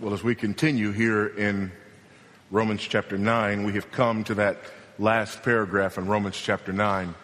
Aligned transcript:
Well, 0.00 0.14
as 0.14 0.24
we 0.24 0.34
continue 0.34 0.92
here 0.92 1.26
in 1.26 1.70
Romans 2.50 2.80
chapter 2.80 3.18
9, 3.18 3.64
we 3.64 3.74
have 3.74 3.92
come 3.92 4.24
to 4.24 4.34
that 4.36 4.56
last 4.98 5.42
paragraph 5.42 5.98
in 5.98 6.06
Romans 6.06 6.40
chapter 6.40 6.72
9. 6.72 7.14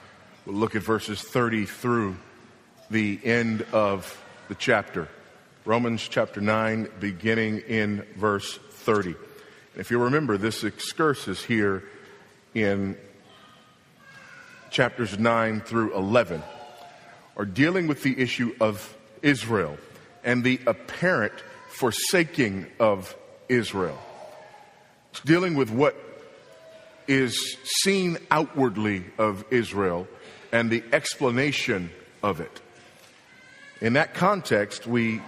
We'll 0.45 0.57
look 0.57 0.77
at 0.77 0.83
verses 0.83 1.23
30 1.23 1.65
through 1.65 2.19
the 2.91 3.19
end 3.25 3.65
of 3.73 4.23
the 4.49 4.55
chapter. 4.57 5.09
Romans 5.65 6.07
chapter 6.07 6.43
9, 6.43 6.91
beginning 7.01 7.61
in 7.61 8.05
verse 8.15 8.59
30. 8.59 9.15
If 9.79 9.91
you 9.91 9.99
remember, 9.99 10.37
this 10.37 10.63
excursus 10.63 11.43
here 11.43 11.83
in 12.53 12.95
chapters 14.71 15.19
9 15.19 15.63
through 15.63 15.95
11 15.95 16.43
are 17.39 17.47
dealing 17.47 17.87
with 17.87 18.03
the 18.03 18.21
issue 18.21 18.55
of 18.61 18.95
Israel 19.23 19.79
and 20.23 20.45
the 20.45 20.61
apparent 20.67 21.33
forsaking 21.69 22.67
of 22.79 23.17
Israel. 23.49 23.99
It's 25.11 25.21
dealing 25.21 25.55
with 25.55 25.71
what 25.71 25.97
is 27.09 27.57
seen 27.83 28.19
outwardly 28.31 29.05
of 29.19 29.45
Israel 29.51 30.09
and 30.53 30.71
the 30.71 30.83
explanation 30.93 31.91
of 32.23 32.41
it. 32.41 32.61
In 33.81 33.95
that 33.95 34.15
context, 34.15 34.87
we 34.87 35.21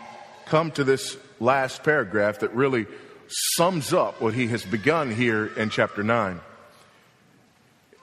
come 0.47 0.70
to 0.73 0.84
this 0.84 1.16
last 1.41 1.84
paragraph 1.84 2.41
that 2.41 2.52
really 2.55 2.86
sums 3.28 3.92
up 3.92 4.20
what 4.20 4.34
he 4.34 4.47
has 4.48 4.64
begun 4.64 5.11
here 5.11 5.47
in 5.47 5.70
chapter 5.70 6.02
9 6.02 6.41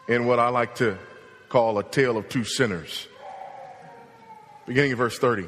in 0.08 0.25
what 0.25 0.39
I 0.39 0.49
like 0.49 0.75
to 0.75 0.97
call 1.49 1.80
a 1.80 1.83
tale 1.83 2.17
of 2.17 2.30
two 2.30 2.44
sinners. 2.44 3.08
Beginning 4.67 4.91
of 4.91 4.97
verse 4.99 5.17
30. 5.17 5.47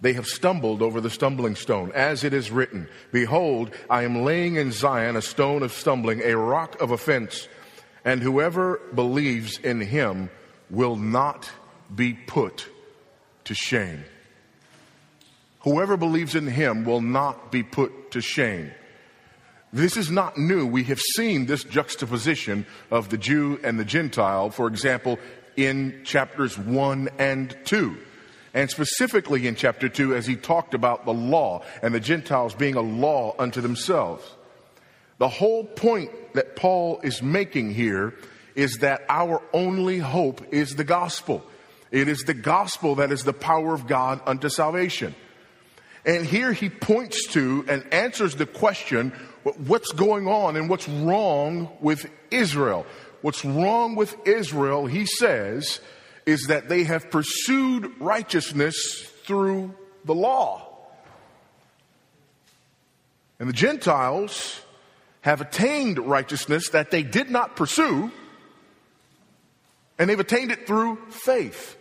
They 0.00 0.14
have 0.14 0.26
stumbled 0.26 0.80
over 0.80 1.00
the 1.00 1.10
stumbling 1.10 1.56
stone, 1.56 1.92
as 1.94 2.24
it 2.24 2.32
is 2.32 2.50
written 2.50 2.88
Behold, 3.12 3.74
I 3.88 4.04
am 4.04 4.24
laying 4.24 4.56
in 4.56 4.72
Zion 4.72 5.16
a 5.16 5.22
stone 5.22 5.62
of 5.62 5.72
stumbling, 5.72 6.22
a 6.22 6.36
rock 6.36 6.80
of 6.80 6.90
offense, 6.90 7.48
and 8.04 8.22
whoever 8.22 8.80
believes 8.94 9.58
in 9.58 9.80
him 9.80 10.30
will 10.70 10.96
not 10.96 11.50
be 11.94 12.14
put 12.14 12.66
to 13.44 13.54
shame. 13.54 14.04
Whoever 15.60 15.98
believes 15.98 16.34
in 16.34 16.46
him 16.46 16.84
will 16.84 17.02
not 17.02 17.52
be 17.52 17.62
put 17.62 18.12
to 18.12 18.22
shame. 18.22 18.72
This 19.72 19.96
is 19.96 20.10
not 20.10 20.38
new. 20.38 20.66
We 20.66 20.84
have 20.84 20.98
seen 20.98 21.46
this 21.46 21.62
juxtaposition 21.62 22.66
of 22.90 23.10
the 23.10 23.18
Jew 23.18 23.60
and 23.62 23.78
the 23.78 23.84
Gentile, 23.84 24.50
for 24.50 24.66
example, 24.66 25.18
in 25.56 26.00
chapters 26.04 26.56
1 26.56 27.10
and 27.18 27.54
2. 27.66 27.96
And 28.52 28.68
specifically 28.68 29.46
in 29.46 29.54
chapter 29.54 29.88
2, 29.88 30.14
as 30.14 30.26
he 30.26 30.36
talked 30.36 30.74
about 30.74 31.04
the 31.04 31.12
law 31.12 31.62
and 31.82 31.94
the 31.94 32.00
Gentiles 32.00 32.54
being 32.54 32.74
a 32.74 32.80
law 32.80 33.34
unto 33.38 33.60
themselves. 33.60 34.24
The 35.18 35.28
whole 35.28 35.64
point 35.64 36.10
that 36.34 36.56
Paul 36.56 37.00
is 37.02 37.22
making 37.22 37.74
here 37.74 38.14
is 38.54 38.78
that 38.78 39.02
our 39.08 39.42
only 39.52 39.98
hope 39.98 40.52
is 40.52 40.76
the 40.76 40.84
gospel. 40.84 41.44
It 41.90 42.08
is 42.08 42.20
the 42.20 42.34
gospel 42.34 42.96
that 42.96 43.12
is 43.12 43.24
the 43.24 43.32
power 43.32 43.74
of 43.74 43.86
God 43.86 44.20
unto 44.26 44.48
salvation. 44.48 45.14
And 46.04 46.24
here 46.24 46.52
he 46.52 46.70
points 46.70 47.26
to 47.28 47.64
and 47.68 47.84
answers 47.92 48.36
the 48.36 48.46
question 48.46 49.10
what's 49.66 49.92
going 49.92 50.26
on 50.26 50.56
and 50.56 50.68
what's 50.68 50.88
wrong 50.88 51.68
with 51.80 52.10
Israel? 52.30 52.86
What's 53.22 53.44
wrong 53.44 53.96
with 53.96 54.16
Israel, 54.26 54.86
he 54.86 55.04
says, 55.04 55.80
is 56.30 56.46
that 56.46 56.68
they 56.68 56.84
have 56.84 57.10
pursued 57.10 57.92
righteousness 57.98 59.02
through 59.24 59.74
the 60.04 60.14
law. 60.14 60.66
And 63.38 63.48
the 63.48 63.54
Gentiles 63.54 64.60
have 65.22 65.40
attained 65.40 65.98
righteousness 65.98 66.70
that 66.70 66.90
they 66.90 67.02
did 67.02 67.30
not 67.30 67.56
pursue, 67.56 68.10
and 69.98 70.08
they've 70.08 70.20
attained 70.20 70.52
it 70.52 70.66
through 70.66 70.96
faith. 71.10 71.76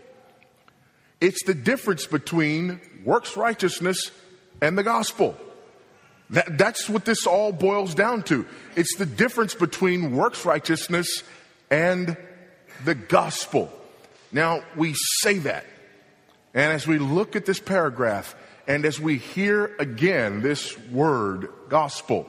It's 1.22 1.44
the 1.44 1.54
difference 1.54 2.06
between 2.06 2.82
works 3.06 3.38
righteousness 3.38 4.12
and 4.62 4.78
the 4.78 4.84
gospel. 4.84 5.38
That, 6.32 6.58
that's 6.58 6.90
what 6.90 7.06
this 7.06 7.26
all 7.26 7.52
boils 7.52 7.94
down 7.94 8.24
to. 8.24 8.46
It's 8.76 8.96
the 8.98 9.06
difference 9.06 9.54
between 9.54 10.16
works 10.16 10.46
righteousness 10.46 11.24
and 11.70 12.18
the 12.86 12.96
gospel. 12.96 13.72
Now, 14.32 14.64
we 14.76 14.94
say 15.22 15.40
that. 15.40 15.66
And 16.54 16.72
as 16.74 16.88
we 16.88 16.98
look 16.98 17.36
at 17.36 17.46
this 17.46 17.60
paragraph, 17.60 18.36
and 18.68 18.86
as 18.86 19.00
we 19.00 19.18
hear 19.18 19.76
again 19.80 20.42
this 20.42 20.78
word, 20.90 21.50
gospel, 21.70 22.28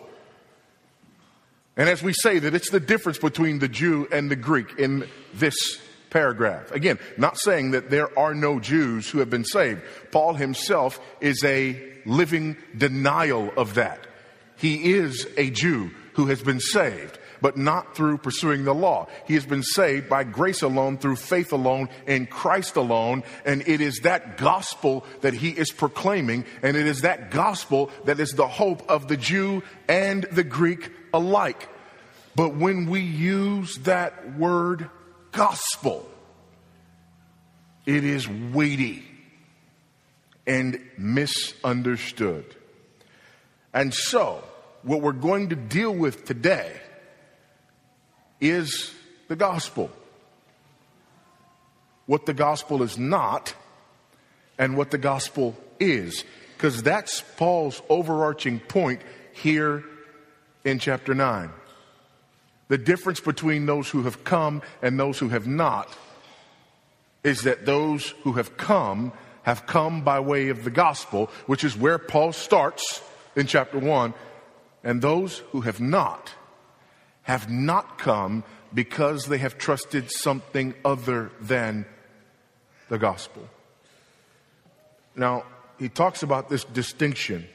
and 1.77 1.89
as 1.89 2.03
we 2.03 2.13
say 2.13 2.39
that 2.39 2.55
it's 2.55 2.71
the 2.71 2.81
difference 2.81 3.19
between 3.19 3.59
the 3.59 3.69
Jew 3.69 4.07
and 4.13 4.31
the 4.31 4.37
Greek 4.37 4.79
in 4.79 5.09
this 5.33 5.81
paragraph. 6.11 6.71
Again, 6.73 6.99
not 7.17 7.39
saying 7.39 7.71
that 7.71 7.89
there 7.89 8.17
are 8.19 8.35
no 8.35 8.61
Jews 8.61 9.09
who 9.09 9.21
have 9.21 9.31
been 9.31 9.45
saved. 9.45 9.81
Paul 10.11 10.35
himself 10.35 11.01
is 11.21 11.43
a 11.45 11.81
living 12.05 12.57
denial 12.77 13.53
of 13.57 13.75
that. 13.75 14.07
He 14.57 14.93
is 14.93 15.27
a 15.37 15.51
Jew 15.51 15.91
who 16.15 16.27
has 16.27 16.43
been 16.43 16.61
saved, 16.61 17.19
but 17.41 17.57
not 17.57 17.95
through 17.95 18.19
pursuing 18.19 18.65
the 18.65 18.75
law. 18.75 19.09
He 19.27 19.35
has 19.35 19.47
been 19.47 19.63
saved 19.63 20.09
by 20.09 20.25
grace 20.25 20.63
alone, 20.63 20.99
through 20.99 21.17
faith 21.17 21.53
alone, 21.53 21.89
in 22.07 22.27
Christ 22.27 22.77
alone. 22.77 23.23
And 23.45 23.67
it 23.67 23.81
is 23.81 24.01
that 24.01 24.37
gospel 24.39 25.05
that 25.21 25.35
he 25.35 25.51
is 25.51 25.71
proclaiming, 25.71 26.45
and 26.63 26.77
it 26.77 26.87
is 26.87 27.03
that 27.03 27.31
gospel 27.31 27.91
that 28.05 28.21
is 28.21 28.33
the 28.33 28.49
hope 28.49 28.89
of 28.91 29.09
the 29.09 29.17
Jew 29.17 29.63
and 29.89 30.25
the 30.25 30.45
Greek 30.45 30.91
alike. 31.13 31.69
But 32.37 32.55
when 32.55 32.89
we 32.89 33.01
use 33.01 33.77
that 33.79 34.37
word 34.37 34.89
gospel, 35.33 36.09
it 37.87 38.05
is 38.05 38.29
weighty 38.29 39.05
and 40.47 40.81
misunderstood. 40.97 42.57
And 43.73 43.95
so, 43.95 44.43
what 44.83 45.01
we're 45.01 45.13
going 45.13 45.51
to 45.51 45.57
deal 45.57 45.93
with 45.93 46.25
today 46.25 46.81
is 48.41 48.93
the 49.29 49.37
gospel. 49.37 49.91
What 52.07 52.27
the 52.27 52.35
gospel 52.35 52.83
is 52.83 52.99
not, 52.99 53.55
and 54.59 54.77
what 54.77 54.91
the 54.91 54.99
gospel 54.99 55.57
is. 55.79 56.25
Because 56.57 56.83
that's 56.83 57.23
Paul's 57.37 57.81
overarching 57.89 58.61
point 58.61 59.01
here 59.33 59.85
in 60.65 60.79
chapter 60.79 61.15
9. 61.15 61.51
The 62.69 62.79
difference 62.79 63.21
between 63.21 63.67
those 63.67 63.89
who 63.89 64.03
have 64.03 64.25
come 64.25 64.63
and 64.83 64.99
those 64.99 65.19
who 65.19 65.29
have 65.29 65.47
not 65.47 65.97
is 67.25 67.43
that 67.43 67.67
those 67.67 68.11
who 68.23 68.33
have 68.33 68.57
come 68.57 69.13
have 69.43 69.67
come 69.67 70.03
by 70.03 70.21
way 70.21 70.49
of 70.49 70.65
the 70.65 70.71
gospel, 70.71 71.31
which 71.47 71.65
is 71.65 71.77
where 71.77 71.99
Paul 71.99 72.33
starts 72.33 73.03
in 73.35 73.47
chapter 73.47 73.79
1, 73.79 74.15
and 74.85 75.01
those 75.01 75.39
who 75.51 75.63
have 75.63 75.81
not 75.81 76.33
have 77.31 77.49
not 77.49 77.97
come 77.97 78.43
because 78.75 79.27
they 79.27 79.39
have 79.39 79.57
trusted 79.57 80.11
something 80.11 80.75
other 80.85 81.31
than 81.41 81.87
the 82.89 82.99
gospel. 82.99 83.49
Now, 85.15 85.45
he 85.79 85.89
talks 85.89 86.25
about 86.25 86.49
this 86.49 86.65
distinction 86.65 87.47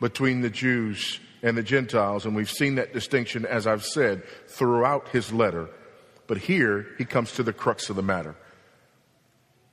between 0.00 0.40
the 0.40 0.48
Jews 0.48 1.20
and 1.42 1.58
the 1.58 1.62
Gentiles, 1.62 2.24
and 2.24 2.34
we've 2.34 2.50
seen 2.50 2.76
that 2.76 2.94
distinction, 2.94 3.44
as 3.44 3.66
I've 3.66 3.84
said, 3.84 4.22
throughout 4.46 5.08
his 5.08 5.30
letter. 5.30 5.68
But 6.26 6.38
here 6.38 6.86
he 6.96 7.04
comes 7.04 7.32
to 7.32 7.42
the 7.42 7.52
crux 7.52 7.90
of 7.90 7.96
the 7.96 8.02
matter. 8.02 8.34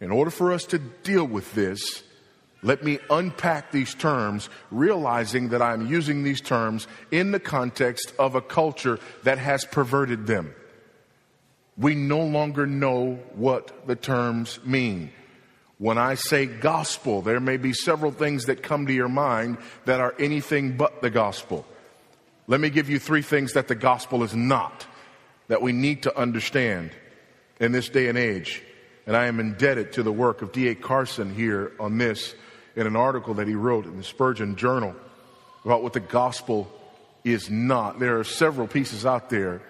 In 0.01 0.12
order 0.12 0.31
for 0.31 0.51
us 0.51 0.66
to 0.66 0.80
deal 0.80 1.24
with 1.24 1.56
this, 1.56 2.04
let 2.66 2.84
me 2.84 2.98
unpack 3.12 3.72
these 3.72 3.94
terms, 3.94 4.50
realizing 4.72 5.50
that 5.50 5.62
I'm 5.62 5.86
using 5.86 6.24
these 6.24 6.42
terms 6.42 6.88
in 7.12 7.32
the 7.32 7.40
context 7.40 8.12
of 8.18 8.34
a 8.34 8.42
culture 8.42 9.00
that 9.22 9.38
has 9.38 9.64
perverted 9.66 10.26
them. 10.26 10.56
We 11.78 11.94
no 11.94 12.22
longer 12.22 12.66
know 12.66 13.20
what 13.36 13.86
the 13.86 13.96
terms 13.96 14.60
mean. 14.66 15.12
When 15.78 16.00
I 16.00 16.16
say 16.16 16.48
gospel, 16.48 17.22
there 17.22 17.40
may 17.40 17.58
be 17.58 17.72
several 17.72 18.12
things 18.12 18.46
that 18.46 18.64
come 18.64 18.88
to 18.88 18.94
your 18.94 19.10
mind 19.10 19.60
that 19.86 20.00
are 20.00 20.16
anything 20.18 20.76
but 20.76 21.04
the 21.04 21.12
gospel. 21.12 21.68
Let 22.48 22.60
me 22.60 22.72
give 22.72 22.90
you 22.90 22.98
three 22.98 23.22
things 23.22 23.54
that 23.54 23.68
the 23.68 23.76
gospel 23.76 24.24
is 24.24 24.36
not, 24.36 24.88
that 25.50 25.62
we 25.62 25.72
need 25.72 26.02
to 26.04 26.18
understand 26.18 26.90
in 27.60 27.74
this 27.74 27.90
day 27.90 28.08
and 28.08 28.18
age. 28.18 28.64
And 29.06 29.16
I 29.16 29.28
am 29.28 29.40
indebted 29.40 29.94
to 29.94 30.04
the 30.04 30.12
work 30.12 30.42
of 30.42 30.52
D.A. 30.52 30.74
Carson 30.74 31.36
here 31.36 31.74
on 31.80 32.00
this 32.00 32.34
in 32.75 32.88
an 32.88 32.95
article 32.95 33.36
that 33.36 33.48
he 33.48 33.56
wrote 33.56 33.86
in 33.86 33.98
the 33.98 34.04
Spurgeon 34.04 34.56
Journal 34.56 34.95
about 35.63 35.81
what 35.81 35.94
the 35.94 36.00
gospel 36.00 36.72
is 37.24 37.50
not. 37.50 38.00
There 38.00 38.19
are 38.19 38.24
several 38.24 38.68
pieces 38.68 39.06
out 39.06 39.30
there 39.30 39.62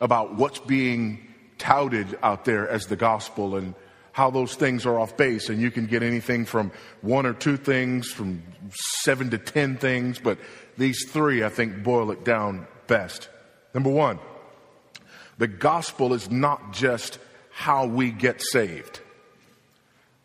about 0.00 0.34
what's 0.34 0.58
being 0.58 1.26
touted 1.58 2.18
out 2.22 2.44
there 2.44 2.68
as 2.68 2.86
the 2.86 2.96
gospel 2.96 3.56
and 3.56 3.74
how 4.12 4.30
those 4.30 4.54
things 4.54 4.84
are 4.86 4.98
off 4.98 5.16
base. 5.16 5.48
And 5.48 5.60
you 5.60 5.70
can 5.70 5.86
get 5.86 6.02
anything 6.02 6.44
from 6.44 6.72
one 7.00 7.26
or 7.26 7.32
two 7.32 7.56
things, 7.56 8.10
from 8.10 8.42
seven 9.02 9.30
to 9.30 9.38
ten 9.38 9.76
things, 9.76 10.18
but 10.18 10.38
these 10.78 11.10
three, 11.10 11.44
I 11.44 11.48
think, 11.48 11.82
boil 11.82 12.10
it 12.10 12.24
down 12.24 12.66
best. 12.86 13.28
Number 13.74 13.90
one, 13.90 14.18
the 15.38 15.48
gospel 15.48 16.14
is 16.14 16.30
not 16.30 16.72
just 16.72 17.18
how 17.50 17.86
we 17.86 18.10
get 18.10 18.40
saved. 18.40 19.00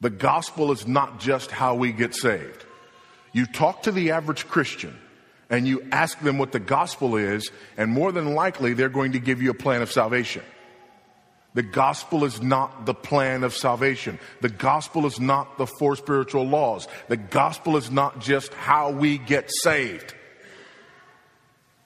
The 0.01 0.09
gospel 0.09 0.71
is 0.71 0.87
not 0.87 1.19
just 1.19 1.51
how 1.51 1.75
we 1.75 1.91
get 1.91 2.13
saved. 2.13 2.65
You 3.33 3.45
talk 3.45 3.83
to 3.83 3.91
the 3.91 4.11
average 4.11 4.47
Christian 4.47 4.97
and 5.49 5.67
you 5.67 5.87
ask 5.91 6.19
them 6.19 6.37
what 6.37 6.51
the 6.51 6.59
gospel 6.59 7.15
is, 7.15 7.51
and 7.77 7.89
more 7.89 8.11
than 8.11 8.35
likely 8.35 8.73
they're 8.73 8.89
going 8.89 9.13
to 9.13 9.19
give 9.19 9.41
you 9.41 9.49
a 9.49 9.53
plan 9.53 9.81
of 9.81 9.91
salvation. 9.91 10.43
The 11.53 11.63
gospel 11.63 12.25
is 12.25 12.41
not 12.41 12.85
the 12.85 12.93
plan 12.93 13.43
of 13.43 13.55
salvation. 13.55 14.19
The 14.41 14.49
gospel 14.49 15.05
is 15.05 15.19
not 15.19 15.57
the 15.57 15.65
four 15.65 15.95
spiritual 15.95 16.43
laws. 16.43 16.87
The 17.07 17.17
gospel 17.17 17.77
is 17.77 17.89
not 17.89 18.19
just 18.19 18.53
how 18.53 18.91
we 18.91 19.17
get 19.17 19.49
saved. 19.63 20.13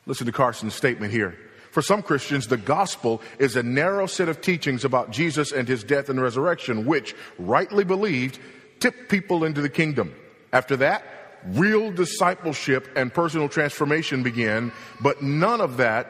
Listen 0.06 0.26
to 0.26 0.32
Carson's 0.32 0.74
statement 0.74 1.14
here. 1.14 1.38
For 1.72 1.82
some 1.82 2.04
Christians, 2.04 2.48
the 2.48 2.58
gospel 2.58 3.22
is 3.40 3.56
a 3.56 3.64
narrow 3.64 4.06
set 4.06 4.28
of 4.30 4.42
teachings 4.42 4.84
about 4.84 5.12
Jesus 5.12 5.52
and 5.52 5.68
his 5.68 5.84
death 5.84 6.10
and 6.10 6.22
resurrection, 6.22 6.86
which, 6.86 7.16
rightly 7.40 7.86
believed, 7.86 8.40
tip 8.80 9.10
people 9.10 9.46
into 9.46 9.62
the 9.62 9.70
kingdom. 9.70 10.14
After 10.52 10.76
that, 10.78 11.04
real 11.46 11.92
discipleship 11.92 12.90
and 12.96 13.14
personal 13.14 13.48
transformation 13.48 14.22
begin, 14.22 14.74
but 15.00 15.22
none 15.22 15.62
of 15.62 15.78
that 15.78 16.08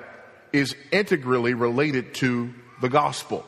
is 0.51 0.75
integrally 0.91 1.53
related 1.53 2.15
to 2.15 2.51
the 2.81 2.89
gospel. 2.89 3.45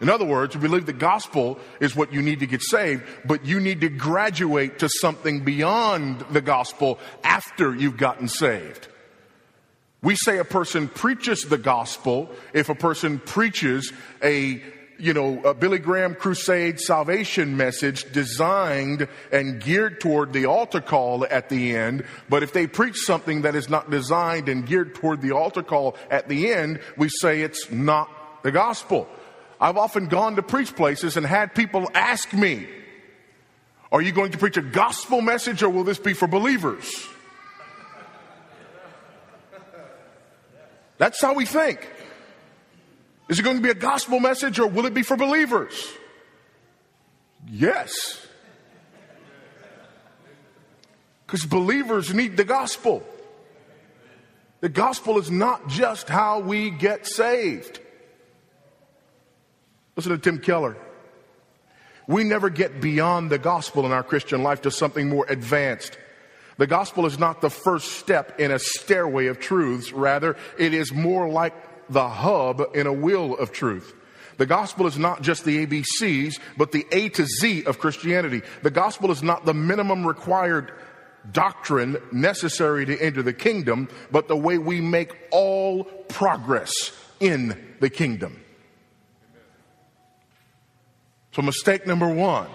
In 0.00 0.10
other 0.10 0.26
words, 0.26 0.54
we 0.54 0.68
believe 0.68 0.84
the 0.84 0.92
gospel 0.92 1.58
is 1.80 1.96
what 1.96 2.12
you 2.12 2.20
need 2.20 2.40
to 2.40 2.46
get 2.46 2.60
saved, 2.62 3.04
but 3.24 3.46
you 3.46 3.58
need 3.58 3.80
to 3.80 3.88
graduate 3.88 4.80
to 4.80 4.88
something 4.88 5.44
beyond 5.44 6.20
the 6.30 6.42
gospel 6.42 6.98
after 7.22 7.74
you've 7.74 7.96
gotten 7.96 8.28
saved. 8.28 8.88
We 10.04 10.16
say 10.16 10.36
a 10.36 10.44
person 10.44 10.88
preaches 10.88 11.44
the 11.44 11.56
gospel 11.56 12.30
if 12.52 12.68
a 12.68 12.74
person 12.74 13.18
preaches 13.18 13.90
a 14.22 14.62
you 14.96 15.12
know, 15.12 15.42
a 15.42 15.54
Billy 15.54 15.80
Graham 15.80 16.14
crusade 16.14 16.78
salvation 16.78 17.56
message 17.56 18.12
designed 18.12 19.08
and 19.32 19.60
geared 19.60 20.00
toward 20.00 20.32
the 20.32 20.46
altar 20.46 20.80
call 20.80 21.26
at 21.28 21.48
the 21.48 21.74
end. 21.74 22.04
But 22.28 22.44
if 22.44 22.52
they 22.52 22.68
preach 22.68 22.96
something 22.98 23.42
that 23.42 23.56
is 23.56 23.68
not 23.68 23.90
designed 23.90 24.48
and 24.48 24.64
geared 24.64 24.94
toward 24.94 25.20
the 25.20 25.32
altar 25.32 25.64
call 25.64 25.96
at 26.12 26.28
the 26.28 26.52
end, 26.52 26.78
we 26.96 27.08
say 27.08 27.40
it's 27.40 27.72
not 27.72 28.08
the 28.44 28.52
gospel. 28.52 29.08
I've 29.60 29.76
often 29.76 30.06
gone 30.06 30.36
to 30.36 30.42
preach 30.42 30.76
places 30.76 31.16
and 31.16 31.26
had 31.26 31.56
people 31.56 31.90
ask 31.92 32.32
me, 32.32 32.68
Are 33.90 34.00
you 34.00 34.12
going 34.12 34.30
to 34.30 34.38
preach 34.38 34.58
a 34.58 34.62
gospel 34.62 35.22
message 35.22 35.62
or 35.64 35.70
will 35.70 35.84
this 35.84 35.98
be 35.98 36.12
for 36.12 36.28
believers? 36.28 37.08
That's 40.98 41.20
how 41.20 41.34
we 41.34 41.44
think. 41.44 41.88
Is 43.28 43.38
it 43.38 43.42
going 43.42 43.56
to 43.56 43.62
be 43.62 43.70
a 43.70 43.74
gospel 43.74 44.20
message 44.20 44.58
or 44.58 44.66
will 44.66 44.86
it 44.86 44.94
be 44.94 45.02
for 45.02 45.16
believers? 45.16 45.92
Yes. 47.50 48.26
Because 51.26 51.44
believers 51.46 52.12
need 52.12 52.36
the 52.36 52.44
gospel. 52.44 53.02
The 54.60 54.68
gospel 54.68 55.18
is 55.18 55.30
not 55.30 55.68
just 55.68 56.08
how 56.08 56.40
we 56.40 56.70
get 56.70 57.06
saved. 57.06 57.80
Listen 59.96 60.12
to 60.12 60.18
Tim 60.18 60.38
Keller. 60.38 60.76
We 62.06 62.24
never 62.24 62.50
get 62.50 62.80
beyond 62.80 63.30
the 63.30 63.38
gospel 63.38 63.86
in 63.86 63.92
our 63.92 64.02
Christian 64.02 64.42
life 64.42 64.62
to 64.62 64.70
something 64.70 65.08
more 65.08 65.26
advanced. 65.28 65.96
The 66.56 66.66
gospel 66.66 67.06
is 67.06 67.18
not 67.18 67.40
the 67.40 67.50
first 67.50 67.92
step 67.92 68.38
in 68.38 68.50
a 68.50 68.58
stairway 68.58 69.26
of 69.26 69.40
truths. 69.40 69.92
Rather, 69.92 70.36
it 70.58 70.72
is 70.72 70.92
more 70.92 71.28
like 71.28 71.54
the 71.88 72.08
hub 72.08 72.62
in 72.74 72.86
a 72.86 72.92
wheel 72.92 73.36
of 73.36 73.52
truth. 73.52 73.94
The 74.36 74.46
gospel 74.46 74.86
is 74.86 74.98
not 74.98 75.22
just 75.22 75.44
the 75.44 75.66
ABCs, 75.66 76.40
but 76.56 76.72
the 76.72 76.86
A 76.92 77.08
to 77.10 77.24
Z 77.24 77.64
of 77.64 77.78
Christianity. 77.78 78.42
The 78.62 78.70
gospel 78.70 79.10
is 79.10 79.22
not 79.22 79.44
the 79.44 79.54
minimum 79.54 80.06
required 80.06 80.72
doctrine 81.30 81.96
necessary 82.12 82.84
to 82.86 83.00
enter 83.00 83.22
the 83.22 83.32
kingdom, 83.32 83.88
but 84.10 84.28
the 84.28 84.36
way 84.36 84.58
we 84.58 84.80
make 84.80 85.16
all 85.30 85.84
progress 85.84 86.92
in 87.20 87.76
the 87.80 87.90
kingdom. 87.90 88.40
So, 91.32 91.42
mistake 91.42 91.86
number 91.86 92.08
one 92.08 92.48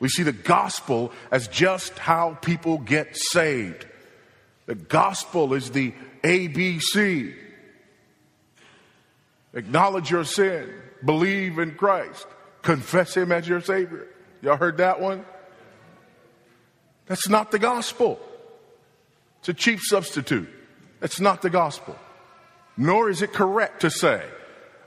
we 0.00 0.08
see 0.08 0.22
the 0.22 0.32
gospel 0.32 1.12
as 1.30 1.48
just 1.48 1.98
how 1.98 2.34
people 2.40 2.78
get 2.78 3.16
saved. 3.16 3.86
The 4.66 4.74
gospel 4.74 5.54
is 5.54 5.70
the 5.70 5.92
ABC. 6.22 7.34
Acknowledge 9.54 10.10
your 10.10 10.24
sin, 10.24 10.70
believe 11.04 11.58
in 11.58 11.74
Christ, 11.74 12.26
confess 12.62 13.16
Him 13.16 13.32
as 13.32 13.48
your 13.48 13.60
Savior. 13.60 14.06
Y'all 14.42 14.56
heard 14.56 14.76
that 14.76 15.00
one? 15.00 15.24
That's 17.06 17.28
not 17.28 17.50
the 17.50 17.58
gospel. 17.58 18.20
It's 19.40 19.48
a 19.48 19.54
cheap 19.54 19.80
substitute. 19.80 20.48
That's 21.00 21.20
not 21.20 21.42
the 21.42 21.50
gospel. 21.50 21.96
Nor 22.76 23.10
is 23.10 23.22
it 23.22 23.32
correct 23.32 23.80
to 23.80 23.90
say 23.90 24.22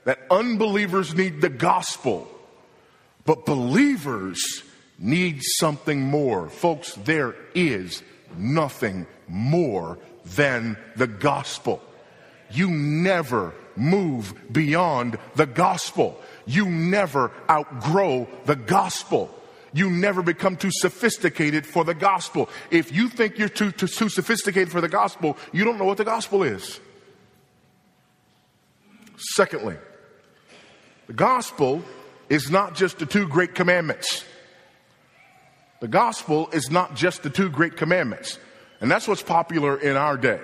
that 0.05 0.19
unbelievers 0.29 1.15
need 1.15 1.41
the 1.41 1.49
gospel, 1.49 2.27
but 3.25 3.45
believers 3.45 4.63
need 5.01 5.41
something 5.41 5.99
more. 5.99 6.47
Folks, 6.49 6.93
there 6.93 7.35
is 7.55 8.03
nothing 8.37 9.07
more 9.27 9.97
than 10.23 10.77
the 10.95 11.07
gospel. 11.07 11.81
You 12.51 12.69
never 12.69 13.53
move 13.75 14.33
beyond 14.51 15.17
the 15.35 15.45
gospel. 15.45 16.19
You 16.45 16.65
never 16.65 17.31
outgrow 17.49 18.27
the 18.45 18.55
gospel. 18.55 19.33
You 19.73 19.89
never 19.89 20.21
become 20.21 20.57
too 20.57 20.71
sophisticated 20.71 21.65
for 21.65 21.83
the 21.83 21.93
gospel. 21.93 22.49
If 22.69 22.91
you 22.91 23.07
think 23.07 23.37
you're 23.37 23.49
too, 23.49 23.71
too, 23.71 23.87
too 23.87 24.09
sophisticated 24.09 24.71
for 24.71 24.81
the 24.81 24.89
gospel, 24.89 25.37
you 25.53 25.63
don't 25.63 25.77
know 25.77 25.85
what 25.85 25.97
the 25.97 26.05
gospel 26.05 26.43
is. 26.43 26.79
Secondly, 29.17 29.77
the 31.07 31.13
gospel 31.13 31.83
is 32.29 32.49
not 32.49 32.75
just 32.75 32.99
the 32.99 33.05
two 33.05 33.27
great 33.27 33.55
commandments. 33.55 34.25
The 35.81 35.87
gospel 35.87 36.47
is 36.53 36.71
not 36.71 36.95
just 36.95 37.23
the 37.23 37.29
two 37.29 37.49
great 37.49 37.75
commandments. 37.75 38.39
And 38.79 38.89
that's 38.89 39.07
what's 39.07 39.23
popular 39.23 39.77
in 39.77 39.97
our 39.97 40.15
day. 40.15 40.39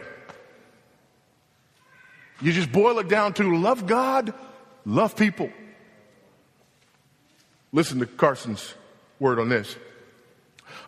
You 2.42 2.52
just 2.52 2.72
boil 2.72 3.00
it 3.00 3.08
down 3.08 3.34
to 3.34 3.58
love 3.58 3.88
God, 3.88 4.34
love 4.86 5.16
people. 5.16 5.50
Listen 7.72 8.00
to 8.00 8.06
Carson's 8.06 8.74
word 9.20 9.40
on 9.40 9.50
this. 9.50 9.76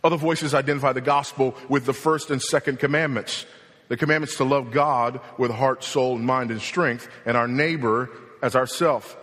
Other 0.04 0.18
voices 0.18 0.54
identify 0.54 0.94
the 0.94 1.02
gospel 1.02 1.56
with 1.68 1.86
the 1.86 1.94
first 1.94 2.32
and 2.32 2.42
second 2.42 2.80
commandments. 2.80 3.46
The 3.88 3.98
commandments 3.98 4.38
to 4.38 4.44
love 4.44 4.72
God 4.72 5.20
with 5.38 5.52
heart, 5.52 5.84
soul, 5.84 6.18
mind, 6.18 6.52
and 6.52 6.62
strength, 6.62 7.08
and 7.26 7.38
our 7.38 7.48
neighbor 7.48 8.10
as 8.42 8.56
ourself. 8.56 9.16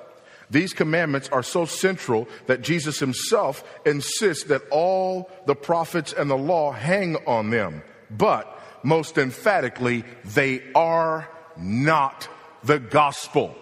These 0.50 0.72
commandments 0.72 1.28
are 1.30 1.42
so 1.42 1.64
central 1.64 2.28
that 2.46 2.62
Jesus 2.62 2.98
himself 2.98 3.64
insists 3.84 4.44
that 4.44 4.62
all 4.70 5.30
the 5.46 5.56
prophets 5.56 6.12
and 6.12 6.30
the 6.30 6.36
law 6.36 6.72
hang 6.72 7.16
on 7.26 7.50
them. 7.50 7.82
But 8.10 8.52
most 8.82 9.18
emphatically, 9.18 10.04
they 10.24 10.62
are 10.74 11.28
not 11.56 12.28
the 12.62 12.78
gospel. 12.78 13.56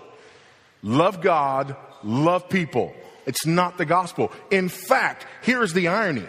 Love 0.82 1.22
God, 1.22 1.76
love 2.02 2.48
people. 2.48 2.94
It's 3.26 3.46
not 3.46 3.78
the 3.78 3.86
gospel. 3.86 4.30
In 4.50 4.68
fact, 4.68 5.26
here's 5.40 5.72
the 5.72 5.88
irony. 5.88 6.26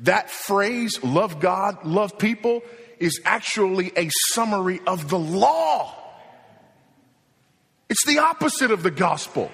That 0.00 0.30
phrase, 0.30 1.02
love 1.02 1.40
God, 1.40 1.84
love 1.84 2.18
people, 2.18 2.62
is 3.00 3.20
actually 3.24 3.92
a 3.96 4.08
summary 4.30 4.80
of 4.86 5.08
the 5.08 5.18
law. 5.18 5.96
It's 7.88 8.06
the 8.06 8.18
opposite 8.18 8.70
of 8.70 8.84
the 8.84 8.90
gospel. 8.92 9.50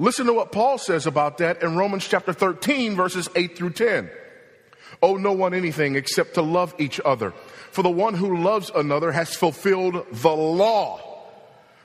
Listen 0.00 0.24
to 0.24 0.32
what 0.32 0.50
Paul 0.50 0.78
says 0.78 1.06
about 1.06 1.36
that 1.38 1.62
in 1.62 1.76
Romans 1.76 2.08
chapter 2.08 2.32
13, 2.32 2.96
verses 2.96 3.28
8 3.36 3.54
through 3.54 3.72
10. 3.72 4.10
Owe 5.02 5.16
no 5.16 5.32
one 5.32 5.52
anything 5.52 5.94
except 5.94 6.34
to 6.34 6.42
love 6.42 6.74
each 6.78 6.98
other. 7.04 7.32
For 7.70 7.82
the 7.82 7.90
one 7.90 8.14
who 8.14 8.38
loves 8.38 8.70
another 8.74 9.12
has 9.12 9.36
fulfilled 9.36 10.06
the 10.10 10.34
law. 10.34 11.02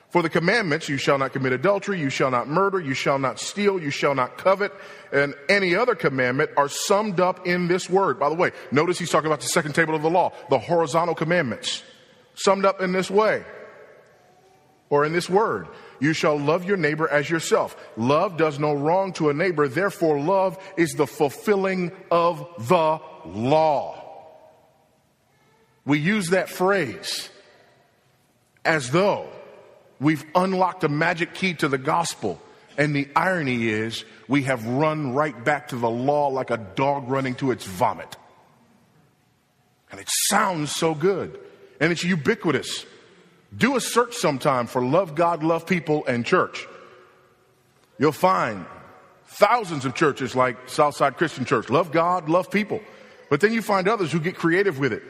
For 0.08 0.22
the 0.22 0.30
commandments, 0.30 0.88
you 0.88 0.96
shall 0.96 1.18
not 1.18 1.34
commit 1.34 1.52
adultery, 1.52 2.00
you 2.00 2.08
shall 2.08 2.30
not 2.30 2.48
murder, 2.48 2.80
you 2.80 2.94
shall 2.94 3.18
not 3.18 3.38
steal, 3.38 3.78
you 3.78 3.90
shall 3.90 4.14
not 4.14 4.38
covet, 4.38 4.72
and 5.12 5.34
any 5.50 5.74
other 5.74 5.94
commandment 5.94 6.52
are 6.56 6.70
summed 6.70 7.20
up 7.20 7.46
in 7.46 7.68
this 7.68 7.90
word. 7.90 8.18
By 8.18 8.30
the 8.30 8.34
way, 8.34 8.52
notice 8.72 8.98
he's 8.98 9.10
talking 9.10 9.26
about 9.26 9.42
the 9.42 9.48
second 9.48 9.74
table 9.74 9.94
of 9.94 10.00
the 10.00 10.08
law, 10.08 10.32
the 10.48 10.58
horizontal 10.58 11.14
commandments, 11.14 11.82
summed 12.34 12.64
up 12.64 12.80
in 12.80 12.92
this 12.92 13.10
way, 13.10 13.44
or 14.88 15.04
in 15.04 15.12
this 15.12 15.28
word. 15.28 15.68
You 16.00 16.12
shall 16.12 16.38
love 16.38 16.64
your 16.64 16.76
neighbor 16.76 17.08
as 17.08 17.28
yourself. 17.28 17.76
Love 17.96 18.36
does 18.36 18.58
no 18.58 18.74
wrong 18.74 19.12
to 19.14 19.30
a 19.30 19.34
neighbor, 19.34 19.68
therefore, 19.68 20.20
love 20.20 20.58
is 20.76 20.92
the 20.92 21.06
fulfilling 21.06 21.92
of 22.10 22.46
the 22.68 23.00
law. 23.24 24.02
We 25.84 25.98
use 26.00 26.30
that 26.30 26.48
phrase 26.48 27.30
as 28.64 28.90
though 28.90 29.28
we've 30.00 30.24
unlocked 30.34 30.84
a 30.84 30.88
magic 30.88 31.32
key 31.32 31.54
to 31.54 31.68
the 31.68 31.78
gospel. 31.78 32.40
And 32.76 32.94
the 32.94 33.08
irony 33.16 33.68
is, 33.68 34.04
we 34.28 34.42
have 34.42 34.66
run 34.66 35.14
right 35.14 35.44
back 35.44 35.68
to 35.68 35.76
the 35.76 35.88
law 35.88 36.28
like 36.28 36.50
a 36.50 36.58
dog 36.58 37.08
running 37.08 37.34
to 37.36 37.50
its 37.50 37.64
vomit. 37.64 38.16
And 39.90 40.00
it 40.00 40.08
sounds 40.28 40.74
so 40.74 40.94
good, 40.94 41.38
and 41.80 41.92
it's 41.92 42.04
ubiquitous. 42.04 42.84
Do 43.56 43.76
a 43.76 43.80
search 43.80 44.14
sometime 44.16 44.66
for 44.66 44.82
love 44.84 45.14
God, 45.14 45.42
love 45.42 45.66
people, 45.66 46.04
and 46.06 46.26
church. 46.26 46.66
You'll 47.98 48.12
find 48.12 48.66
thousands 49.26 49.84
of 49.84 49.94
churches 49.94 50.36
like 50.36 50.68
Southside 50.68 51.16
Christian 51.16 51.44
Church. 51.44 51.70
Love 51.70 51.92
God, 51.92 52.28
love 52.28 52.50
people. 52.50 52.80
But 53.30 53.40
then 53.40 53.52
you 53.52 53.62
find 53.62 53.88
others 53.88 54.12
who 54.12 54.20
get 54.20 54.36
creative 54.36 54.78
with 54.78 54.92
it. 54.92 55.02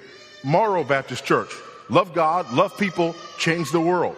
Morrow 0.44 0.84
Baptist 0.84 1.24
Church. 1.24 1.50
Love 1.88 2.14
God, 2.14 2.52
love 2.52 2.76
people, 2.76 3.14
change 3.38 3.70
the 3.72 3.80
world. 3.80 4.16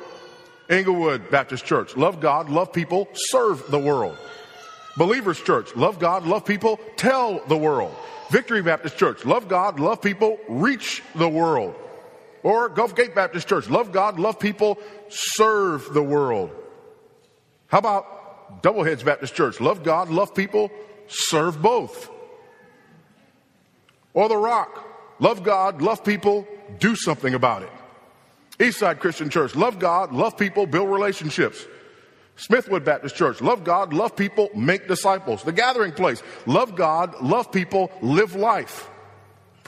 Englewood 0.69 1.31
Baptist 1.31 1.65
Church. 1.65 1.97
Love 1.97 2.21
God, 2.21 2.51
love 2.51 2.73
people, 2.73 3.09
serve 3.15 3.71
the 3.71 3.79
world. 3.79 4.17
Believers 4.97 5.41
Church. 5.41 5.75
Love 5.75 5.99
God, 5.99 6.27
love 6.27 6.45
people, 6.45 6.79
tell 6.97 7.41
the 7.47 7.57
world. 7.57 7.95
Victory 8.31 8.63
Baptist 8.63 8.99
Church. 8.99 9.25
Love 9.25 9.49
God, 9.49 9.81
love 9.81 10.03
people, 10.03 10.39
reach 10.49 11.03
the 11.15 11.29
world. 11.29 11.75
Or 12.43 12.69
Gulf 12.69 12.95
Gate 12.95 13.15
Baptist 13.15 13.49
Church. 13.49 13.69
Love 13.69 13.93
God, 13.93 14.19
love 14.19 14.39
people, 14.39 14.79
serve 15.09 15.93
the 15.93 16.03
world. 16.03 16.51
How 17.67 17.79
about 17.79 18.63
Doubleheads 18.63 19.05
Baptist 19.05 19.35
Church? 19.35 19.61
Love 19.61 19.83
God, 19.83 20.09
love 20.09 20.35
people, 20.35 20.71
serve 21.09 21.61
both. 21.61 22.11
Or 24.15 24.29
The 24.29 24.37
Rock. 24.37 24.85
Love 25.21 25.43
God, 25.43 25.83
love 25.83 26.05
people, 26.05 26.47
do 26.79 26.95
something 26.95 27.35
about 27.35 27.63
it. 27.63 27.71
Eastside 28.59 29.01
Christian 29.01 29.31
Church. 29.31 29.57
Love 29.57 29.79
God, 29.79 30.13
love 30.13 30.37
people, 30.37 30.67
build 30.67 30.89
relationships. 30.91 31.65
Smithwood 32.37 32.85
Baptist 32.85 33.17
Church. 33.17 33.41
Love 33.41 33.65
God, 33.65 33.93
love 33.93 34.15
people, 34.15 34.49
make 34.55 34.87
disciples. 34.87 35.43
The 35.43 35.53
Gathering 35.53 35.93
Place. 35.93 36.23
Love 36.47 36.77
God, 36.77 37.21
love 37.21 37.51
people, 37.51 37.91
live 38.01 38.37
life. 38.37 38.89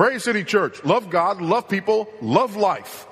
Praise 0.01 0.25
City 0.25 0.45
Church. 0.45 0.83
Love 0.83 1.11
God, 1.11 1.43
love 1.43 1.69
people, 1.69 2.09
love 2.23 2.57
life. 2.57 3.07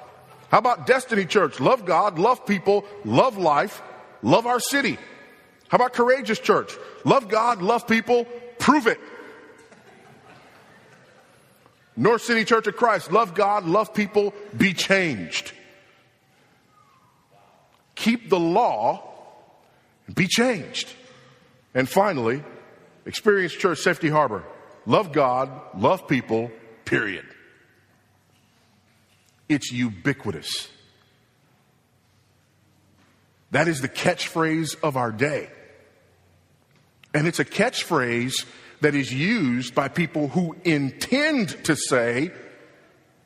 How 0.49 0.57
about 0.57 0.87
Destiny 0.87 1.27
Church? 1.27 1.61
Love 1.61 1.85
God, 1.85 2.19
love 2.19 2.47
people, 2.47 2.83
love 3.05 3.37
life, 3.37 3.83
love 4.23 4.47
our 4.47 4.59
city. 4.59 4.97
How 5.69 5.77
about 5.77 5.93
Courageous 5.93 6.39
Church? 6.39 6.73
Love 7.05 7.29
God, 7.29 7.61
love 7.61 7.87
people, 7.87 8.25
prove 8.59 8.87
it. 8.87 8.99
North 11.95 12.23
City 12.23 12.47
Church 12.47 12.67
of 12.67 12.77
Christ, 12.77 13.13
love 13.13 13.35
God, 13.35 13.67
love 13.67 13.93
people, 13.93 14.33
be 14.57 14.73
changed. 14.73 15.53
Keep 17.97 18.31
the 18.31 18.41
law, 18.41 19.13
be 20.15 20.27
changed. 20.27 20.89
And 21.75 21.87
finally, 21.87 22.43
Experience 23.05 23.53
Church 23.53 23.81
Safety 23.81 24.09
Harbor, 24.09 24.43
love 24.87 25.13
God, 25.13 25.51
love 25.77 26.09
people, 26.09 26.51
period. 26.89 27.27
It's 29.49 29.71
ubiquitous. 29.71 30.69
That 33.51 33.69
is 33.69 33.81
the 33.81 33.89
catchphrase 33.89 34.77
of 34.83 34.97
our 34.97 35.13
day. 35.13 35.51
And 37.15 37.27
it's 37.27 37.39
a 37.39 37.45
catchphrase 37.45 38.47
that 38.81 38.95
is 38.95 39.13
used 39.13 39.75
by 39.75 39.89
people 39.89 40.29
who 40.29 40.57
intend 40.65 41.65
to 41.65 41.77
say, 41.77 42.31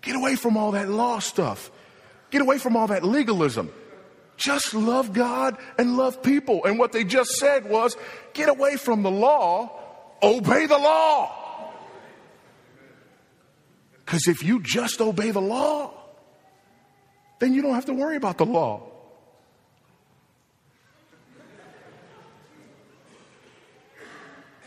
get 0.00 0.16
away 0.16 0.36
from 0.36 0.56
all 0.56 0.72
that 0.72 0.88
law 0.88 1.18
stuff. 1.18 1.70
Get 2.30 2.40
away 2.40 2.58
from 2.58 2.76
all 2.76 2.86
that 2.88 3.04
legalism. 3.04 3.70
Just 4.36 4.74
love 4.74 5.12
God 5.12 5.56
and 5.78 5.96
love 5.96 6.22
people. 6.22 6.64
And 6.64 6.78
what 6.78 6.92
they 6.92 7.04
just 7.04 7.32
said 7.32 7.68
was, 7.68 7.96
get 8.32 8.48
away 8.48 8.76
from 8.76 9.02
the 9.02 9.10
law, 9.10 9.78
obey 10.22 10.66
the 10.66 10.78
law. 10.78 11.41
Because 14.12 14.28
if 14.28 14.42
you 14.44 14.60
just 14.60 15.00
obey 15.00 15.30
the 15.30 15.40
law, 15.40 15.90
then 17.38 17.54
you 17.54 17.62
don't 17.62 17.72
have 17.72 17.86
to 17.86 17.94
worry 17.94 18.16
about 18.16 18.36
the 18.36 18.44
law. 18.44 18.82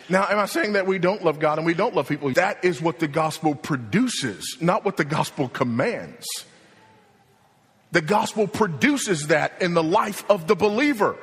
Now, 0.10 0.26
am 0.28 0.40
I 0.40 0.48
saying 0.48 0.74
that 0.74 0.88
we 0.88 0.98
don't 0.98 1.24
love 1.24 1.38
God 1.38 1.60
and 1.60 1.66
we 1.68 1.76
don't 1.76 1.94
love 1.94 2.10
people? 2.10 2.32
That 2.32 2.66
is 2.66 2.82
what 2.82 2.98
the 2.98 3.08
gospel 3.08 3.54
produces, 3.54 4.58
not 4.62 4.84
what 4.84 4.98
the 4.98 5.06
gospel 5.06 5.48
commands. 5.48 6.26
The 7.92 8.02
gospel 8.02 8.48
produces 8.48 9.28
that 9.28 9.62
in 9.62 9.76
the 9.76 9.84
life 9.84 10.28
of 10.28 10.48
the 10.48 10.56
believer. 10.56 11.18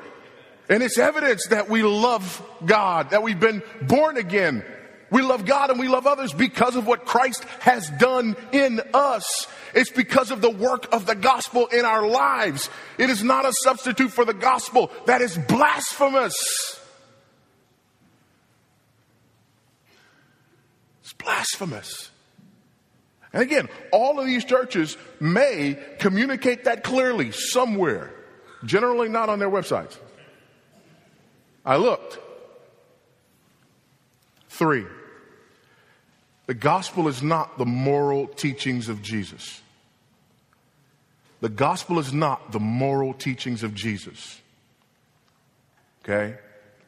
And 0.69 0.81
it's 0.81 0.97
evidence 0.97 1.49
that 1.49 1.69
we 1.69 1.83
love 1.83 2.41
God, 2.65 3.11
that 3.11 3.25
we've 3.25 3.41
been 3.41 3.65
born 3.89 4.17
again. 4.17 4.65
We 5.13 5.21
love 5.21 5.45
God 5.45 5.71
and 5.71 5.79
we 5.79 5.89
love 5.89 6.07
others 6.07 6.33
because 6.33 6.75
of 6.75 6.87
what 6.87 7.05
Christ 7.05 7.45
has 7.61 7.91
done 7.91 8.35
in 8.51 8.81
us. 8.95 9.47
It's 9.75 9.91
because 9.91 10.31
of 10.31 10.41
the 10.41 10.51
work 10.51 10.93
of 10.93 11.05
the 11.05 11.15
gospel 11.15 11.67
in 11.67 11.85
our 11.85 12.07
lives. 12.07 12.71
It 12.97 13.11
is 13.11 13.23
not 13.23 13.45
a 13.45 13.53
substitute 13.53 14.11
for 14.11 14.25
the 14.25 14.33
gospel. 14.33 14.91
That 15.05 15.21
is 15.21 15.37
blasphemous. 15.37 16.81
It's 21.03 21.13
blasphemous. 21.13 22.11
And 23.35 23.43
again, 23.43 23.69
all 23.93 24.19
of 24.19 24.25
these 24.25 24.47
churches 24.47 24.97
may 25.21 25.79
communicate 25.99 26.65
that 26.65 26.85
clearly 26.85 27.33
somewhere, 27.33 28.15
generally 28.65 29.11
not 29.11 29.29
on 29.29 29.39
their 29.39 29.51
websites. 29.51 29.99
I 31.67 31.77
looked. 31.77 32.19
Three, 34.49 34.87
the 36.47 36.55
gospel 36.55 37.09
is 37.09 37.23
not 37.23 37.59
the 37.59 37.67
moral 37.67 38.27
teachings 38.27 38.89
of 38.89 39.03
Jesus. 39.03 39.61
The 41.41 41.49
gospel 41.49 41.99
is 41.99 42.13
not 42.13 42.53
the 42.53 42.61
moral 42.61 43.15
teachings 43.15 43.63
of 43.63 43.75
Jesus. 43.75 44.41
Okay? 46.05 46.37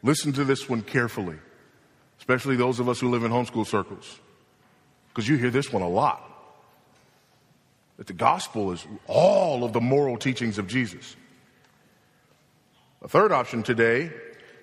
Listen 0.03 0.33
to 0.33 0.45
this 0.45 0.69
one 0.69 0.83
carefully, 0.83 1.39
especially 2.19 2.57
those 2.57 2.79
of 2.79 2.89
us 2.89 3.01
who 3.01 3.11
live 3.11 3.25
in 3.25 3.33
homeschool 3.33 3.67
circles 3.67 4.21
because 5.15 5.29
you 5.29 5.37
hear 5.37 5.51
this 5.51 5.73
one 5.73 5.83
a 5.83 5.89
lot. 5.89 6.31
That 7.97 8.09
the 8.09 8.13
gospel 8.13 8.73
is 8.73 8.85
all 9.07 9.63
of 9.63 9.73
the 9.73 9.81
moral 9.81 10.17
teachings 10.17 10.59
of 10.59 10.67
Jesus. 10.67 11.15
A 13.03 13.09
third 13.09 13.31
option 13.31 13.63
today 13.63 14.13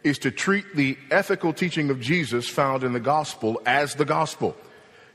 is 0.03 0.17
to 0.19 0.31
treat 0.31 0.75
the 0.75 0.97
ethical 1.09 1.53
teaching 1.53 1.89
of 1.89 2.01
Jesus 2.01 2.49
found 2.49 2.83
in 2.83 2.91
the 2.91 2.99
gospel 2.99 3.61
as 3.65 3.95
the 3.95 4.03
gospel. 4.03 4.57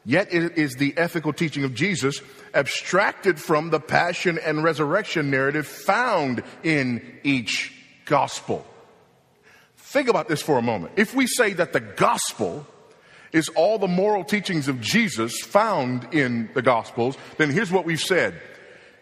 Yet 0.08 0.32
it 0.32 0.56
is 0.56 0.76
the 0.76 0.96
ethical 0.96 1.32
teaching 1.32 1.64
of 1.64 1.74
Jesus 1.74 2.22
abstracted 2.54 3.40
from 3.40 3.70
the 3.70 3.80
passion 3.80 4.38
and 4.38 4.62
resurrection 4.62 5.30
narrative 5.32 5.66
found 5.66 6.44
in 6.62 7.18
each 7.24 7.72
gospel. 8.04 8.64
Think 9.76 10.08
about 10.08 10.28
this 10.28 10.40
for 10.40 10.58
a 10.58 10.62
moment. 10.62 10.92
If 10.96 11.12
we 11.12 11.26
say 11.26 11.54
that 11.54 11.72
the 11.72 11.80
gospel 11.80 12.66
is 13.32 13.48
all 13.50 13.78
the 13.78 13.88
moral 13.88 14.24
teachings 14.24 14.68
of 14.68 14.80
Jesus 14.80 15.40
found 15.40 16.14
in 16.14 16.48
the 16.54 16.62
Gospels, 16.62 17.18
then 17.36 17.50
here's 17.50 17.72
what 17.72 17.84
we've 17.84 18.00
said. 18.00 18.40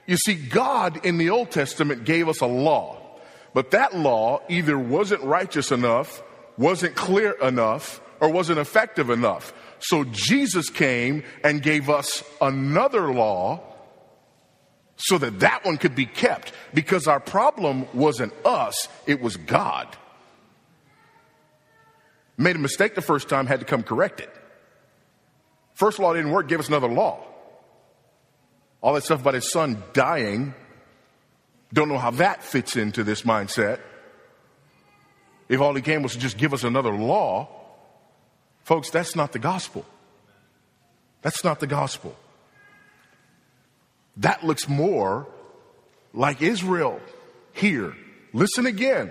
You 0.06 0.16
see, 0.16 0.34
God 0.34 1.04
in 1.04 1.18
the 1.18 1.30
Old 1.30 1.50
Testament 1.50 2.04
gave 2.04 2.28
us 2.28 2.40
a 2.40 2.46
law, 2.46 2.99
but 3.52 3.70
that 3.70 3.94
law 3.94 4.40
either 4.49 4.78
wasn't 4.78 5.23
righteous 5.23 5.70
enough, 5.70 6.23
wasn't 6.56 6.96
clear 6.96 7.32
enough, 7.42 8.00
or 8.20 8.28
wasn't 8.28 8.58
effective 8.58 9.11
enough. 9.11 9.52
So 9.84 10.04
Jesus 10.04 10.70
came 10.70 11.24
and 11.44 11.60
gave 11.60 11.90
us 11.90 12.24
another 12.40 13.12
law 13.12 13.60
so 14.96 15.18
that 15.18 15.40
that 15.40 15.62
one 15.66 15.76
could 15.76 15.94
be 15.94 16.06
kept 16.06 16.54
because 16.72 17.06
our 17.06 17.20
problem 17.20 17.86
wasn't 17.92 18.32
us, 18.46 18.88
it 19.06 19.20
was 19.20 19.36
God. 19.36 19.94
Made 22.38 22.56
a 22.56 22.60
mistake 22.60 22.94
the 22.94 23.02
first 23.02 23.28
time, 23.28 23.46
had 23.46 23.60
to 23.60 23.66
come 23.66 23.82
correct 23.82 24.20
it. 24.20 24.34
First 25.74 25.98
law 25.98 26.14
didn't 26.14 26.30
work, 26.30 26.48
give 26.48 26.60
us 26.60 26.68
another 26.68 26.88
law. 26.88 27.22
All 28.80 28.94
that 28.94 29.04
stuff 29.04 29.20
about 29.20 29.34
his 29.34 29.52
son 29.52 29.82
dying, 29.92 30.54
don't 31.74 31.90
know 31.90 31.98
how 31.98 32.12
that 32.12 32.42
fits 32.42 32.76
into 32.76 33.04
this 33.04 33.20
mindset. 33.20 33.80
If 35.50 35.60
all 35.60 35.74
he 35.74 35.82
came 35.82 36.02
was 36.02 36.12
to 36.12 36.18
just 36.18 36.38
give 36.38 36.54
us 36.54 36.64
another 36.64 36.94
law, 36.96 37.63
folks, 38.64 38.90
that's 38.90 39.14
not 39.14 39.33
the 39.33 39.38
gospel. 39.38 39.85
That's 41.23 41.44
not 41.44 41.61
the 41.61 41.66
gospel. 41.66 42.14
That 44.18 44.44
looks 44.44 44.68
more 44.68 45.26
like 46.12 46.42
Israel 46.42 47.00
here. 47.52 47.97
Listen 48.33 48.66
again. 48.66 49.11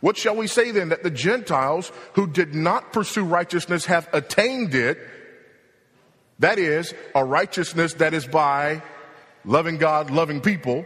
What 0.00 0.16
shall 0.16 0.36
we 0.36 0.46
say 0.46 0.70
then? 0.70 0.90
That 0.90 1.02
the 1.02 1.10
Gentiles 1.10 1.90
who 2.14 2.26
did 2.26 2.54
not 2.54 2.92
pursue 2.92 3.24
righteousness 3.24 3.86
have 3.86 4.08
attained 4.12 4.74
it. 4.74 4.98
That 6.40 6.58
is, 6.58 6.92
a 7.14 7.24
righteousness 7.24 7.94
that 7.94 8.12
is 8.12 8.26
by 8.26 8.82
loving 9.44 9.78
God, 9.78 10.10
loving 10.10 10.40
people. 10.40 10.84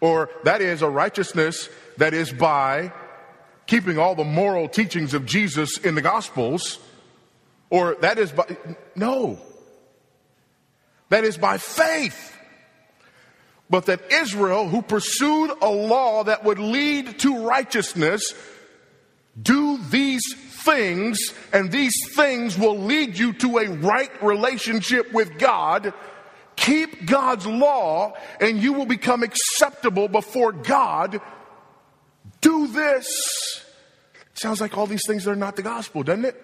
Or 0.00 0.30
that 0.44 0.62
is 0.62 0.82
a 0.82 0.88
righteousness 0.88 1.68
that 1.98 2.14
is 2.14 2.32
by 2.32 2.92
keeping 3.66 3.98
all 3.98 4.14
the 4.14 4.24
moral 4.24 4.68
teachings 4.68 5.14
of 5.14 5.26
Jesus 5.26 5.78
in 5.78 5.94
the 5.94 6.02
Gospels. 6.02 6.78
Or 7.70 7.96
that 8.00 8.18
is 8.18 8.32
by, 8.32 8.56
no. 8.94 9.38
That 11.08 11.24
is 11.24 11.36
by 11.36 11.58
faith 11.58 12.34
but 13.70 13.86
that 13.86 14.12
Israel, 14.12 14.68
who 14.68 14.82
pursued 14.82 15.50
a 15.60 15.68
law 15.68 16.24
that 16.24 16.44
would 16.44 16.58
lead 16.58 17.18
to 17.20 17.44
righteousness, 17.46 18.34
do 19.40 19.78
these 19.90 20.22
things, 20.64 21.32
and 21.52 21.72
these 21.72 21.94
things 22.14 22.58
will 22.58 22.78
lead 22.78 23.18
you 23.18 23.32
to 23.32 23.58
a 23.58 23.68
right 23.68 24.10
relationship 24.22 25.12
with 25.12 25.38
God. 25.38 25.92
Keep 26.56 27.06
God's 27.06 27.46
law, 27.46 28.14
and 28.40 28.62
you 28.62 28.72
will 28.74 28.86
become 28.86 29.22
acceptable 29.22 30.08
before 30.08 30.52
God. 30.52 31.20
Do 32.44 32.66
this. 32.66 33.64
Sounds 34.34 34.60
like 34.60 34.76
all 34.76 34.86
these 34.86 35.06
things 35.06 35.26
are 35.26 35.34
not 35.34 35.56
the 35.56 35.62
gospel, 35.62 36.02
doesn't 36.02 36.26
it? 36.26 36.36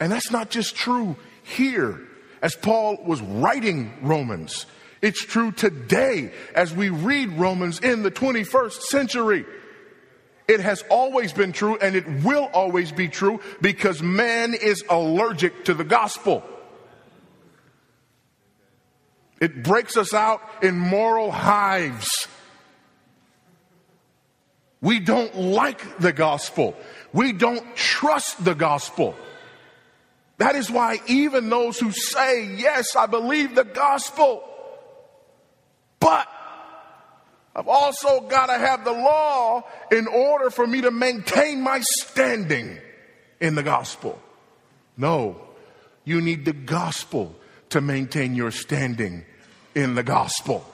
And 0.00 0.10
that's 0.10 0.30
not 0.30 0.48
just 0.48 0.74
true 0.74 1.16
here 1.42 2.00
as 2.40 2.54
Paul 2.54 2.96
was 3.04 3.20
writing 3.20 3.92
Romans. 4.00 4.64
It's 5.02 5.22
true 5.22 5.52
today 5.52 6.32
as 6.54 6.74
we 6.74 6.88
read 6.88 7.28
Romans 7.32 7.78
in 7.80 8.02
the 8.02 8.10
21st 8.10 8.80
century. 8.84 9.44
It 10.48 10.60
has 10.60 10.82
always 10.88 11.34
been 11.34 11.52
true 11.52 11.76
and 11.76 11.94
it 11.94 12.08
will 12.24 12.48
always 12.54 12.90
be 12.90 13.06
true 13.06 13.40
because 13.60 14.02
man 14.02 14.54
is 14.54 14.82
allergic 14.88 15.66
to 15.66 15.74
the 15.74 15.84
gospel. 15.84 16.42
It 19.42 19.62
breaks 19.62 19.98
us 19.98 20.14
out 20.14 20.40
in 20.62 20.78
moral 20.78 21.30
hives. 21.30 22.28
We 24.86 25.00
don't 25.00 25.34
like 25.34 25.98
the 25.98 26.12
gospel. 26.12 26.76
We 27.12 27.32
don't 27.32 27.74
trust 27.74 28.44
the 28.44 28.54
gospel. 28.54 29.16
That 30.38 30.54
is 30.54 30.70
why 30.70 31.00
even 31.08 31.50
those 31.50 31.80
who 31.80 31.90
say, 31.90 32.54
Yes, 32.54 32.94
I 32.94 33.06
believe 33.06 33.56
the 33.56 33.64
gospel, 33.64 34.44
but 35.98 36.28
I've 37.56 37.66
also 37.66 38.20
got 38.28 38.46
to 38.46 38.52
have 38.52 38.84
the 38.84 38.92
law 38.92 39.64
in 39.90 40.06
order 40.06 40.50
for 40.50 40.64
me 40.64 40.82
to 40.82 40.92
maintain 40.92 41.62
my 41.62 41.80
standing 41.80 42.78
in 43.40 43.56
the 43.56 43.64
gospel. 43.64 44.20
No, 44.96 45.48
you 46.04 46.20
need 46.20 46.44
the 46.44 46.52
gospel 46.52 47.34
to 47.70 47.80
maintain 47.80 48.36
your 48.36 48.52
standing 48.52 49.24
in 49.74 49.96
the 49.96 50.04
gospel. 50.04 50.64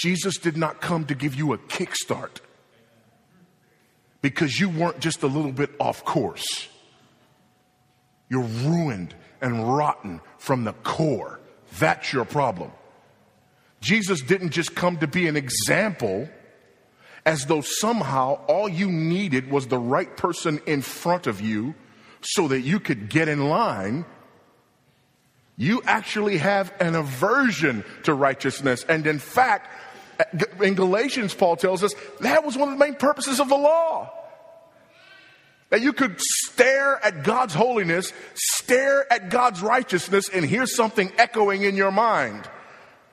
Jesus 0.00 0.38
did 0.38 0.56
not 0.56 0.80
come 0.80 1.04
to 1.06 1.14
give 1.14 1.34
you 1.34 1.52
a 1.52 1.58
kickstart 1.58 2.40
because 4.22 4.58
you 4.58 4.70
weren't 4.70 4.98
just 5.00 5.22
a 5.22 5.26
little 5.26 5.52
bit 5.52 5.70
off 5.78 6.06
course. 6.06 6.68
You're 8.30 8.40
ruined 8.40 9.14
and 9.42 9.76
rotten 9.76 10.22
from 10.38 10.64
the 10.64 10.72
core. 10.72 11.38
That's 11.78 12.14
your 12.14 12.24
problem. 12.24 12.72
Jesus 13.82 14.22
didn't 14.22 14.50
just 14.50 14.74
come 14.74 14.96
to 14.98 15.06
be 15.06 15.28
an 15.28 15.36
example 15.36 16.30
as 17.26 17.44
though 17.44 17.60
somehow 17.60 18.42
all 18.46 18.70
you 18.70 18.90
needed 18.90 19.50
was 19.50 19.66
the 19.66 19.78
right 19.78 20.16
person 20.16 20.62
in 20.64 20.80
front 20.80 21.26
of 21.26 21.42
you 21.42 21.74
so 22.22 22.48
that 22.48 22.60
you 22.60 22.80
could 22.80 23.10
get 23.10 23.28
in 23.28 23.50
line. 23.50 24.06
You 25.58 25.82
actually 25.84 26.38
have 26.38 26.72
an 26.80 26.94
aversion 26.94 27.84
to 28.04 28.14
righteousness. 28.14 28.86
And 28.88 29.06
in 29.06 29.18
fact, 29.18 29.68
in 30.62 30.74
Galatians, 30.74 31.34
Paul 31.34 31.56
tells 31.56 31.82
us 31.82 31.94
that 32.20 32.44
was 32.44 32.56
one 32.56 32.68
of 32.68 32.78
the 32.78 32.84
main 32.84 32.94
purposes 32.94 33.40
of 33.40 33.48
the 33.48 33.56
law. 33.56 34.12
That 35.70 35.82
you 35.82 35.92
could 35.92 36.20
stare 36.20 37.04
at 37.04 37.22
God's 37.22 37.54
holiness, 37.54 38.12
stare 38.34 39.10
at 39.12 39.30
God's 39.30 39.62
righteousness, 39.62 40.28
and 40.28 40.44
hear 40.44 40.66
something 40.66 41.12
echoing 41.16 41.62
in 41.62 41.76
your 41.76 41.92
mind. 41.92 42.48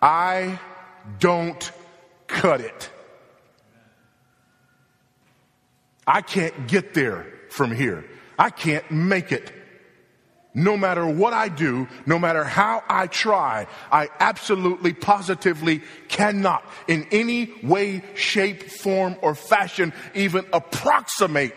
I 0.01 0.59
don't 1.19 1.71
cut 2.27 2.61
it. 2.61 2.89
I 6.05 6.21
can't 6.21 6.67
get 6.67 6.93
there 6.93 7.27
from 7.49 7.75
here. 7.75 8.05
I 8.39 8.49
can't 8.49 8.89
make 8.89 9.31
it. 9.31 9.51
No 10.57 10.75
matter 10.75 11.05
what 11.05 11.33
I 11.33 11.49
do, 11.49 11.87
no 12.07 12.17
matter 12.17 12.43
how 12.43 12.83
I 12.89 13.05
try, 13.05 13.67
I 13.91 14.09
absolutely 14.19 14.91
positively 14.91 15.83
cannot 16.07 16.65
in 16.87 17.05
any 17.11 17.53
way, 17.61 18.03
shape, 18.15 18.63
form, 18.63 19.17
or 19.21 19.35
fashion 19.35 19.93
even 20.15 20.47
approximate 20.51 21.53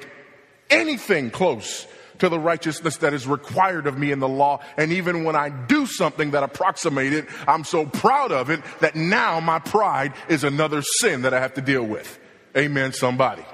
anything 0.69 1.31
close 1.31 1.87
to 2.19 2.29
the 2.29 2.39
righteousness 2.39 2.99
that 2.99 3.15
is 3.15 3.27
required 3.27 3.87
of 3.87 3.97
me 3.97 4.13
in 4.13 4.19
the 4.19 4.29
law. 4.29 4.61
And 4.77 4.93
even 4.93 5.25
when 5.25 5.35
I 5.35 5.49
do 5.49 5.87
something 5.87 6.33
that 6.33 6.43
approximates 6.43 7.17
it, 7.17 7.27
I'm 7.49 7.65
so 7.65 7.87
proud 7.87 8.33
of 8.33 8.51
it 8.51 8.61
that 8.81 8.97
now 8.97 9.41
my 9.41 9.61
pride 9.61 10.13
is 10.29 10.45
another 10.45 10.83
sin 10.83 11.23
that 11.23 11.33
I 11.33 11.41
have 11.41 11.55
to 11.55 11.63
deal 11.63 11.85
with. 11.85 12.19
Amen, 12.55 12.93
somebody. 12.93 13.47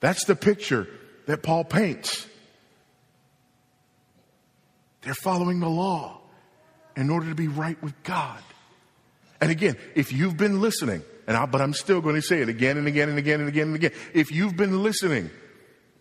That's 0.00 0.24
the 0.24 0.36
picture 0.36 0.88
that 1.26 1.42
Paul 1.42 1.64
paints. 1.64 2.26
They're 5.02 5.14
following 5.14 5.60
the 5.60 5.68
law 5.68 6.20
in 6.96 7.10
order 7.10 7.28
to 7.28 7.34
be 7.34 7.48
right 7.48 7.80
with 7.82 8.00
God. 8.02 8.42
And 9.40 9.50
again, 9.50 9.76
if 9.94 10.12
you've 10.12 10.36
been 10.36 10.60
listening, 10.60 11.02
and 11.26 11.36
I, 11.36 11.46
but 11.46 11.60
I'm 11.60 11.74
still 11.74 12.00
going 12.00 12.16
to 12.16 12.22
say 12.22 12.40
it 12.40 12.48
again 12.48 12.76
and 12.76 12.88
again 12.88 13.08
and 13.08 13.18
again 13.18 13.40
and 13.40 13.48
again 13.48 13.68
and 13.68 13.76
again. 13.76 13.92
If 14.14 14.32
you've 14.32 14.56
been 14.56 14.82
listening, 14.82 15.30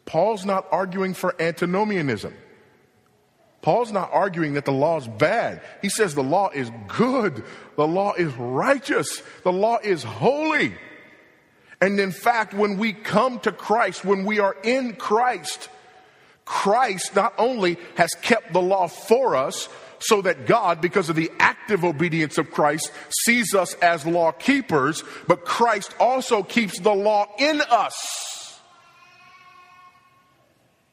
Paul's 0.06 0.46
not 0.46 0.66
arguing 0.72 1.14
for 1.14 1.40
antinomianism. 1.40 2.34
Paul's 3.62 3.92
not 3.92 4.10
arguing 4.14 4.54
that 4.54 4.66
the 4.66 4.72
law 4.72 4.98
is 4.98 5.08
bad. 5.08 5.62
He 5.82 5.90
says 5.90 6.16
the 6.16 6.24
law 6.24 6.50
is 6.50 6.72
good. 6.88 7.44
The 7.76 7.88
law 7.88 8.14
is 8.14 8.34
righteous. 8.36 9.22
The 9.44 9.52
law 9.52 9.80
is 9.84 10.04
holy. 10.04 10.74
And 11.80 12.00
in 12.00 12.12
fact, 12.12 12.54
when 12.54 12.78
we 12.78 12.94
come 12.94 13.40
to 13.42 13.52
Christ, 13.52 14.04
when 14.04 14.26
we 14.26 14.40
are 14.40 14.56
in 14.63 14.96
Christ, 14.96 15.70
Christ 16.46 17.16
not 17.16 17.34
only 17.38 17.78
has 17.96 18.12
kept 18.22 18.54
the 18.54 18.62
law 18.62 18.88
for 18.88 19.36
us, 19.36 19.70
so 20.00 20.22
that 20.22 20.46
God, 20.46 20.82
because 20.82 21.10
of 21.10 21.16
the 21.16 21.32
active 21.40 21.84
obedience 21.84 22.38
of 22.38 22.52
Christ, 22.52 22.92
sees 23.26 23.54
us 23.54 23.74
as 23.76 24.06
law 24.06 24.32
keepers, 24.32 25.04
but 25.28 25.46
Christ 25.46 25.96
also 26.00 26.44
keeps 26.44 26.80
the 26.80 26.94
law 26.94 27.28
in 27.38 27.62
us. 27.62 28.60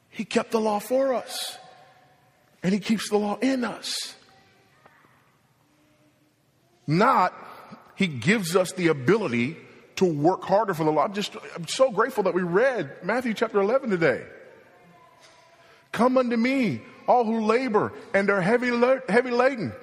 He 0.09 0.25
kept 0.25 0.51
the 0.51 0.61
law 0.61 0.79
for 0.79 1.13
us, 1.13 1.57
and 2.63 2.73
He 2.73 2.79
keeps 2.79 3.09
the 3.09 3.17
law 3.17 3.37
in 3.41 3.63
us. 3.63 4.15
Not, 6.87 7.33
He 7.95 8.07
gives 8.07 8.55
us 8.55 8.71
the 8.71 8.87
ability 8.87 9.57
to 9.95 10.05
work 10.05 10.43
harder 10.43 10.73
for 10.73 10.83
the 10.83 10.91
Lord. 10.91 11.09
I'm 11.09 11.13
just, 11.13 11.35
I'm 11.55 11.67
so 11.67 11.91
grateful 11.91 12.23
that 12.23 12.33
we 12.33 12.41
read 12.41 13.03
Matthew 13.03 13.33
chapter 13.33 13.59
11 13.59 13.89
today. 13.89 14.23
Come 15.91 16.17
unto 16.17 16.35
me, 16.35 16.81
all 17.07 17.23
who 17.23 17.45
labor 17.45 17.93
and 18.13 18.29
are 18.29 18.41
heavy, 18.41 18.69
heavy 19.07 19.31
laden, 19.31 19.73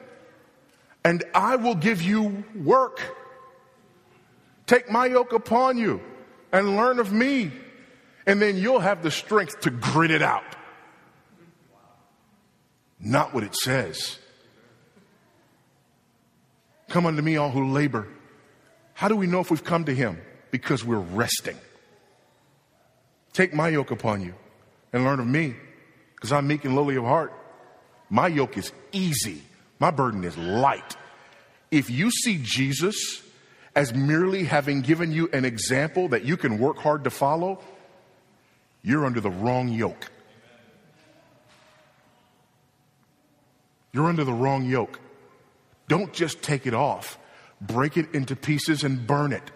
and 1.05 1.25
I 1.35 1.57
will 1.57 1.75
give 1.75 2.03
you 2.03 2.45
work. 2.55 3.01
Take 4.67 4.91
my 4.91 5.07
yoke 5.07 5.33
upon 5.33 5.79
you 5.79 6.01
and 6.53 6.77
learn 6.77 6.99
of 6.99 7.13
me, 7.13 7.51
and 8.27 8.41
then 8.41 8.57
you'll 8.57 8.81
have 8.81 9.03
the 9.03 9.11
strength 9.11 9.61
to 9.61 9.71
grit 9.71 10.11
it 10.11 10.23
out. 10.23 10.45
Not 13.01 13.35
what 13.35 13.43
it 13.43 13.57
says. 13.57 14.19
Come 16.89 17.07
unto 17.07 17.23
me, 17.23 17.37
all 17.37 17.51
who 17.51 17.73
labor 17.73 18.07
how 19.03 19.09
do 19.09 19.17
we 19.17 19.27
know 19.27 19.41
if 19.41 19.51
we've 19.51 19.65
come 19.65 19.85
to 19.87 19.93
Him? 19.93 20.17
Because 20.53 20.85
we're 20.85 20.97
resting. 20.97 21.57
Take 23.33 23.53
my 23.53 23.69
yoke 23.69 23.91
upon 23.91 24.21
you 24.21 24.33
and 24.93 25.03
learn 25.03 25.19
of 25.19 25.27
me, 25.27 25.57
because 26.15 26.31
I'm 26.31 26.47
meek 26.47 26.65
and 26.65 26.77
lowly 26.77 26.95
of 26.95 27.03
heart. 27.03 27.33
My 28.11 28.29
yoke 28.29 28.57
is 28.57 28.71
easy, 28.93 29.43
my 29.81 29.91
burden 29.91 30.23
is 30.23 30.39
light. 30.39 30.95
If 31.73 31.91
you 31.91 32.13
see 32.13 32.39
Jesus 32.45 33.25
as 33.75 33.93
merely 33.93 34.45
having 34.45 34.83
given 34.83 35.11
you 35.11 35.29
an 35.33 35.45
example 35.45 36.07
that 36.11 36.25
you 36.25 36.37
can 36.37 36.61
work 36.61 36.79
hard 36.79 37.03
to 37.03 37.11
follow, 37.11 37.61
you're 38.85 39.05
under 39.05 39.21
the 39.21 39.31
wrong 39.31 39.69
yoke. 39.69 40.13
You're 43.93 44.07
under 44.07 44.23
the 44.23 44.33
wrong 44.33 44.65
yoke. 44.65 45.01
Don't 45.89 46.13
just 46.13 46.41
take 46.41 46.69
it 46.69 46.75
off, 46.75 47.19
break 47.67 47.97
it 47.97 48.15
into 48.15 48.37
pieces 48.37 48.85
and 48.85 49.07
burn 49.07 49.33
it 49.33 49.51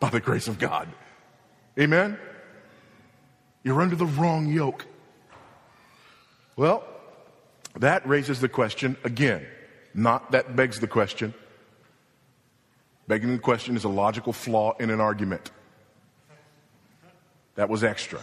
by 0.00 0.10
the 0.10 0.20
grace 0.20 0.48
of 0.48 0.58
God. 0.58 0.88
Amen? 1.78 2.18
You're 3.62 3.80
under 3.80 3.96
the 3.96 4.06
wrong 4.06 4.46
yoke. 4.46 4.86
Well, 6.56 6.84
that 7.76 8.06
raises 8.06 8.40
the 8.40 8.48
question 8.48 8.96
again. 9.04 9.46
Not 9.94 10.32
that 10.32 10.56
begs 10.56 10.80
the 10.80 10.86
question. 10.86 11.34
Begging 13.06 13.32
the 13.32 13.38
question 13.38 13.76
is 13.76 13.84
a 13.84 13.88
logical 13.88 14.32
flaw 14.32 14.76
in 14.78 14.90
an 14.90 15.00
argument. 15.00 15.50
That 17.56 17.68
was 17.68 17.84
extra. 17.84 18.20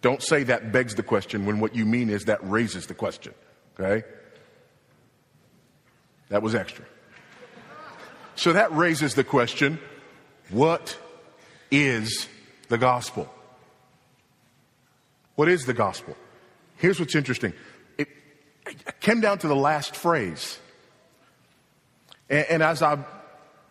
Don't 0.00 0.22
say 0.22 0.44
that 0.44 0.70
begs 0.70 0.94
the 0.94 1.02
question 1.02 1.44
when 1.46 1.58
what 1.58 1.74
you 1.74 1.84
mean 1.84 2.10
is 2.10 2.26
that 2.26 2.38
raises 2.48 2.86
the 2.86 2.94
question. 2.94 3.34
Okay? 3.78 4.06
That 6.28 6.42
was 6.42 6.54
extra. 6.54 6.84
So 8.38 8.52
that 8.52 8.72
raises 8.72 9.14
the 9.14 9.24
question 9.24 9.80
what 10.50 10.96
is 11.72 12.28
the 12.68 12.78
gospel? 12.78 13.28
What 15.34 15.48
is 15.48 15.66
the 15.66 15.74
gospel? 15.74 16.16
Here's 16.76 17.00
what's 17.00 17.16
interesting. 17.16 17.52
It, 17.98 18.06
came 19.00 19.20
down 19.20 19.38
to 19.38 19.48
the 19.48 19.56
last 19.56 19.96
phrase. 19.96 20.60
And, 22.30 22.46
and 22.48 22.62
as 22.62 22.80
I'm 22.80 23.04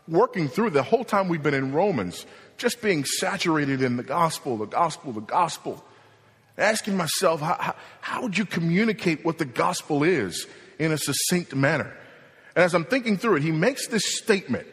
working 0.05 0.49
through 0.49 0.71
the 0.71 0.83
whole 0.83 1.05
time 1.05 1.29
we've 1.29 1.41
been 1.41 1.53
in 1.53 1.71
Romans, 1.71 2.25
just 2.57 2.81
being 2.81 3.05
saturated 3.05 3.81
in 3.81 3.95
the 3.95 4.03
gospel, 4.03 4.57
the 4.57 4.65
gospel, 4.65 5.13
the 5.13 5.21
gospel, 5.21 5.81
asking 6.57 6.97
myself, 6.97 7.39
how, 7.39 7.55
how, 7.57 7.75
how 8.01 8.21
would 8.23 8.37
you 8.37 8.45
communicate 8.45 9.23
what 9.23 9.37
the 9.37 9.45
gospel 9.45 10.03
is 10.03 10.45
in 10.77 10.91
a 10.91 10.97
succinct 10.97 11.55
manner? 11.55 11.95
And 12.57 12.63
as 12.63 12.73
I'm 12.73 12.85
thinking 12.85 13.17
through 13.17 13.35
it, 13.35 13.43
he 13.43 13.51
makes 13.51 13.85
this 13.85 14.17
statement. 14.17 14.65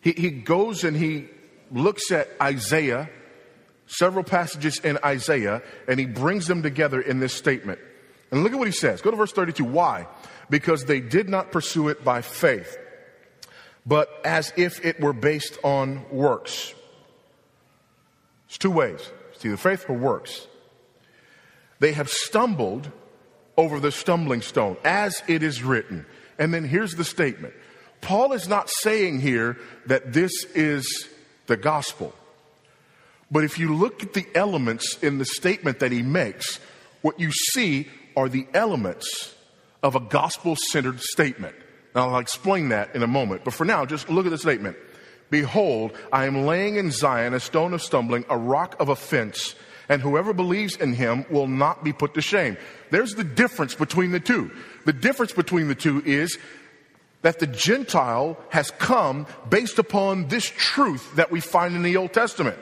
He, 0.00 0.12
he 0.12 0.30
goes 0.30 0.84
and 0.84 0.96
he 0.96 1.28
looks 1.70 2.10
at 2.10 2.30
Isaiah, 2.40 3.10
several 3.86 4.24
passages 4.24 4.78
in 4.78 4.96
Isaiah, 5.04 5.60
and 5.86 6.00
he 6.00 6.06
brings 6.06 6.46
them 6.46 6.62
together 6.62 7.02
in 7.02 7.20
this 7.20 7.34
statement. 7.34 7.78
And 8.30 8.42
look 8.42 8.54
at 8.54 8.58
what 8.58 8.68
he 8.68 8.72
says. 8.72 9.02
Go 9.02 9.10
to 9.10 9.18
verse 9.18 9.32
32. 9.32 9.66
Why? 9.66 10.06
Because 10.48 10.86
they 10.86 11.00
did 11.00 11.28
not 11.28 11.52
pursue 11.52 11.88
it 11.88 12.02
by 12.06 12.22
faith, 12.22 12.74
but 13.84 14.08
as 14.24 14.54
if 14.56 14.82
it 14.82 14.98
were 14.98 15.12
based 15.12 15.58
on 15.62 16.08
works. 16.08 16.72
It's 18.48 18.56
two 18.56 18.70
ways. 18.70 19.10
It's 19.34 19.44
either 19.44 19.58
faith 19.58 19.84
or 19.90 19.94
works. 19.94 20.46
They 21.80 21.92
have 21.92 22.08
stumbled 22.08 22.90
over 23.58 23.78
the 23.78 23.92
stumbling 23.92 24.40
stone, 24.40 24.78
as 24.86 25.22
it 25.28 25.42
is 25.42 25.62
written. 25.62 26.06
And 26.38 26.52
then 26.52 26.64
here's 26.64 26.94
the 26.94 27.04
statement 27.04 27.54
Paul 28.00 28.32
is 28.32 28.48
not 28.48 28.68
saying 28.68 29.20
here 29.20 29.58
that 29.86 30.12
this 30.12 30.32
is 30.54 31.08
the 31.46 31.56
gospel. 31.56 32.14
But 33.30 33.44
if 33.44 33.58
you 33.58 33.74
look 33.74 34.02
at 34.02 34.12
the 34.12 34.26
elements 34.34 34.98
in 35.02 35.18
the 35.18 35.24
statement 35.24 35.80
that 35.80 35.90
he 35.90 36.02
makes, 36.02 36.60
what 37.02 37.18
you 37.18 37.32
see 37.32 37.88
are 38.16 38.28
the 38.28 38.46
elements 38.54 39.34
of 39.82 39.96
a 39.96 40.00
gospel 40.00 40.56
centered 40.56 41.00
statement. 41.00 41.54
Now, 41.94 42.10
I'll 42.10 42.18
explain 42.18 42.70
that 42.70 42.94
in 42.94 43.02
a 43.02 43.06
moment. 43.06 43.44
But 43.44 43.54
for 43.54 43.64
now, 43.64 43.84
just 43.86 44.08
look 44.08 44.26
at 44.26 44.30
the 44.30 44.38
statement. 44.38 44.76
Behold, 45.30 45.92
I 46.12 46.26
am 46.26 46.46
laying 46.46 46.76
in 46.76 46.90
Zion 46.90 47.34
a 47.34 47.40
stone 47.40 47.72
of 47.72 47.82
stumbling, 47.82 48.24
a 48.28 48.36
rock 48.36 48.76
of 48.80 48.88
offense, 48.88 49.54
and 49.88 50.00
whoever 50.00 50.32
believes 50.32 50.76
in 50.76 50.92
him 50.92 51.24
will 51.30 51.46
not 51.46 51.84
be 51.84 51.92
put 51.92 52.14
to 52.14 52.20
shame. 52.20 52.56
There's 52.90 53.14
the 53.14 53.24
difference 53.24 53.74
between 53.74 54.12
the 54.12 54.20
two. 54.20 54.50
The 54.84 54.92
difference 54.92 55.32
between 55.32 55.68
the 55.68 55.74
two 55.74 56.02
is 56.04 56.38
that 57.22 57.38
the 57.38 57.46
Gentile 57.46 58.38
has 58.50 58.70
come 58.72 59.26
based 59.48 59.78
upon 59.78 60.28
this 60.28 60.44
truth 60.44 61.16
that 61.16 61.30
we 61.30 61.40
find 61.40 61.74
in 61.74 61.82
the 61.82 61.96
Old 61.96 62.12
Testament. 62.12 62.58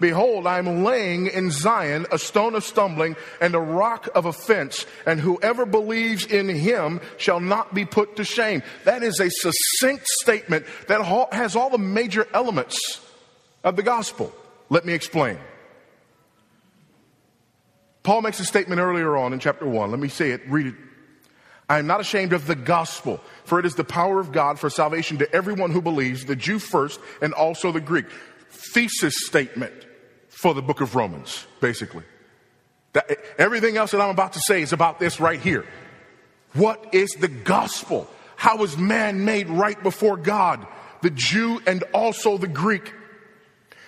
Behold, 0.00 0.46
I 0.46 0.58
am 0.58 0.84
laying 0.84 1.26
in 1.26 1.50
Zion 1.50 2.06
a 2.10 2.18
stone 2.18 2.54
of 2.54 2.64
stumbling 2.64 3.16
and 3.40 3.54
a 3.54 3.60
rock 3.60 4.08
of 4.14 4.26
offense, 4.26 4.86
and 5.06 5.20
whoever 5.20 5.64
believes 5.64 6.26
in 6.26 6.48
him 6.48 7.00
shall 7.16 7.40
not 7.40 7.74
be 7.74 7.84
put 7.84 8.16
to 8.16 8.24
shame. 8.24 8.62
That 8.84 9.02
is 9.02 9.20
a 9.20 9.30
succinct 9.30 10.06
statement 10.06 10.66
that 10.88 11.02
has 11.32 11.56
all 11.56 11.70
the 11.70 11.78
major 11.78 12.26
elements 12.34 13.00
of 13.64 13.76
the 13.76 13.82
gospel. 13.82 14.32
Let 14.68 14.84
me 14.84 14.92
explain. 14.92 15.38
Paul 18.02 18.22
makes 18.22 18.38
a 18.40 18.44
statement 18.44 18.80
earlier 18.80 19.16
on 19.16 19.32
in 19.32 19.38
chapter 19.38 19.66
1. 19.66 19.90
Let 19.90 20.00
me 20.00 20.08
say 20.08 20.30
it, 20.30 20.42
read 20.48 20.66
it. 20.66 20.74
I 21.68 21.78
am 21.78 21.86
not 21.86 22.00
ashamed 22.00 22.32
of 22.32 22.46
the 22.46 22.54
gospel, 22.54 23.20
for 23.44 23.58
it 23.58 23.66
is 23.66 23.74
the 23.74 23.84
power 23.84 24.20
of 24.20 24.30
God 24.30 24.58
for 24.58 24.70
salvation 24.70 25.18
to 25.18 25.34
everyone 25.34 25.72
who 25.72 25.82
believes, 25.82 26.24
the 26.24 26.36
Jew 26.36 26.58
first 26.58 27.00
and 27.20 27.32
also 27.34 27.72
the 27.72 27.80
Greek. 27.80 28.06
Thesis 28.50 29.14
statement 29.26 29.74
for 30.28 30.54
the 30.54 30.62
book 30.62 30.80
of 30.80 30.94
Romans, 30.94 31.46
basically. 31.60 32.04
That, 32.92 33.18
everything 33.38 33.76
else 33.76 33.90
that 33.90 34.00
I'm 34.00 34.10
about 34.10 34.34
to 34.34 34.40
say 34.40 34.62
is 34.62 34.72
about 34.72 35.00
this 35.00 35.18
right 35.18 35.40
here. 35.40 35.66
What 36.52 36.94
is 36.94 37.10
the 37.12 37.28
gospel? 37.28 38.08
How 38.36 38.62
is 38.62 38.78
man 38.78 39.24
made 39.24 39.48
right 39.48 39.80
before 39.82 40.16
God, 40.16 40.66
the 41.02 41.10
Jew 41.10 41.60
and 41.66 41.82
also 41.92 42.38
the 42.38 42.48
Greek? 42.48 42.92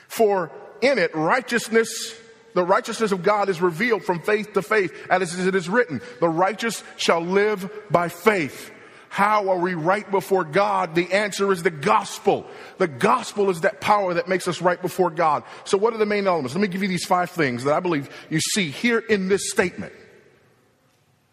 For 0.09 0.51
in 0.81 0.99
it, 0.99 1.15
righteousness 1.15 2.15
the 2.59 2.65
righteousness 2.65 3.13
of 3.13 3.23
God 3.23 3.49
is 3.49 3.63
revealed 3.63 4.03
from 4.03 4.21
faith 4.21 4.53
to 4.55 4.63
faith, 4.63 4.93
as 5.09 5.47
it 5.47 5.55
is 5.55 5.69
written, 5.69 6.01
the 6.19 6.29
righteous 6.29 6.83
shall 6.97 7.21
live 7.21 7.71
by 7.89 8.09
faith. 8.09 8.73
How 9.11 9.49
are 9.51 9.59
we 9.61 9.75
right 9.75 10.11
before 10.11 10.43
God? 10.43 10.97
The 10.97 11.13
answer 11.13 11.53
is 11.53 11.63
the 11.63 11.71
gospel. 11.71 12.49
The 12.79 12.89
gospel 12.89 13.49
is 13.49 13.61
that 13.61 13.81
power 13.81 14.13
that 14.15 14.27
makes 14.27 14.49
us 14.49 14.61
right 14.61 14.83
before 14.83 15.09
God. 15.09 15.45
So, 15.67 15.79
what 15.79 15.95
are 15.95 15.99
the 15.99 16.05
main 16.05 16.27
elements? 16.27 16.53
Let 16.53 16.61
me 16.61 16.67
give 16.67 16.83
you 16.83 16.89
these 16.89 17.05
five 17.05 17.31
things 17.31 17.63
that 17.63 17.75
I 17.75 17.79
believe 17.79 18.11
you 18.29 18.41
see 18.41 18.73
here 18.73 18.99
in 18.99 19.29
this 19.29 19.51
statement. 19.51 19.93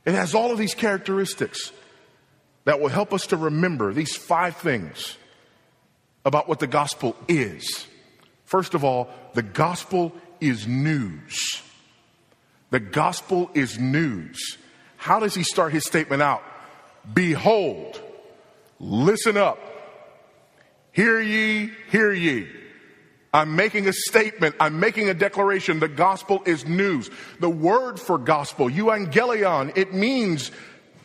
It 0.06 0.14
has 0.14 0.36
all 0.36 0.52
of 0.52 0.60
these 0.60 0.76
characteristics 0.76 1.72
that 2.66 2.80
will 2.80 2.90
help 2.90 3.16
us 3.16 3.26
to 3.28 3.38
remember 3.38 3.94
these 3.94 4.16
five 4.16 4.58
things 4.58 5.18
about 6.24 6.48
what 6.48 6.60
the 6.60 6.68
gospel 6.68 7.16
is. 7.28 7.88
First 8.44 8.76
of 8.76 8.84
all, 8.84 9.10
the 9.34 9.42
gospel 9.42 10.14
is 10.40 10.68
news. 10.68 11.62
The 12.72 12.80
gospel 12.80 13.50
is 13.54 13.80
news. 13.80 14.58
How 14.98 15.20
does 15.20 15.36
he 15.36 15.44
start 15.44 15.72
his 15.72 15.86
statement 15.86 16.22
out? 16.22 16.44
Behold, 17.14 18.02
listen 18.80 19.38
up. 19.38 19.60
Hear 20.92 21.22
ye, 21.22 21.72
hear 21.92 22.12
ye. 22.12 22.48
I'm 23.34 23.56
making 23.56 23.88
a 23.88 23.94
statement. 23.94 24.56
I'm 24.60 24.80
making 24.80 25.10
a 25.10 25.14
declaration. 25.14 25.80
The 25.80 25.90
gospel 25.90 26.42
is 26.46 26.66
news. 26.66 27.10
The 27.42 27.50
word 27.50 28.00
for 28.00 28.18
gospel, 28.18 28.70
euangelion, 28.70 29.78
it 29.78 29.94
means 29.94 30.52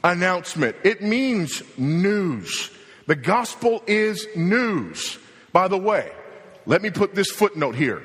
announcement. 0.04 0.76
It 0.84 1.02
means 1.02 1.62
news. 1.76 2.70
The 3.06 3.16
gospel 3.16 3.82
is 3.86 4.28
news. 4.36 5.18
By 5.52 5.66
the 5.66 5.76
way, 5.76 6.12
let 6.66 6.82
me 6.82 6.90
put 6.90 7.14
this 7.16 7.30
footnote 7.30 7.74
here 7.74 8.02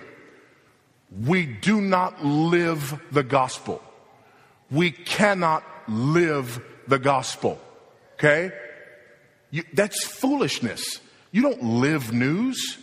we 1.23 1.45
do 1.45 1.79
not 1.79 2.25
live 2.25 3.01
the 3.11 3.23
gospel. 3.23 3.81
We 4.69 4.91
cannot 4.91 5.63
live 5.87 6.61
the 6.87 6.99
gospel. 6.99 7.59
Okay? 8.15 8.51
You, 9.51 9.63
that's 9.73 10.03
foolishness. 10.03 10.99
You 11.31 11.41
don't 11.41 11.63
live 11.63 12.11
news. 12.11 12.77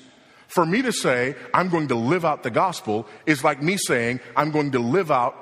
For 0.49 0.65
me 0.67 0.83
to 0.83 0.93
say, 0.93 1.35
I'm 1.55 1.69
going 1.69 1.89
to 1.89 1.95
live 1.95 2.25
out 2.25 2.43
the 2.43 2.51
gospel 2.51 3.07
is 3.27 3.43
like 3.43 3.63
me 3.63 3.77
saying, 3.77 4.21
I'm 4.37 4.51
going 4.51 4.73
to 4.73 4.79
live 4.79 5.11
out 5.11 5.35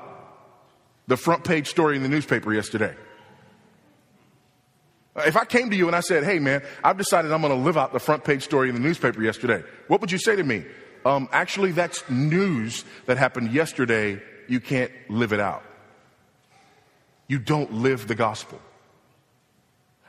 the 1.09 1.17
front 1.17 1.45
page 1.45 1.69
story 1.69 1.97
in 1.97 2.03
the 2.03 2.09
newspaper 2.09 2.55
yesterday. 2.55 2.95
If 5.17 5.37
I 5.37 5.45
came 5.45 5.71
to 5.71 5.77
you 5.77 5.89
and 5.89 5.97
I 5.97 6.01
said, 6.01 6.23
hey 6.23 6.39
man, 6.39 6.63
I've 6.85 6.97
decided 6.97 7.33
I'm 7.33 7.43
going 7.43 7.53
to 7.53 7.61
live 7.61 7.77
out 7.77 7.93
the 7.93 7.99
front 7.99 8.23
page 8.23 8.45
story 8.45 8.69
in 8.69 8.77
the 8.77 8.81
newspaper 8.81 9.21
yesterday, 9.21 9.63
what 9.89 10.01
would 10.01 10.13
you 10.13 10.19
say 10.19 10.37
to 10.37 10.45
me? 10.45 10.65
Um, 11.05 11.29
actually, 11.33 11.73
that's 11.73 12.09
news 12.11 12.85
that 13.07 13.19
happened 13.19 13.53
yesterday. 13.53 14.21
You 14.49 14.61
can't 14.61 14.93
live 15.09 15.33
it 15.33 15.41
out. 15.41 15.65
You 17.29 17.39
don't 17.39 17.73
live 17.73 18.09
the 18.09 18.15
gospel. 18.15 18.61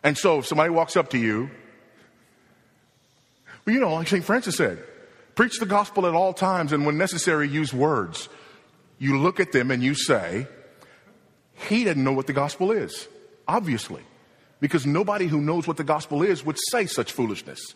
And 0.03 0.17
so, 0.17 0.39
if 0.39 0.47
somebody 0.47 0.69
walks 0.69 0.95
up 0.95 1.11
to 1.11 1.17
you, 1.17 1.51
well, 3.65 3.75
you 3.75 3.79
know, 3.79 3.93
like 3.93 4.07
St. 4.07 4.23
Francis 4.23 4.57
said, 4.57 4.83
preach 5.35 5.59
the 5.59 5.65
gospel 5.65 6.07
at 6.07 6.13
all 6.13 6.33
times 6.33 6.73
and 6.73 6.85
when 6.85 6.97
necessary, 6.97 7.47
use 7.47 7.73
words. 7.73 8.27
you 8.97 9.17
look 9.17 9.39
at 9.39 9.51
them 9.51 9.71
and 9.71 9.83
you 9.83 9.93
say, 9.93 10.47
he 11.69 11.83
didn't 11.83 12.03
know 12.03 12.13
what 12.13 12.27
the 12.27 12.33
gospel 12.33 12.71
is, 12.71 13.07
obviously, 13.47 14.01
because 14.59 14.85
nobody 14.85 15.27
who 15.27 15.39
knows 15.41 15.67
what 15.67 15.77
the 15.77 15.83
gospel 15.83 16.23
is 16.23 16.45
would 16.45 16.57
say 16.69 16.85
such 16.85 17.11
foolishness. 17.11 17.75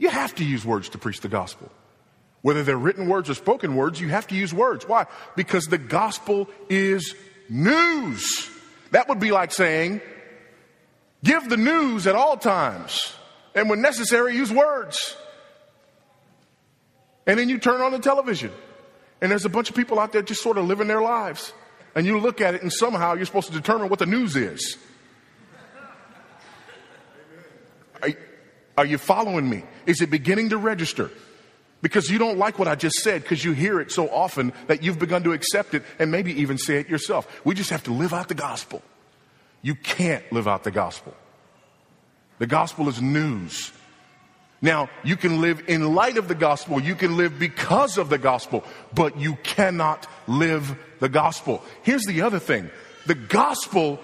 You 0.00 0.08
have 0.08 0.34
to 0.36 0.44
use 0.44 0.64
words 0.64 0.88
to 0.88 0.98
preach 0.98 1.20
the 1.20 1.28
gospel. 1.28 1.70
Whether 2.40 2.62
they're 2.64 2.78
written 2.78 3.06
words 3.06 3.28
or 3.28 3.34
spoken 3.34 3.76
words, 3.76 4.00
you 4.00 4.08
have 4.08 4.26
to 4.28 4.34
use 4.34 4.52
words. 4.52 4.88
Why? 4.88 5.06
Because 5.36 5.66
the 5.66 5.76
gospel 5.76 6.48
is 6.70 7.14
news. 7.50 8.50
That 8.92 9.10
would 9.10 9.20
be 9.20 9.30
like 9.30 9.52
saying, 9.52 10.00
give 11.22 11.50
the 11.50 11.58
news 11.58 12.06
at 12.06 12.16
all 12.16 12.38
times. 12.38 13.12
And 13.54 13.68
when 13.68 13.82
necessary, 13.82 14.34
use 14.34 14.50
words. 14.50 15.16
And 17.26 17.38
then 17.38 17.50
you 17.50 17.58
turn 17.58 17.82
on 17.82 17.92
the 17.92 17.98
television. 17.98 18.52
And 19.20 19.30
there's 19.30 19.44
a 19.44 19.50
bunch 19.50 19.68
of 19.68 19.76
people 19.76 20.00
out 20.00 20.12
there 20.12 20.22
just 20.22 20.42
sort 20.42 20.56
of 20.56 20.64
living 20.64 20.88
their 20.88 21.02
lives. 21.02 21.52
And 21.94 22.06
you 22.06 22.18
look 22.18 22.40
at 22.40 22.54
it, 22.54 22.62
and 22.62 22.72
somehow 22.72 23.14
you're 23.14 23.26
supposed 23.26 23.48
to 23.48 23.52
determine 23.52 23.90
what 23.90 23.98
the 23.98 24.06
news 24.06 24.34
is. 24.34 24.78
Are, 28.80 28.86
you 28.86 28.96
following 28.96 29.46
me? 29.46 29.62
Is 29.84 30.00
it 30.00 30.08
beginning 30.08 30.48
to 30.50 30.56
register? 30.56 31.10
Because 31.82 32.08
you 32.08 32.18
don't 32.18 32.38
like 32.38 32.58
what 32.58 32.66
I 32.66 32.76
just 32.76 32.96
said 32.96 33.20
because 33.20 33.44
you 33.44 33.52
hear 33.52 33.78
it 33.78 33.92
so 33.92 34.08
often 34.08 34.54
that 34.68 34.82
you've 34.82 34.98
begun 34.98 35.22
to 35.24 35.32
accept 35.32 35.74
it 35.74 35.82
and 35.98 36.10
maybe 36.10 36.40
even 36.40 36.56
say 36.56 36.78
it 36.78 36.88
yourself. 36.88 37.28
We 37.44 37.54
just 37.54 37.68
have 37.68 37.82
to 37.84 37.92
live 37.92 38.14
out 38.14 38.28
the 38.28 38.34
gospel. 38.34 38.80
You 39.60 39.74
can't 39.74 40.24
live 40.32 40.48
out 40.48 40.64
the 40.64 40.70
gospel. 40.70 41.14
The 42.38 42.46
gospel 42.46 42.88
is 42.88 43.02
news. 43.02 43.70
Now, 44.62 44.88
you 45.04 45.16
can 45.16 45.42
live 45.42 45.62
in 45.68 45.94
light 45.94 46.16
of 46.16 46.26
the 46.26 46.34
gospel, 46.34 46.80
you 46.80 46.94
can 46.94 47.18
live 47.18 47.38
because 47.38 47.98
of 47.98 48.08
the 48.08 48.16
gospel, 48.16 48.64
but 48.94 49.18
you 49.18 49.34
cannot 49.42 50.06
live 50.26 50.74
the 51.00 51.10
gospel. 51.10 51.62
Here's 51.82 52.04
the 52.04 52.22
other 52.22 52.38
thing 52.38 52.70
the 53.04 53.14
gospel 53.14 54.00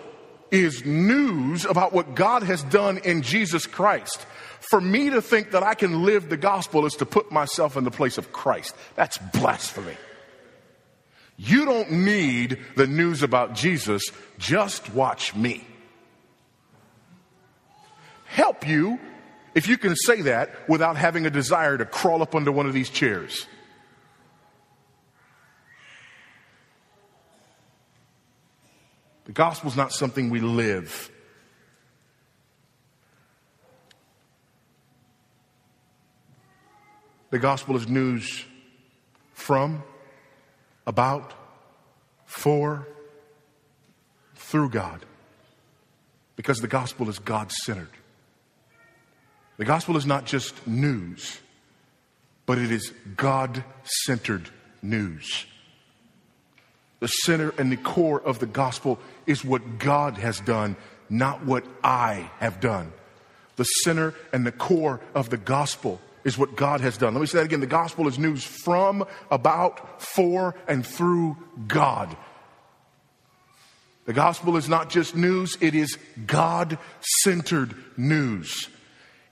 is 0.50 0.84
news 0.84 1.64
about 1.64 1.94
what 1.94 2.14
God 2.14 2.42
has 2.42 2.62
done 2.64 2.98
in 2.98 3.22
Jesus 3.22 3.66
Christ. 3.66 4.26
For 4.70 4.80
me 4.80 5.10
to 5.10 5.22
think 5.22 5.52
that 5.52 5.62
I 5.62 5.74
can 5.74 6.02
live 6.04 6.28
the 6.28 6.36
gospel 6.36 6.86
is 6.86 6.94
to 6.94 7.06
put 7.06 7.30
myself 7.30 7.76
in 7.76 7.84
the 7.84 7.90
place 7.90 8.18
of 8.18 8.32
Christ. 8.32 8.74
That's 8.96 9.16
blasphemy. 9.18 9.96
You 11.36 11.64
don't 11.66 11.92
need 11.92 12.58
the 12.76 12.86
news 12.86 13.22
about 13.22 13.54
Jesus, 13.54 14.02
just 14.38 14.92
watch 14.92 15.34
me. 15.34 15.64
Help 18.24 18.66
you 18.66 18.98
if 19.54 19.68
you 19.68 19.78
can 19.78 19.94
say 19.94 20.22
that 20.22 20.68
without 20.68 20.96
having 20.96 21.26
a 21.26 21.30
desire 21.30 21.78
to 21.78 21.84
crawl 21.84 22.22
up 22.22 22.34
under 22.34 22.50
one 22.50 22.66
of 22.66 22.72
these 22.72 22.90
chairs. 22.90 23.46
The 29.26 29.32
gospel 29.32 29.70
is 29.70 29.76
not 29.76 29.92
something 29.92 30.30
we 30.30 30.40
live. 30.40 31.10
The 37.36 37.42
gospel 37.42 37.76
is 37.76 37.86
news 37.86 38.46
from, 39.34 39.82
about, 40.86 41.34
for, 42.24 42.88
through 44.36 44.70
God. 44.70 45.04
Because 46.34 46.60
the 46.60 46.66
gospel 46.66 47.10
is 47.10 47.18
God 47.18 47.52
centered. 47.52 47.90
The 49.58 49.66
gospel 49.66 49.98
is 49.98 50.06
not 50.06 50.24
just 50.24 50.66
news, 50.66 51.38
but 52.46 52.56
it 52.56 52.72
is 52.72 52.94
God 53.18 53.62
centered 53.84 54.48
news. 54.80 55.44
The 57.00 57.08
center 57.08 57.52
and 57.58 57.70
the 57.70 57.76
core 57.76 58.22
of 58.22 58.38
the 58.38 58.46
gospel 58.46 58.98
is 59.26 59.44
what 59.44 59.78
God 59.78 60.16
has 60.16 60.40
done, 60.40 60.74
not 61.10 61.44
what 61.44 61.66
I 61.84 62.30
have 62.38 62.60
done. 62.60 62.94
The 63.56 63.64
center 63.64 64.14
and 64.32 64.46
the 64.46 64.52
core 64.52 65.00
of 65.14 65.28
the 65.28 65.36
gospel 65.36 66.00
is 66.26 66.36
what 66.36 66.56
God 66.56 66.82
has 66.82 66.98
done. 66.98 67.14
Let 67.14 67.20
me 67.22 67.26
say 67.26 67.38
that 67.38 67.46
again. 67.46 67.60
The 67.60 67.66
gospel 67.66 68.06
is 68.06 68.18
news 68.18 68.44
from, 68.44 69.06
about, 69.30 70.02
for, 70.02 70.54
and 70.68 70.86
through 70.86 71.38
God. 71.66 72.14
The 74.04 74.12
gospel 74.12 74.58
is 74.58 74.68
not 74.68 74.90
just 74.90 75.16
news, 75.16 75.56
it 75.62 75.74
is 75.74 75.96
God 76.26 76.78
centered 77.22 77.74
news 77.96 78.68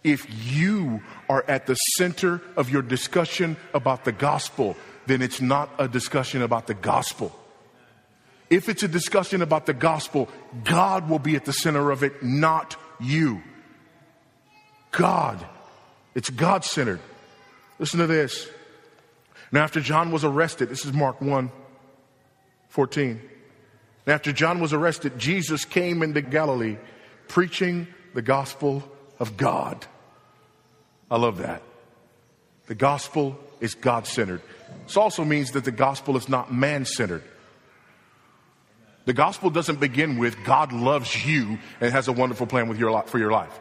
if 0.04 0.26
you 0.54 1.02
are 1.30 1.44
at 1.48 1.66
the 1.66 1.74
center 1.74 2.42
of 2.56 2.70
your 2.70 2.82
discussion 2.82 3.56
about 3.72 4.04
the 4.04 4.12
gospel, 4.12 4.76
then 5.06 5.22
it's 5.22 5.40
not 5.40 5.70
a 5.78 5.88
discussion 5.88 6.42
about 6.42 6.66
the 6.66 6.74
gospel. 6.74 7.34
If 8.50 8.68
it's 8.68 8.82
a 8.82 8.88
discussion 8.88 9.40
about 9.40 9.64
the 9.64 9.72
gospel, 9.72 10.28
God 10.62 11.08
will 11.08 11.18
be 11.18 11.34
at 11.34 11.46
the 11.46 11.52
center 11.52 11.90
of 11.90 12.04
it, 12.04 12.22
not 12.22 12.76
you. 13.00 13.42
God. 14.92 15.44
It's 16.14 16.30
God 16.30 16.64
centered. 16.64 17.00
Listen 17.78 18.00
to 18.00 18.06
this. 18.06 18.48
Now, 19.50 19.62
after 19.62 19.80
John 19.80 20.10
was 20.10 20.24
arrested, 20.24 20.68
this 20.68 20.84
is 20.84 20.92
Mark 20.92 21.20
1 21.20 21.50
14. 22.68 23.20
after 24.08 24.32
John 24.32 24.60
was 24.60 24.72
arrested, 24.72 25.16
Jesus 25.18 25.64
came 25.64 26.02
into 26.02 26.20
Galilee 26.22 26.76
preaching 27.28 27.86
the 28.14 28.22
gospel 28.22 28.82
of 29.20 29.36
God. 29.36 29.86
I 31.10 31.18
love 31.18 31.38
that. 31.38 31.62
The 32.66 32.74
gospel 32.74 33.38
is 33.60 33.74
God 33.74 34.06
centered. 34.06 34.42
This 34.86 34.96
also 34.96 35.24
means 35.24 35.52
that 35.52 35.64
the 35.64 35.70
gospel 35.70 36.16
is 36.16 36.28
not 36.28 36.52
man 36.52 36.84
centered. 36.84 37.22
The 39.04 39.12
gospel 39.12 39.50
doesn't 39.50 39.80
begin 39.80 40.18
with 40.18 40.42
God 40.44 40.72
loves 40.72 41.26
you 41.26 41.58
and 41.80 41.92
has 41.92 42.08
a 42.08 42.12
wonderful 42.12 42.46
plan 42.46 42.68
with 42.68 42.78
your 42.78 43.02
for 43.02 43.18
your 43.18 43.30
life. 43.30 43.60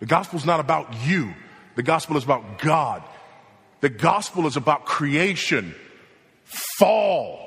The 0.00 0.06
gospel 0.06 0.38
is 0.38 0.46
not 0.46 0.60
about 0.60 1.06
you. 1.06 1.34
The 1.76 1.82
gospel 1.82 2.16
is 2.16 2.24
about 2.24 2.58
God. 2.58 3.02
The 3.80 3.88
gospel 3.88 4.46
is 4.46 4.56
about 4.56 4.84
creation, 4.84 5.74
fall, 6.78 7.38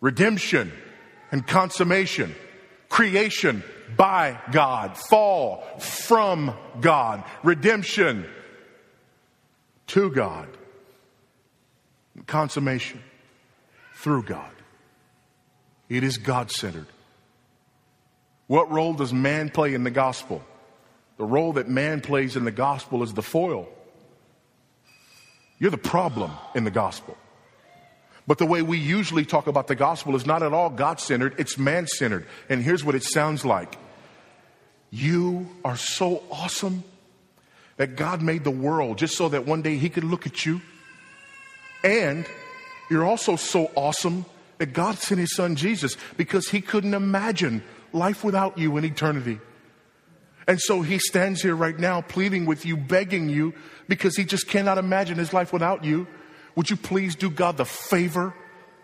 redemption, 0.00 0.72
and 1.30 1.46
consummation. 1.46 2.34
Creation, 2.88 3.62
by 3.96 4.38
God, 4.50 4.96
fall 5.10 5.62
from 5.78 6.54
God, 6.80 7.24
redemption 7.42 8.26
to 9.88 10.10
God, 10.10 10.48
consummation 12.26 13.02
through 13.96 14.22
God. 14.22 14.50
It 15.88 16.04
is 16.04 16.18
God 16.18 16.50
centered. 16.50 16.86
What 18.46 18.70
role 18.70 18.94
does 18.94 19.12
man 19.12 19.50
play 19.50 19.74
in 19.74 19.84
the 19.84 19.90
gospel? 19.90 20.42
The 21.18 21.24
role 21.24 21.52
that 21.54 21.68
man 21.68 22.00
plays 22.00 22.36
in 22.36 22.44
the 22.44 22.52
gospel 22.52 23.02
is 23.02 23.12
the 23.12 23.22
foil. 23.22 23.68
You're 25.58 25.72
the 25.72 25.76
problem 25.76 26.30
in 26.54 26.64
the 26.64 26.70
gospel. 26.70 27.16
But 28.26 28.38
the 28.38 28.46
way 28.46 28.62
we 28.62 28.78
usually 28.78 29.24
talk 29.24 29.48
about 29.48 29.66
the 29.66 29.74
gospel 29.74 30.14
is 30.14 30.26
not 30.26 30.42
at 30.42 30.52
all 30.52 30.70
God 30.70 31.00
centered, 31.00 31.34
it's 31.38 31.58
man 31.58 31.86
centered. 31.86 32.26
And 32.48 32.62
here's 32.62 32.84
what 32.84 32.94
it 32.94 33.02
sounds 33.02 33.44
like 33.44 33.76
You 34.90 35.48
are 35.64 35.76
so 35.76 36.22
awesome 36.30 36.84
that 37.78 37.96
God 37.96 38.22
made 38.22 38.44
the 38.44 38.50
world 38.50 38.98
just 38.98 39.16
so 39.16 39.28
that 39.28 39.44
one 39.44 39.62
day 39.62 39.76
He 39.76 39.88
could 39.88 40.04
look 40.04 40.26
at 40.26 40.46
you. 40.46 40.60
And 41.82 42.26
you're 42.90 43.04
also 43.04 43.36
so 43.36 43.70
awesome 43.74 44.24
that 44.58 44.72
God 44.72 44.98
sent 44.98 45.20
His 45.20 45.34
Son 45.34 45.56
Jesus 45.56 45.96
because 46.16 46.48
He 46.48 46.60
couldn't 46.60 46.94
imagine 46.94 47.64
life 47.92 48.22
without 48.22 48.56
you 48.58 48.76
in 48.76 48.84
eternity. 48.84 49.40
And 50.48 50.60
so 50.60 50.82
He 50.82 50.98
stands 50.98 51.42
here 51.42 51.54
right 51.54 51.78
now 51.78 52.00
pleading 52.00 52.44
with 52.44 52.66
you, 52.66 52.76
begging 52.76 53.28
you, 53.28 53.54
because 53.86 54.16
He 54.16 54.24
just 54.24 54.48
cannot 54.48 54.78
imagine 54.78 55.18
His 55.18 55.32
life 55.32 55.52
without 55.52 55.84
you. 55.84 56.08
Would 56.56 56.70
you 56.70 56.76
please 56.76 57.14
do 57.14 57.30
God 57.30 57.56
the 57.56 57.64
favor 57.64 58.34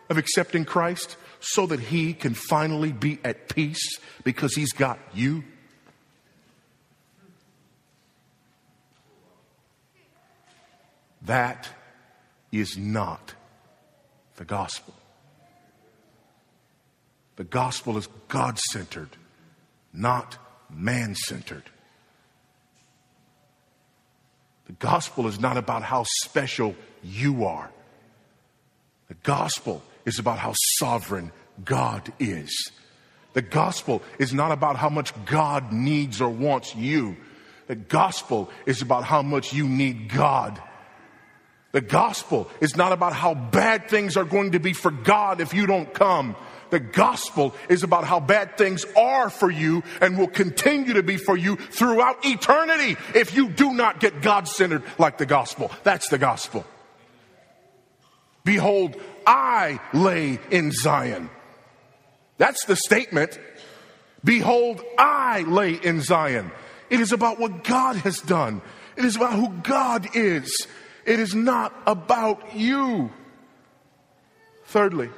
of 0.08 0.18
accepting 0.18 0.64
Christ 0.64 1.16
so 1.40 1.66
that 1.66 1.80
he 1.80 2.14
can 2.14 2.34
finally 2.34 2.92
be 2.92 3.18
at 3.24 3.48
peace 3.48 3.98
because 4.22 4.54
he's 4.54 4.72
got 4.72 4.98
you? 5.12 5.42
That 11.22 11.68
is 12.52 12.76
not 12.76 13.34
the 14.36 14.44
gospel. 14.44 14.94
The 17.36 17.44
gospel 17.44 17.96
is 17.96 18.06
God 18.28 18.58
centered, 18.70 19.16
not 19.92 20.38
man 20.74 21.14
centered. 21.14 21.64
The 24.66 24.72
gospel 24.74 25.26
is 25.26 25.38
not 25.38 25.56
about 25.56 25.82
how 25.82 26.04
special 26.22 26.74
you 27.02 27.44
are. 27.44 27.70
The 29.08 29.14
gospel 29.22 29.82
is 30.04 30.18
about 30.18 30.38
how 30.38 30.54
sovereign 30.78 31.32
God 31.64 32.12
is. 32.18 32.70
The 33.34 33.42
gospel 33.42 34.02
is 34.18 34.32
not 34.32 34.52
about 34.52 34.76
how 34.76 34.88
much 34.88 35.12
God 35.26 35.72
needs 35.72 36.20
or 36.20 36.28
wants 36.28 36.74
you. 36.74 37.16
The 37.66 37.74
gospel 37.74 38.50
is 38.66 38.80
about 38.80 39.04
how 39.04 39.22
much 39.22 39.52
you 39.52 39.68
need 39.68 40.08
God. 40.08 40.60
The 41.72 41.80
gospel 41.80 42.48
is 42.60 42.76
not 42.76 42.92
about 42.92 43.12
how 43.12 43.34
bad 43.34 43.88
things 43.88 44.16
are 44.16 44.24
going 44.24 44.52
to 44.52 44.60
be 44.60 44.72
for 44.72 44.92
God 44.92 45.40
if 45.40 45.52
you 45.52 45.66
don't 45.66 45.92
come. 45.92 46.36
The 46.70 46.80
gospel 46.80 47.54
is 47.68 47.82
about 47.82 48.04
how 48.04 48.20
bad 48.20 48.56
things 48.56 48.84
are 48.96 49.30
for 49.30 49.50
you 49.50 49.82
and 50.00 50.18
will 50.18 50.28
continue 50.28 50.94
to 50.94 51.02
be 51.02 51.16
for 51.16 51.36
you 51.36 51.56
throughout 51.56 52.24
eternity 52.24 52.96
if 53.14 53.34
you 53.34 53.48
do 53.48 53.72
not 53.72 54.00
get 54.00 54.22
God 54.22 54.48
centered 54.48 54.82
like 54.98 55.18
the 55.18 55.26
gospel. 55.26 55.70
That's 55.82 56.08
the 56.08 56.18
gospel. 56.18 56.64
Behold, 58.44 58.96
I 59.26 59.80
lay 59.92 60.38
in 60.50 60.70
Zion. 60.70 61.30
That's 62.36 62.64
the 62.66 62.76
statement. 62.76 63.38
Behold, 64.22 64.82
I 64.98 65.42
lay 65.42 65.74
in 65.74 66.00
Zion. 66.00 66.50
It 66.90 67.00
is 67.00 67.12
about 67.12 67.38
what 67.38 67.64
God 67.64 67.96
has 67.96 68.20
done. 68.20 68.60
It 68.96 69.04
is 69.04 69.16
about 69.16 69.34
who 69.34 69.48
God 69.62 70.08
is. 70.14 70.66
It 71.06 71.20
is 71.20 71.34
not 71.34 71.74
about 71.86 72.54
you. 72.54 73.10
Thirdly, 74.66 75.10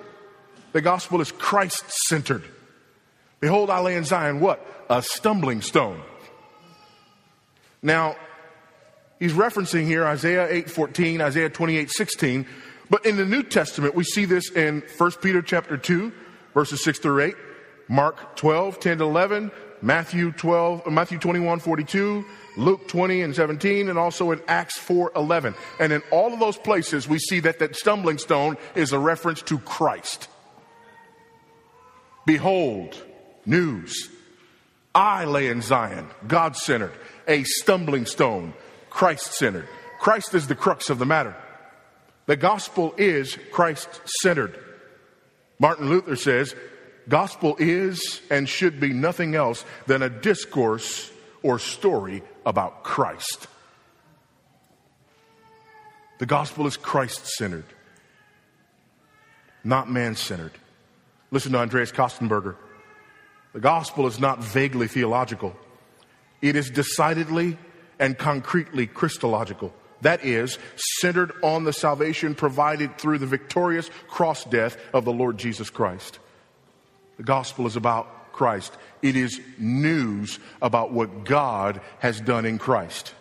the 0.76 0.82
gospel 0.82 1.22
is 1.22 1.32
Christ 1.32 1.84
centered. 2.06 2.44
Behold, 3.40 3.70
I 3.70 3.80
lay 3.80 3.96
in 3.96 4.04
Zion 4.04 4.40
what? 4.40 4.60
A 4.90 5.02
stumbling 5.02 5.62
stone. 5.62 6.02
Now, 7.80 8.16
he's 9.18 9.32
referencing 9.32 9.86
here 9.86 10.04
Isaiah 10.04 10.46
8:14, 10.50 11.22
Isaiah 11.22 11.48
28:16, 11.48 12.44
but 12.90 13.06
in 13.06 13.16
the 13.16 13.24
New 13.24 13.42
Testament 13.42 13.94
we 13.94 14.04
see 14.04 14.26
this 14.26 14.50
in 14.50 14.82
1 14.98 15.22
Peter 15.22 15.40
chapter 15.40 15.78
2, 15.78 16.12
verses 16.52 16.84
6 16.84 16.98
through 16.98 17.20
8, 17.22 17.36
Mark 17.88 18.36
12, 18.36 18.78
10 18.78 18.98
to 18.98 19.04
11, 19.04 19.50
Matthew 19.80 20.30
12, 20.30 20.82
uh, 20.86 20.90
Matthew 20.90 21.18
21, 21.18 21.58
42, 21.58 22.22
Luke 22.58 22.86
20 22.86 23.22
and 23.22 23.34
17, 23.34 23.88
and 23.88 23.98
also 23.98 24.30
in 24.30 24.42
Acts 24.46 24.76
4, 24.76 25.12
11. 25.16 25.54
And 25.80 25.90
in 25.94 26.02
all 26.10 26.34
of 26.34 26.38
those 26.40 26.58
places, 26.58 27.08
we 27.08 27.18
see 27.18 27.40
that 27.40 27.60
that 27.60 27.76
stumbling 27.76 28.18
stone 28.18 28.58
is 28.74 28.92
a 28.92 28.98
reference 28.98 29.40
to 29.42 29.58
Christ. 29.60 30.28
Behold, 32.26 33.00
news. 33.46 34.10
I 34.94 35.24
lay 35.24 35.48
in 35.48 35.62
Zion, 35.62 36.08
God 36.26 36.56
centered, 36.56 36.92
a 37.28 37.44
stumbling 37.44 38.06
stone, 38.06 38.52
Christ 38.90 39.34
centered. 39.34 39.68
Christ 40.00 40.34
is 40.34 40.48
the 40.48 40.54
crux 40.54 40.90
of 40.90 40.98
the 40.98 41.06
matter. 41.06 41.36
The 42.26 42.36
gospel 42.36 42.94
is 42.98 43.38
Christ 43.52 44.00
centered. 44.22 44.58
Martin 45.58 45.88
Luther 45.88 46.16
says, 46.16 46.54
gospel 47.08 47.56
is 47.58 48.20
and 48.30 48.48
should 48.48 48.80
be 48.80 48.92
nothing 48.92 49.34
else 49.34 49.64
than 49.86 50.02
a 50.02 50.10
discourse 50.10 51.12
or 51.42 51.58
story 51.58 52.22
about 52.44 52.82
Christ. 52.82 53.46
The 56.18 56.26
gospel 56.26 56.66
is 56.66 56.76
Christ 56.76 57.26
centered, 57.26 57.66
not 59.62 59.90
man 59.90 60.16
centered. 60.16 60.52
Listen 61.30 61.52
to 61.52 61.58
Andreas 61.58 61.92
Kostenberger. 61.92 62.56
The 63.52 63.60
gospel 63.60 64.06
is 64.06 64.20
not 64.20 64.42
vaguely 64.42 64.88
theological, 64.88 65.56
it 66.42 66.56
is 66.56 66.70
decidedly 66.70 67.58
and 67.98 68.16
concretely 68.18 68.86
Christological. 68.86 69.72
That 70.02 70.24
is, 70.24 70.58
centered 71.00 71.32
on 71.42 71.64
the 71.64 71.72
salvation 71.72 72.34
provided 72.34 72.98
through 72.98 73.18
the 73.18 73.26
victorious 73.26 73.90
cross 74.08 74.44
death 74.44 74.76
of 74.92 75.06
the 75.06 75.12
Lord 75.12 75.38
Jesus 75.38 75.70
Christ. 75.70 76.18
The 77.16 77.22
gospel 77.22 77.66
is 77.66 77.76
about 77.76 78.32
Christ. 78.32 78.76
It 79.00 79.16
is 79.16 79.40
news 79.56 80.38
about 80.60 80.92
what 80.92 81.24
God 81.24 81.80
has 82.00 82.20
done 82.20 82.44
in 82.44 82.58
Christ. 82.58 83.14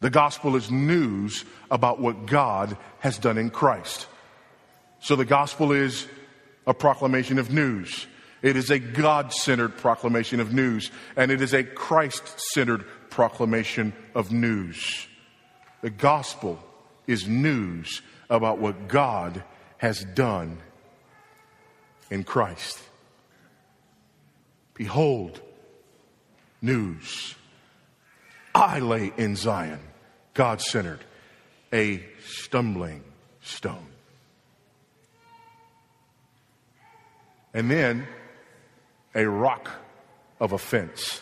The 0.00 0.10
gospel 0.10 0.54
is 0.54 0.70
news 0.70 1.46
about 1.70 2.00
what 2.00 2.26
God 2.26 2.76
has 3.00 3.18
done 3.18 3.38
in 3.38 3.48
Christ. 3.48 4.06
So 5.00 5.16
the 5.16 5.24
gospel 5.24 5.72
is 5.72 6.06
a 6.68 6.74
proclamation 6.74 7.38
of 7.38 7.50
news. 7.50 8.06
It 8.42 8.54
is 8.54 8.70
a 8.70 8.78
God 8.78 9.32
centered 9.32 9.78
proclamation 9.78 10.38
of 10.38 10.52
news, 10.52 10.90
and 11.16 11.32
it 11.32 11.40
is 11.40 11.54
a 11.54 11.64
Christ 11.64 12.38
centered 12.52 12.84
proclamation 13.08 13.94
of 14.14 14.30
news. 14.30 15.08
The 15.80 15.90
gospel 15.90 16.62
is 17.06 17.26
news 17.26 18.02
about 18.28 18.58
what 18.58 18.86
God 18.86 19.42
has 19.78 20.04
done 20.04 20.58
in 22.10 22.22
Christ. 22.22 22.78
Behold, 24.74 25.40
news. 26.60 27.34
I 28.54 28.80
lay 28.80 29.10
in 29.16 29.36
Zion, 29.36 29.80
God 30.34 30.60
centered, 30.60 31.00
a 31.72 32.04
stumbling 32.26 33.02
stone. 33.40 33.86
And 37.58 37.68
then 37.68 38.06
a 39.16 39.28
rock 39.28 39.68
of 40.38 40.52
offense. 40.52 41.20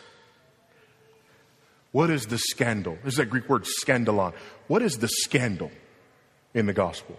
What 1.92 2.10
is 2.10 2.26
the 2.26 2.36
scandal? 2.36 2.98
This 3.02 3.14
is 3.14 3.16
that 3.16 3.30
Greek 3.30 3.48
word 3.48 3.64
scandalon. 3.64 4.34
What 4.66 4.82
is 4.82 4.98
the 4.98 5.08
scandal 5.08 5.70
in 6.52 6.66
the 6.66 6.74
gospel? 6.74 7.18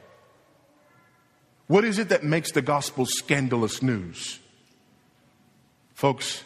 What 1.66 1.84
is 1.84 1.98
it 1.98 2.10
that 2.10 2.24
makes 2.24 2.52
the 2.52 2.62
gospel 2.62 3.08
scandalous 3.08 3.82
news? 3.82 4.38
Folks, 5.96 6.44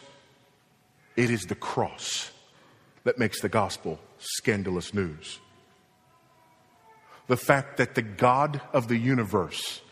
it 1.14 1.28
is 1.28 1.42
the 1.42 1.54
cross 1.54 2.30
that 3.04 3.18
makes 3.18 3.42
the 3.42 3.50
gospel 3.50 4.00
scandalous 4.16 4.94
news. 4.94 5.40
The 7.26 7.36
fact 7.36 7.76
that 7.76 7.94
the 7.96 8.00
God 8.00 8.62
of 8.72 8.88
the 8.88 8.96
universe 8.96 9.82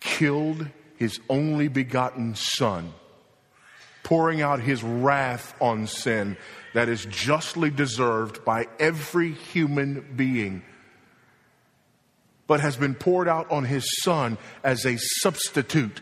killed 0.00 0.66
his 0.96 1.20
only 1.28 1.68
begotten 1.68 2.34
Son, 2.34 2.92
pouring 4.02 4.40
out 4.40 4.60
his 4.60 4.82
wrath 4.82 5.54
on 5.60 5.86
sin 5.86 6.36
that 6.74 6.88
is 6.88 7.06
justly 7.06 7.70
deserved 7.70 8.44
by 8.44 8.66
every 8.78 9.32
human 9.32 10.14
being 10.16 10.62
but 12.46 12.60
has 12.60 12.76
been 12.76 12.94
poured 12.94 13.28
out 13.28 13.50
on 13.50 13.64
his 13.64 13.84
son 14.02 14.38
as 14.62 14.84
a 14.84 14.96
substitute 14.98 16.00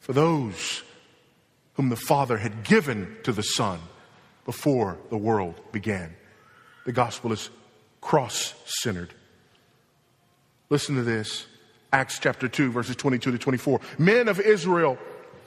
for 0.00 0.12
those 0.12 0.82
whom 1.74 1.88
the 1.88 1.96
Father 1.96 2.38
had 2.38 2.64
given 2.64 3.16
to 3.22 3.32
the 3.32 3.42
Son 3.42 3.80
before 4.44 4.98
the 5.10 5.16
world 5.16 5.60
began. 5.72 6.14
The 6.84 6.92
gospel 6.92 7.32
is 7.32 7.50
cross 8.00 8.54
centered. 8.66 9.14
Listen 10.70 10.96
to 10.96 11.02
this 11.02 11.46
Acts 11.94 12.18
chapter 12.18 12.48
2, 12.48 12.72
verses 12.72 12.96
22 12.96 13.30
to 13.30 13.38
24. 13.38 13.80
Men 13.98 14.26
of 14.26 14.40
Israel, 14.40 14.98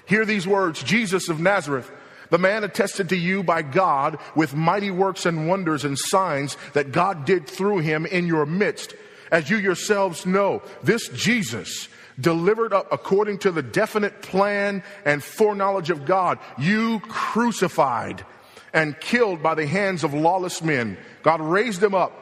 hear 0.05 0.23
these 0.23 0.47
words 0.47 0.81
Jesus 0.81 1.27
of 1.27 1.41
Nazareth. 1.41 1.91
The 2.29 2.37
man 2.37 2.63
attested 2.63 3.09
to 3.09 3.17
you 3.17 3.43
by 3.43 3.63
God 3.63 4.17
with 4.33 4.55
mighty 4.55 4.89
works 4.89 5.25
and 5.25 5.49
wonders 5.49 5.83
and 5.83 5.99
signs 5.99 6.55
that 6.71 6.93
God 6.93 7.25
did 7.25 7.47
through 7.47 7.79
him 7.79 8.05
in 8.05 8.27
your 8.27 8.45
midst 8.45 8.95
as 9.29 9.49
you 9.49 9.57
yourselves 9.57 10.25
know, 10.25 10.61
this 10.83 11.09
Jesus, 11.09 11.89
delivered 12.17 12.71
up 12.71 12.87
according 12.93 13.39
to 13.39 13.51
the 13.51 13.61
definite 13.61 14.21
plan 14.21 14.83
and 15.03 15.21
foreknowledge 15.21 15.89
of 15.89 16.05
God, 16.05 16.39
you 16.57 17.01
crucified 17.01 18.25
and 18.73 18.97
killed 19.01 19.43
by 19.43 19.53
the 19.53 19.67
hands 19.67 20.05
of 20.05 20.13
lawless 20.13 20.61
men. 20.61 20.97
God 21.23 21.41
raised 21.41 21.83
him 21.83 21.93
up, 21.93 22.13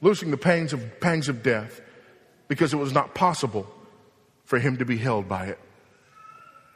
loosing 0.00 0.30
the 0.30 0.38
pangs 0.38 0.72
of, 0.72 1.00
pangs 1.00 1.28
of 1.28 1.42
death, 1.42 1.82
because 2.48 2.72
it 2.72 2.78
was 2.78 2.92
not 2.92 3.14
possible 3.14 3.66
for 4.44 4.58
him 4.58 4.78
to 4.78 4.84
be 4.84 4.96
held 4.96 5.28
by 5.28 5.46
it. 5.46 5.58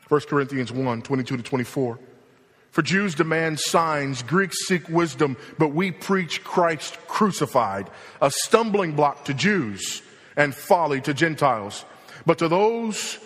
1 0.09 0.21
Corinthians 0.23 0.71
1 0.71 1.03
22 1.03 1.39
to 1.39 1.43
24. 1.43 1.99
For 2.71 2.83
Jews 2.83 3.15
demand 3.15 3.61
signs, 3.61 4.23
Greeks 4.23 4.67
seek 4.67 4.89
wisdom, 4.89 5.37
but 5.59 5.69
we 5.69 5.91
preach 5.91 6.43
Christ 6.43 6.99
crucified, 7.07 7.91
a 8.21 8.31
stumbling 8.31 8.93
block 8.93 9.27
to 9.27 9.35
Jews 9.35 10.03
and 10.37 10.55
folly 10.55 11.01
to 11.03 11.13
Gentiles. 11.13 11.85
But 12.25 12.39
to 12.39 12.49
those 12.49 13.19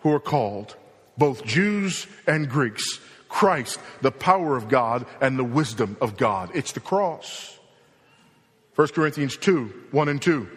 who 0.00 0.12
are 0.12 0.20
called, 0.20 0.76
both 1.16 1.44
Jews 1.44 2.06
and 2.26 2.48
Greeks, 2.48 3.00
Christ, 3.28 3.78
the 4.02 4.12
power 4.12 4.56
of 4.56 4.68
God 4.68 5.06
and 5.20 5.38
the 5.38 5.44
wisdom 5.44 5.96
of 6.00 6.16
God. 6.16 6.50
It's 6.54 6.72
the 6.72 6.80
cross. 6.80 7.58
1 8.74 8.88
Corinthians 8.88 9.36
2 9.36 9.86
1 9.90 10.08
and 10.08 10.22
2. 10.22 10.48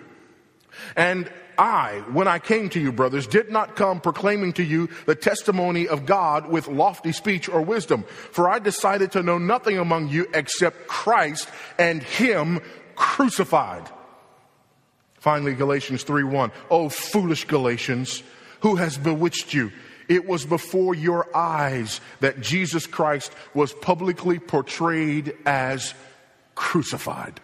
And 0.96 1.32
I, 1.58 2.04
when 2.12 2.28
I 2.28 2.40
came 2.40 2.70
to 2.70 2.80
you, 2.80 2.92
brothers, 2.92 3.28
did 3.28 3.52
not 3.52 3.76
come 3.76 4.02
proclaiming 4.02 4.54
to 4.54 4.64
you 4.64 4.90
the 5.06 5.16
testimony 5.16 5.88
of 5.88 6.06
God 6.06 6.48
with 6.48 6.68
lofty 6.68 7.12
speech 7.12 7.48
or 7.50 7.62
wisdom, 7.62 8.04
for 8.32 8.50
I 8.50 8.60
decided 8.60 9.12
to 9.12 9.24
know 9.24 9.38
nothing 9.38 9.78
among 9.78 10.10
you 10.10 10.28
except 10.34 10.88
Christ 10.88 11.48
and 11.78 12.02
Him 12.02 12.62
crucified. 12.96 13.90
Finally, 15.16 15.54
Galatians 15.54 16.04
3 16.04 16.24
1. 16.24 16.52
Oh, 16.72 16.90
foolish 16.90 17.46
Galatians, 17.46 18.24
who 18.62 18.76
has 18.78 18.98
bewitched 18.98 19.54
you? 19.54 19.72
It 20.10 20.28
was 20.28 20.46
before 20.46 20.96
your 20.96 21.36
eyes 21.36 22.02
that 22.22 22.42
Jesus 22.42 22.88
Christ 22.88 23.32
was 23.54 23.72
publicly 23.72 24.40
portrayed 24.40 25.38
as 25.46 25.94
crucified. 26.56 27.40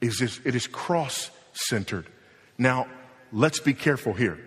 Is 0.00 0.18
this, 0.18 0.40
it 0.44 0.54
is 0.54 0.66
cross 0.66 1.30
centered. 1.52 2.06
Now, 2.56 2.86
let's 3.32 3.60
be 3.60 3.74
careful 3.74 4.12
here. 4.12 4.38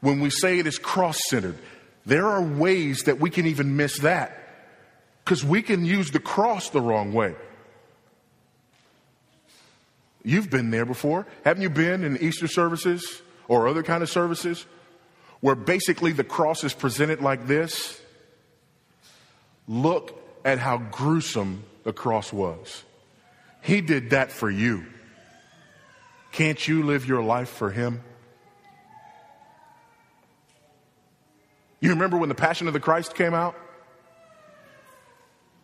When 0.00 0.20
we 0.20 0.30
say 0.30 0.58
it 0.58 0.66
is 0.66 0.78
cross 0.78 1.18
centered, 1.28 1.56
there 2.04 2.26
are 2.26 2.42
ways 2.42 3.02
that 3.02 3.18
we 3.18 3.30
can 3.30 3.46
even 3.46 3.76
miss 3.76 3.98
that 4.00 4.38
because 5.24 5.44
we 5.44 5.60
can 5.62 5.84
use 5.84 6.12
the 6.12 6.20
cross 6.20 6.70
the 6.70 6.80
wrong 6.80 7.12
way. 7.12 7.34
You've 10.22 10.50
been 10.50 10.70
there 10.70 10.84
before. 10.84 11.26
Haven't 11.44 11.62
you 11.62 11.70
been 11.70 12.04
in 12.04 12.16
Easter 12.18 12.48
services 12.48 13.22
or 13.48 13.68
other 13.68 13.82
kind 13.82 14.02
of 14.02 14.10
services 14.10 14.66
where 15.40 15.54
basically 15.54 16.12
the 16.12 16.24
cross 16.24 16.64
is 16.64 16.74
presented 16.74 17.20
like 17.20 17.46
this? 17.46 18.00
Look 19.68 20.20
at 20.44 20.58
how 20.58 20.78
gruesome 20.78 21.64
the 21.82 21.92
cross 21.92 22.32
was. 22.32 22.84
He 23.66 23.80
did 23.80 24.10
that 24.10 24.30
for 24.30 24.48
you. 24.48 24.86
Can't 26.30 26.68
you 26.68 26.84
live 26.84 27.04
your 27.04 27.20
life 27.20 27.48
for 27.48 27.68
Him? 27.68 28.00
You 31.80 31.90
remember 31.90 32.16
when 32.16 32.28
the 32.28 32.36
Passion 32.36 32.68
of 32.68 32.74
the 32.74 32.80
Christ 32.80 33.16
came 33.16 33.34
out? 33.34 33.56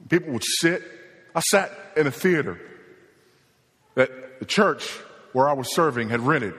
People 0.09 0.33
would 0.33 0.43
sit. 0.43 0.83
I 1.33 1.41
sat 1.43 1.71
in 1.97 2.09
a 2.09 2.11
theater 2.11 2.59
that 3.95 4.41
the 4.41 4.47
church 4.47 4.91
where 5.33 5.49
I 5.49 5.53
was 5.53 5.73
serving 5.73 6.09
had 6.09 6.21
rented. 6.23 6.55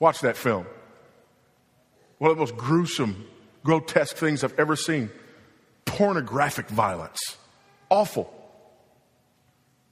Watch 0.00 0.22
that 0.22 0.36
film. 0.36 0.66
One 2.18 2.32
of 2.32 2.36
the 2.36 2.40
most 2.40 2.56
gruesome, 2.56 3.28
grotesque 3.62 4.16
things 4.16 4.42
I've 4.42 4.58
ever 4.58 4.74
seen. 4.74 5.08
Pornographic 5.84 6.66
violence. 6.66 7.20
Awful. 7.90 8.34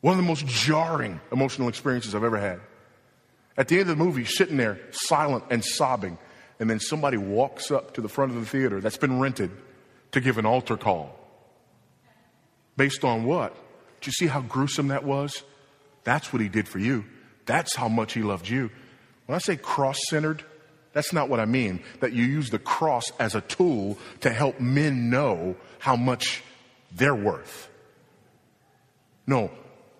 One 0.00 0.12
of 0.12 0.18
the 0.18 0.28
most 0.28 0.46
jarring 0.46 1.20
emotional 1.32 1.68
experiences 1.68 2.14
I've 2.14 2.24
ever 2.24 2.38
had. 2.38 2.60
At 3.56 3.68
the 3.68 3.80
end 3.80 3.90
of 3.90 3.98
the 3.98 4.04
movie, 4.04 4.24
sitting 4.24 4.56
there 4.56 4.78
silent 4.90 5.44
and 5.50 5.64
sobbing, 5.64 6.18
and 6.60 6.68
then 6.68 6.80
somebody 6.80 7.16
walks 7.16 7.70
up 7.70 7.94
to 7.94 8.00
the 8.00 8.08
front 8.08 8.32
of 8.32 8.40
the 8.40 8.46
theater 8.46 8.80
that's 8.80 8.98
been 8.98 9.18
rented 9.18 9.50
to 10.12 10.20
give 10.20 10.38
an 10.38 10.46
altar 10.46 10.76
call. 10.76 11.18
Based 12.76 13.04
on 13.04 13.24
what? 13.24 13.54
Do 14.00 14.08
you 14.08 14.12
see 14.12 14.26
how 14.26 14.42
gruesome 14.42 14.88
that 14.88 15.04
was? 15.04 15.42
That's 16.04 16.32
what 16.32 16.42
he 16.42 16.48
did 16.48 16.68
for 16.68 16.78
you. 16.78 17.04
That's 17.46 17.74
how 17.74 17.88
much 17.88 18.12
he 18.12 18.22
loved 18.22 18.48
you. 18.48 18.70
When 19.26 19.34
I 19.34 19.38
say 19.38 19.56
cross 19.56 19.98
centered, 20.08 20.44
that's 20.92 21.12
not 21.12 21.28
what 21.28 21.40
I 21.40 21.46
mean. 21.46 21.82
That 22.00 22.12
you 22.12 22.24
use 22.24 22.50
the 22.50 22.58
cross 22.58 23.10
as 23.18 23.34
a 23.34 23.40
tool 23.40 23.98
to 24.20 24.30
help 24.30 24.60
men 24.60 25.10
know 25.10 25.56
how 25.78 25.96
much 25.96 26.42
they're 26.94 27.14
worth. 27.14 27.68
No, 29.26 29.50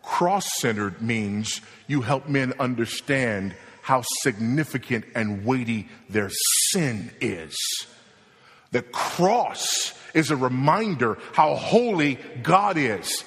cross 0.07 0.47
centered 0.61 1.03
means 1.03 1.61
you 1.89 2.01
help 2.01 2.29
men 2.29 2.55
understand 2.59 3.55
how 3.83 4.03
significant 4.23 5.05
and 5.15 5.45
weighty 5.45 5.89
their 6.09 6.31
sin 6.71 7.11
is. 7.21 7.55
The 8.71 8.83
cross 8.83 9.93
is 10.15 10.31
a 10.31 10.37
reminder 10.37 11.19
how 11.33 11.57
holy 11.57 12.19
God 12.43 12.79
is. 12.79 13.25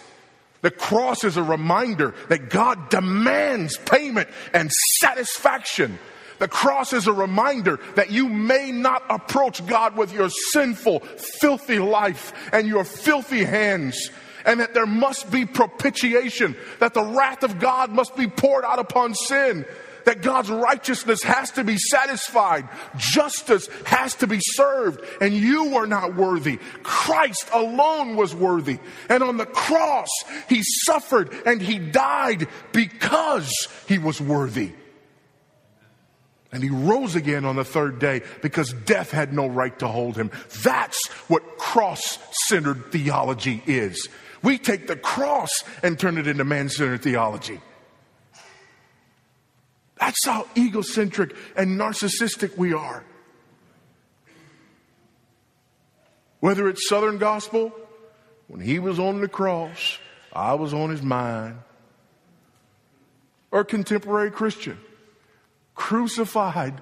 The 0.61 0.71
cross 0.71 1.23
is 1.23 1.37
a 1.37 1.43
reminder 1.43 2.15
that 2.29 2.49
God 2.49 2.89
demands 2.89 3.77
payment 3.77 4.29
and 4.53 4.71
satisfaction. 4.99 5.99
The 6.39 6.47
cross 6.47 6.93
is 6.93 7.07
a 7.07 7.13
reminder 7.13 7.79
that 7.95 8.11
you 8.11 8.29
may 8.29 8.71
not 8.71 9.03
approach 9.09 9.65
God 9.67 9.97
with 9.97 10.13
your 10.13 10.29
sinful, 10.29 11.01
filthy 11.01 11.79
life 11.79 12.33
and 12.53 12.67
your 12.67 12.85
filthy 12.85 13.43
hands 13.43 14.09
and 14.45 14.59
that 14.59 14.73
there 14.73 14.85
must 14.85 15.31
be 15.31 15.45
propitiation, 15.45 16.55
that 16.79 16.93
the 16.93 17.03
wrath 17.03 17.43
of 17.43 17.59
God 17.59 17.91
must 17.91 18.15
be 18.15 18.27
poured 18.27 18.65
out 18.65 18.79
upon 18.79 19.13
sin, 19.13 19.65
that 20.05 20.21
God's 20.21 20.49
righteousness 20.49 21.21
has 21.23 21.51
to 21.51 21.63
be 21.63 21.77
satisfied, 21.77 22.67
justice 22.97 23.67
has 23.85 24.15
to 24.15 24.27
be 24.27 24.39
served, 24.41 25.03
and 25.21 25.33
you 25.33 25.75
are 25.75 25.87
not 25.87 26.15
worthy. 26.15 26.57
Christ 26.83 27.47
alone 27.53 28.15
was 28.15 28.33
worthy. 28.33 28.79
And 29.09 29.21
on 29.23 29.37
the 29.37 29.45
cross, 29.45 30.09
he 30.47 30.63
suffered 30.63 31.33
and 31.45 31.61
he 31.61 31.77
died 31.77 32.47
because 32.71 33.67
he 33.87 33.97
was 33.97 34.19
worthy. 34.19 34.71
And 36.51 36.63
he 36.63 36.69
rose 36.69 37.15
again 37.15 37.45
on 37.45 37.55
the 37.55 37.63
third 37.63 37.99
day 37.99 38.21
because 38.41 38.73
death 38.73 39.11
had 39.11 39.33
no 39.33 39.45
right 39.45 39.77
to 39.79 39.87
hold 39.87 40.15
him. 40.15 40.31
That's 40.63 41.07
what 41.27 41.59
cross 41.59 42.17
centered 42.47 42.91
theology 42.91 43.61
is. 43.67 44.09
We 44.41 44.57
take 44.57 44.87
the 44.87 44.95
cross 44.95 45.63
and 45.83 45.99
turn 45.99 46.17
it 46.17 46.27
into 46.27 46.43
man 46.43 46.69
centered 46.69 47.01
theology. 47.01 47.59
That's 49.99 50.25
how 50.25 50.47
egocentric 50.57 51.35
and 51.55 51.79
narcissistic 51.79 52.57
we 52.57 52.73
are. 52.73 53.03
Whether 56.39 56.69
it's 56.69 56.87
Southern 56.87 57.17
gospel, 57.17 57.73
when 58.47 58.61
he 58.61 58.79
was 58.79 58.97
on 58.97 59.19
the 59.19 59.27
cross, 59.27 59.99
I 60.31 60.53
was 60.53 60.73
on 60.73 60.89
his 60.89 61.01
mind, 61.01 61.57
or 63.51 63.65
contemporary 63.65 64.31
Christian, 64.31 64.77
crucified, 65.75 66.79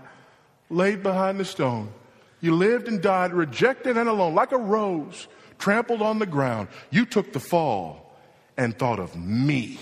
laid 0.69 1.01
behind 1.01 1.39
the 1.39 1.45
stone. 1.45 1.91
You 2.39 2.53
lived 2.53 2.87
and 2.87 3.01
died 3.01 3.33
rejected 3.33 3.97
and 3.97 4.07
alone, 4.07 4.35
like 4.35 4.51
a 4.51 4.57
rose 4.57 5.27
trampled 5.57 6.01
on 6.01 6.19
the 6.19 6.25
ground. 6.25 6.67
You 6.89 7.05
took 7.05 7.33
the 7.33 7.39
fall 7.39 8.13
and 8.55 8.77
thought 8.77 8.99
of 8.99 9.15
me 9.15 9.79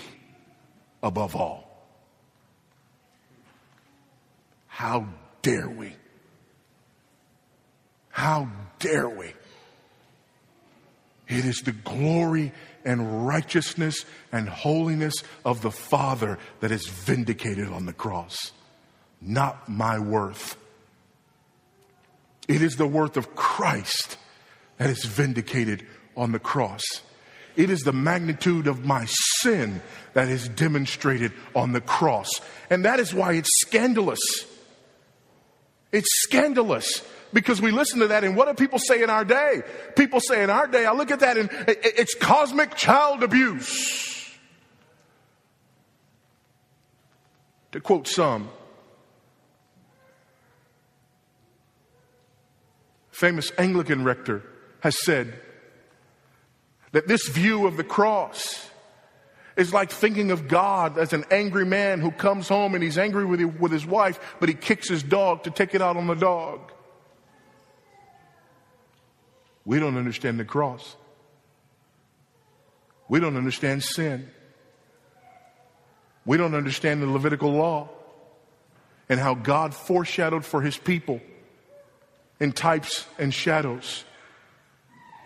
above 1.02 1.34
all. 1.34 1.66
How 4.66 5.06
dare 5.42 5.68
we? 5.68 5.92
How 8.10 8.48
dare 8.78 9.08
we? 9.08 9.32
It 11.28 11.44
is 11.44 11.62
the 11.64 11.72
glory 11.72 12.52
and 12.84 13.26
righteousness 13.26 14.04
and 14.30 14.48
holiness 14.48 15.14
of 15.44 15.60
the 15.60 15.70
Father 15.70 16.38
that 16.60 16.70
is 16.70 16.86
vindicated 16.86 17.68
on 17.68 17.86
the 17.86 17.92
cross, 17.92 18.52
not 19.20 19.68
my 19.68 19.98
worth. 19.98 20.56
It 22.48 22.62
is 22.62 22.76
the 22.76 22.86
worth 22.86 23.16
of 23.16 23.34
Christ 23.34 24.18
that 24.78 24.90
is 24.90 25.04
vindicated 25.04 25.86
on 26.16 26.32
the 26.32 26.38
cross. 26.38 26.82
It 27.56 27.70
is 27.70 27.80
the 27.80 27.92
magnitude 27.92 28.66
of 28.66 28.84
my 28.84 29.06
sin 29.06 29.80
that 30.12 30.28
is 30.28 30.48
demonstrated 30.48 31.32
on 31.54 31.72
the 31.72 31.80
cross. 31.80 32.28
And 32.68 32.84
that 32.84 33.00
is 33.00 33.14
why 33.14 33.32
it's 33.32 33.50
scandalous. 33.60 34.20
It's 35.92 36.22
scandalous 36.22 37.02
because 37.32 37.60
we 37.62 37.70
listen 37.70 38.00
to 38.00 38.08
that 38.08 38.24
and 38.24 38.36
what 38.36 38.48
do 38.48 38.54
people 38.54 38.78
say 38.78 39.02
in 39.02 39.08
our 39.08 39.24
day? 39.24 39.62
People 39.94 40.20
say 40.20 40.42
in 40.42 40.50
our 40.50 40.66
day, 40.66 40.84
I 40.84 40.92
look 40.92 41.10
at 41.10 41.20
that 41.20 41.38
and 41.38 41.48
it's 41.66 42.14
cosmic 42.14 42.76
child 42.76 43.22
abuse. 43.22 44.12
To 47.72 47.80
quote 47.80 48.06
some, 48.06 48.48
famous 53.10 53.50
Anglican 53.58 54.04
rector 54.04 54.42
has 54.86 55.02
said 55.02 55.34
that 56.92 57.08
this 57.08 57.26
view 57.26 57.66
of 57.66 57.76
the 57.76 57.82
cross 57.82 58.70
is 59.56 59.72
like 59.72 59.90
thinking 59.90 60.30
of 60.30 60.46
God 60.46 60.96
as 60.96 61.12
an 61.12 61.24
angry 61.28 61.66
man 61.66 62.00
who 62.00 62.12
comes 62.12 62.46
home 62.46 62.76
and 62.76 62.84
he's 62.84 62.96
angry 62.96 63.24
with, 63.24 63.72
his 63.72 63.84
wife, 63.84 64.20
but 64.38 64.48
he 64.48 64.54
kicks 64.54 64.88
his 64.88 65.02
dog 65.02 65.42
to 65.42 65.50
take 65.50 65.74
it 65.74 65.82
out 65.82 65.96
on 65.96 66.06
the 66.06 66.14
dog. 66.14 66.70
We 69.64 69.80
don't 69.80 69.96
understand 69.96 70.38
the 70.38 70.44
cross. 70.44 70.94
We 73.08 73.18
don't 73.18 73.36
understand 73.36 73.82
sin. 73.82 74.30
We 76.24 76.36
don't 76.36 76.54
understand 76.54 77.02
the 77.02 77.08
Levitical 77.08 77.50
law 77.50 77.88
and 79.08 79.18
how 79.18 79.34
God 79.34 79.74
foreshadowed 79.74 80.44
for 80.44 80.62
his 80.62 80.76
people 80.76 81.20
in 82.38 82.52
types 82.52 83.04
and 83.18 83.34
shadows 83.34 84.04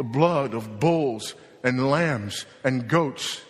the 0.00 0.04
blood 0.04 0.54
of 0.54 0.80
bulls 0.80 1.34
and 1.62 1.90
lambs 1.90 2.46
and 2.64 2.88
goats, 2.88 3.42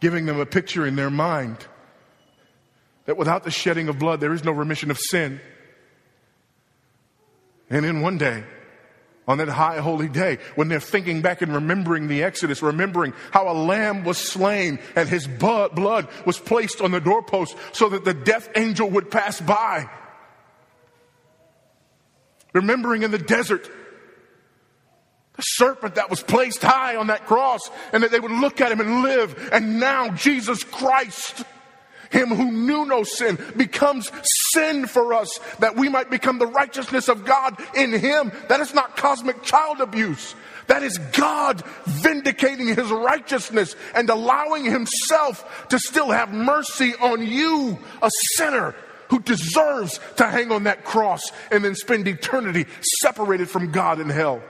giving 0.00 0.24
them 0.24 0.40
a 0.40 0.46
picture 0.46 0.86
in 0.86 0.96
their 0.96 1.10
mind 1.10 1.58
that 3.04 3.18
without 3.18 3.44
the 3.44 3.50
shedding 3.50 3.88
of 3.88 3.98
blood, 3.98 4.20
there 4.20 4.32
is 4.32 4.42
no 4.42 4.52
remission 4.52 4.90
of 4.90 4.96
sin. 4.96 5.38
And 7.68 7.84
in 7.84 8.00
one 8.00 8.16
day, 8.16 8.42
on 9.28 9.36
that 9.36 9.48
high 9.48 9.80
holy 9.80 10.08
day, 10.08 10.38
when 10.54 10.68
they're 10.68 10.80
thinking 10.80 11.20
back 11.20 11.42
and 11.42 11.52
remembering 11.52 12.08
the 12.08 12.22
Exodus, 12.22 12.62
remembering 12.62 13.12
how 13.32 13.50
a 13.50 13.52
lamb 13.52 14.02
was 14.02 14.16
slain 14.16 14.78
and 14.96 15.10
his 15.10 15.26
blood 15.26 16.08
was 16.24 16.38
placed 16.38 16.80
on 16.80 16.90
the 16.90 17.02
doorpost 17.02 17.54
so 17.72 17.90
that 17.90 18.06
the 18.06 18.14
death 18.14 18.48
angel 18.56 18.88
would 18.88 19.10
pass 19.10 19.42
by. 19.42 19.90
Remembering 22.54 23.02
in 23.02 23.10
the 23.10 23.18
desert 23.18 23.70
serpent 25.42 25.96
that 25.96 26.10
was 26.10 26.22
placed 26.22 26.62
high 26.62 26.96
on 26.96 27.08
that 27.08 27.26
cross 27.26 27.60
and 27.92 28.02
that 28.02 28.10
they 28.10 28.20
would 28.20 28.30
look 28.30 28.60
at 28.60 28.72
him 28.72 28.80
and 28.80 29.02
live. 29.02 29.50
And 29.52 29.80
now 29.80 30.10
Jesus 30.10 30.64
Christ, 30.64 31.44
him 32.10 32.28
who 32.28 32.50
knew 32.50 32.84
no 32.84 33.04
sin, 33.04 33.38
becomes 33.56 34.10
sin 34.52 34.86
for 34.86 35.14
us 35.14 35.38
that 35.58 35.76
we 35.76 35.88
might 35.88 36.10
become 36.10 36.38
the 36.38 36.46
righteousness 36.46 37.08
of 37.08 37.24
God 37.24 37.56
in 37.74 37.92
him. 37.92 38.32
That 38.48 38.60
is 38.60 38.74
not 38.74 38.96
cosmic 38.96 39.42
child 39.42 39.80
abuse. 39.80 40.34
That 40.66 40.82
is 40.84 40.98
God 40.98 41.64
vindicating 41.84 42.68
his 42.68 42.90
righteousness 42.90 43.74
and 43.94 44.08
allowing 44.08 44.64
himself 44.64 45.66
to 45.70 45.80
still 45.80 46.10
have 46.10 46.32
mercy 46.32 46.94
on 47.00 47.26
you, 47.26 47.78
a 48.00 48.10
sinner 48.34 48.74
who 49.08 49.20
deserves 49.20 49.98
to 50.16 50.26
hang 50.26 50.52
on 50.52 50.64
that 50.64 50.84
cross 50.84 51.22
and 51.50 51.64
then 51.64 51.74
spend 51.74 52.06
eternity 52.06 52.66
separated 53.02 53.50
from 53.50 53.72
God 53.72 54.00
in 54.00 54.08
hell. 54.08 54.40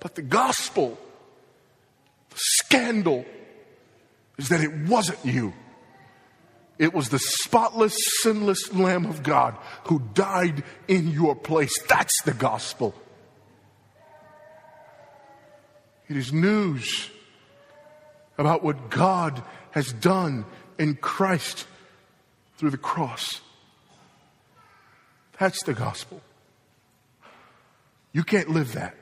But 0.00 0.14
the 0.14 0.22
gospel, 0.22 0.98
the 2.30 2.36
scandal, 2.36 3.24
is 4.38 4.48
that 4.48 4.60
it 4.60 4.74
wasn't 4.88 5.24
you. 5.24 5.52
It 6.78 6.94
was 6.94 7.10
the 7.10 7.18
spotless, 7.18 7.94
sinless 8.22 8.72
Lamb 8.72 9.04
of 9.04 9.22
God 9.22 9.54
who 9.84 10.00
died 10.14 10.64
in 10.88 11.08
your 11.08 11.36
place. 11.36 11.78
That's 11.86 12.22
the 12.22 12.32
gospel. 12.32 12.94
It 16.08 16.16
is 16.16 16.32
news 16.32 17.10
about 18.38 18.64
what 18.64 18.88
God 18.88 19.42
has 19.72 19.92
done 19.92 20.46
in 20.78 20.96
Christ 20.96 21.66
through 22.56 22.70
the 22.70 22.78
cross. 22.78 23.42
That's 25.38 25.62
the 25.64 25.74
gospel. 25.74 26.22
You 28.12 28.24
can't 28.24 28.48
live 28.48 28.72
that. 28.72 28.96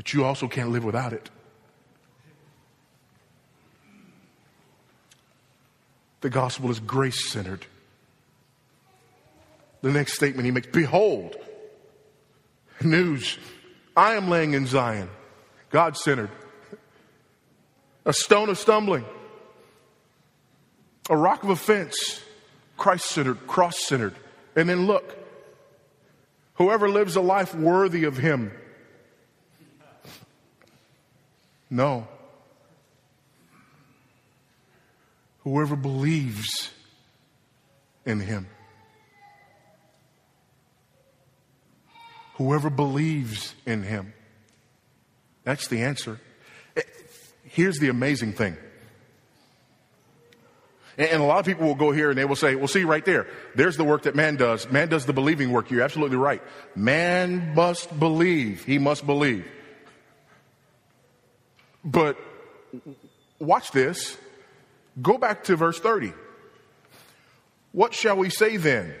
But 0.00 0.14
you 0.14 0.24
also 0.24 0.48
can't 0.48 0.70
live 0.70 0.82
without 0.82 1.12
it. 1.12 1.28
The 6.22 6.30
gospel 6.30 6.70
is 6.70 6.80
grace 6.80 7.30
centered. 7.30 7.66
The 9.82 9.92
next 9.92 10.14
statement 10.14 10.46
he 10.46 10.52
makes 10.52 10.68
Behold, 10.68 11.36
news, 12.80 13.36
I 13.94 14.14
am 14.14 14.30
laying 14.30 14.54
in 14.54 14.66
Zion, 14.66 15.10
God 15.68 15.98
centered, 15.98 16.30
a 18.06 18.14
stone 18.14 18.48
of 18.48 18.56
stumbling, 18.56 19.04
a 21.10 21.16
rock 21.16 21.42
of 21.42 21.50
offense, 21.50 22.22
Christ 22.78 23.04
centered, 23.04 23.46
cross 23.46 23.86
centered. 23.86 24.14
And 24.56 24.66
then 24.66 24.86
look, 24.86 25.14
whoever 26.54 26.88
lives 26.88 27.16
a 27.16 27.20
life 27.20 27.54
worthy 27.54 28.04
of 28.04 28.16
him 28.16 28.50
No. 31.70 32.08
Whoever 35.44 35.76
believes 35.76 36.70
in 38.04 38.20
him. 38.20 38.48
Whoever 42.34 42.70
believes 42.70 43.54
in 43.66 43.82
him. 43.82 44.12
That's 45.44 45.68
the 45.68 45.82
answer. 45.82 46.20
Eh, 46.76 46.82
here's 47.44 47.78
the 47.78 47.88
amazing 47.88 48.32
thing. 48.32 48.56
And 50.98 51.22
a 51.22 51.24
lot 51.24 51.38
of 51.38 51.46
people 51.46 51.66
will 51.66 51.74
go 51.74 51.92
here 51.92 52.10
and 52.10 52.18
they 52.18 52.26
will 52.26 52.36
say, 52.36 52.56
well, 52.56 52.68
see 52.68 52.84
right 52.84 53.04
there, 53.04 53.26
there's 53.54 53.76
the 53.78 53.84
work 53.84 54.02
that 54.02 54.14
man 54.14 54.36
does. 54.36 54.70
Man 54.70 54.88
does 54.88 55.06
the 55.06 55.14
believing 55.14 55.50
work. 55.50 55.70
You're 55.70 55.82
absolutely 55.82 56.18
right. 56.18 56.42
Man 56.76 57.54
must 57.54 57.98
believe. 57.98 58.64
He 58.64 58.78
must 58.78 59.06
believe. 59.06 59.46
But 61.84 62.18
watch 63.38 63.70
this. 63.72 64.16
Go 65.00 65.18
back 65.18 65.44
to 65.44 65.56
verse 65.56 65.78
30. 65.78 66.12
What 67.72 67.94
shall 67.94 68.16
we 68.16 68.30
say 68.30 68.56
then? 68.56 68.94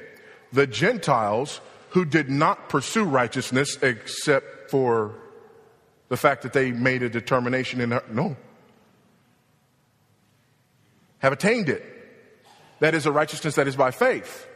The 0.52 0.66
Gentiles 0.66 1.60
who 1.90 2.04
did 2.04 2.30
not 2.30 2.68
pursue 2.68 3.04
righteousness 3.04 3.76
except 3.82 4.70
for 4.70 5.14
the 6.08 6.16
fact 6.16 6.42
that 6.42 6.52
they 6.52 6.72
made 6.72 7.02
a 7.02 7.08
determination 7.08 7.80
in 7.80 7.90
their, 7.90 8.02
no, 8.10 8.36
have 11.18 11.32
attained 11.32 11.68
it. 11.68 11.84
That 12.80 12.94
is 12.94 13.06
a 13.06 13.12
righteousness 13.12 13.56
that 13.56 13.68
is 13.68 13.76
by 13.76 13.90
faith. 13.90 14.46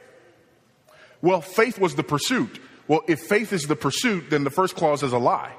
Well, 1.21 1.41
faith 1.41 1.79
was 1.79 1.95
the 1.95 2.03
pursuit. 2.03 2.61
Well, 2.89 3.03
if 3.07 3.21
faith 3.21 3.53
is 3.53 3.67
the 3.67 3.77
pursuit, 3.77 4.31
then 4.31 4.45
the 4.45 4.51
first 4.51 4.75
clause 4.75 5.03
is 5.03 5.13
a 5.13 5.19
lie. 5.19 5.55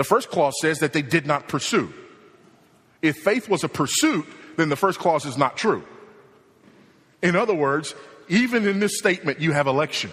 The 0.00 0.04
first 0.04 0.30
clause 0.30 0.54
says 0.62 0.78
that 0.78 0.94
they 0.94 1.02
did 1.02 1.26
not 1.26 1.46
pursue. 1.46 1.92
If 3.02 3.18
faith 3.18 3.50
was 3.50 3.64
a 3.64 3.68
pursuit, 3.68 4.24
then 4.56 4.70
the 4.70 4.76
first 4.76 4.98
clause 4.98 5.26
is 5.26 5.36
not 5.36 5.58
true. 5.58 5.84
In 7.20 7.36
other 7.36 7.52
words, 7.52 7.94
even 8.26 8.66
in 8.66 8.80
this 8.80 8.96
statement, 8.96 9.40
you 9.40 9.52
have 9.52 9.66
election. 9.66 10.10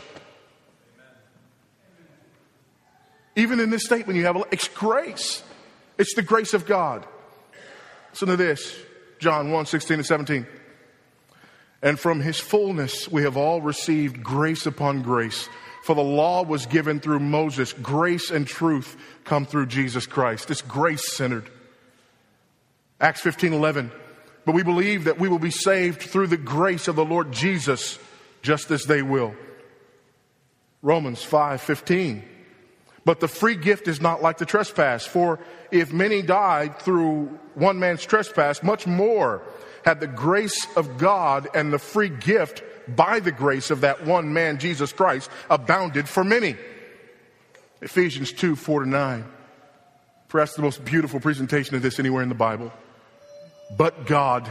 Even 3.38 3.62
in 3.62 3.70
this 3.70 3.86
statement, 3.86 4.18
you 4.18 4.26
have 4.26 4.36
it's 4.52 4.68
grace. 4.68 5.42
It's 5.98 6.14
the 6.16 6.22
grace 6.22 6.54
of 6.54 6.66
God. 6.66 7.08
Listen 8.12 8.28
to 8.28 8.36
this 8.36 8.76
John 9.20 9.52
1 9.52 9.68
16 9.68 10.00
and 10.00 10.06
17. 10.06 10.46
And 11.82 11.98
from 11.98 12.20
his 12.20 12.42
fullness, 12.42 13.10
we 13.10 13.22
have 13.22 13.38
all 13.38 13.62
received 13.62 14.22
grace 14.22 14.66
upon 14.66 15.02
grace. 15.02 15.48
For 15.88 15.96
the 15.96 16.02
law 16.02 16.44
was 16.44 16.66
given 16.66 17.00
through 17.00 17.22
Moses, 17.22 17.72
grace 17.72 18.30
and 18.30 18.46
truth 18.46 18.98
come 19.24 19.46
through 19.46 19.68
Jesus 19.68 20.06
Christ. 20.06 20.52
It's 20.52 20.62
grace 20.62 21.14
centered. 21.14 21.50
Acts 23.00 23.22
15 23.22 23.54
11. 23.54 23.94
But 24.44 24.54
we 24.54 24.64
believe 24.64 25.06
that 25.06 25.18
we 25.18 25.30
will 25.30 25.40
be 25.40 25.50
saved 25.50 26.02
through 26.02 26.28
the 26.28 26.36
grace 26.36 26.90
of 26.90 26.98
the 26.98 27.06
Lord 27.06 27.32
Jesus, 27.32 28.00
just 28.42 28.70
as 28.70 28.84
they 28.84 29.02
will. 29.02 29.34
Romans 30.82 31.24
5 31.24 31.62
15. 31.62 32.22
But 33.06 33.22
the 33.22 33.30
free 33.30 33.56
gift 33.56 33.88
is 33.88 34.02
not 34.02 34.22
like 34.22 34.40
the 34.40 34.46
trespass. 34.46 35.06
For 35.06 35.40
if 35.72 35.94
many 35.94 36.22
died 36.22 36.80
through 36.80 37.28
one 37.54 37.80
man's 37.80 38.06
trespass, 38.06 38.62
much 38.62 38.88
more 38.88 39.42
had 39.86 40.02
the 40.02 40.08
grace 40.08 40.68
of 40.76 40.98
God 40.98 41.48
and 41.56 41.72
the 41.72 41.80
free 41.80 42.10
gift 42.10 42.62
by 42.96 43.20
the 43.20 43.32
grace 43.32 43.72
of 43.72 43.82
that 43.82 44.06
one 44.06 44.34
man, 44.34 44.60
Jesus 44.60 44.92
Christ, 44.94 45.30
abounded 45.50 46.08
for 46.08 46.24
many. 46.24 46.56
Ephesians 47.82 48.32
2 48.32 48.56
4 48.56 48.84
to 48.84 48.90
9. 48.90 49.26
Perhaps 50.30 50.56
the 50.56 50.62
most 50.62 50.84
beautiful 50.84 51.20
presentation 51.20 51.76
of 51.76 51.82
this 51.82 52.00
anywhere 52.00 52.24
in 52.24 52.30
the 52.30 52.36
Bible. 52.36 52.72
But 53.78 54.06
God, 54.06 54.50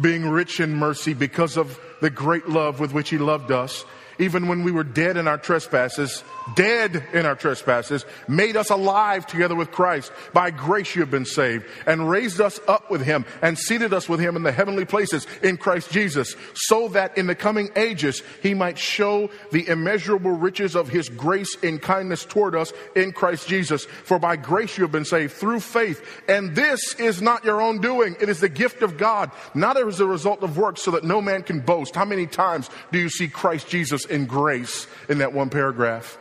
being 0.00 0.28
rich 0.28 0.60
in 0.60 0.74
mercy 0.74 1.14
because 1.14 1.56
of 1.56 1.78
the 2.00 2.10
great 2.10 2.48
love 2.48 2.80
with 2.80 2.92
which 2.92 3.10
He 3.10 3.18
loved 3.18 3.50
us, 3.50 3.84
even 4.18 4.48
when 4.48 4.64
we 4.64 4.72
were 4.72 4.84
dead 4.84 5.16
in 5.16 5.28
our 5.28 5.38
trespasses, 5.38 6.22
dead 6.54 7.04
in 7.12 7.26
our 7.26 7.34
trespasses, 7.34 8.04
made 8.28 8.56
us 8.56 8.70
alive 8.70 9.26
together 9.26 9.54
with 9.54 9.70
Christ. 9.70 10.12
By 10.32 10.50
grace 10.50 10.94
you 10.94 11.02
have 11.02 11.10
been 11.10 11.24
saved, 11.24 11.66
and 11.86 12.08
raised 12.08 12.40
us 12.40 12.60
up 12.68 12.90
with 12.90 13.02
him, 13.02 13.24
and 13.40 13.58
seated 13.58 13.92
us 13.92 14.08
with 14.08 14.20
him 14.20 14.36
in 14.36 14.42
the 14.42 14.52
heavenly 14.52 14.84
places 14.84 15.26
in 15.42 15.56
Christ 15.56 15.90
Jesus, 15.90 16.34
so 16.54 16.88
that 16.88 17.16
in 17.16 17.26
the 17.26 17.34
coming 17.34 17.70
ages 17.76 18.22
he 18.42 18.54
might 18.54 18.78
show 18.78 19.30
the 19.50 19.66
immeasurable 19.68 20.32
riches 20.32 20.74
of 20.74 20.88
his 20.88 21.08
grace 21.08 21.56
and 21.62 21.80
kindness 21.80 22.24
toward 22.24 22.54
us 22.54 22.72
in 22.94 23.12
Christ 23.12 23.48
Jesus. 23.48 23.84
For 23.84 24.18
by 24.18 24.36
grace 24.36 24.76
you 24.76 24.84
have 24.84 24.92
been 24.92 25.04
saved 25.04 25.32
through 25.32 25.60
faith, 25.60 26.22
and 26.28 26.54
this 26.54 26.94
is 26.94 27.22
not 27.22 27.44
your 27.44 27.60
own 27.60 27.80
doing, 27.80 28.16
it 28.20 28.28
is 28.28 28.40
the 28.40 28.48
gift 28.48 28.82
of 28.82 28.96
God, 28.96 29.30
not 29.54 29.76
as 29.76 30.00
a 30.00 30.06
result 30.06 30.42
of 30.42 30.58
works, 30.58 30.82
so 30.82 30.90
that 30.92 31.04
no 31.04 31.20
man 31.20 31.42
can 31.42 31.60
boast. 31.60 31.94
How 31.94 32.04
many 32.04 32.26
times 32.26 32.70
do 32.90 32.98
you 32.98 33.08
see 33.08 33.28
Christ 33.28 33.68
Jesus 33.68 34.04
in 34.04 34.26
grace 34.26 34.86
in 35.08 35.18
that 35.18 35.32
one 35.32 35.50
paragraph? 35.50 36.18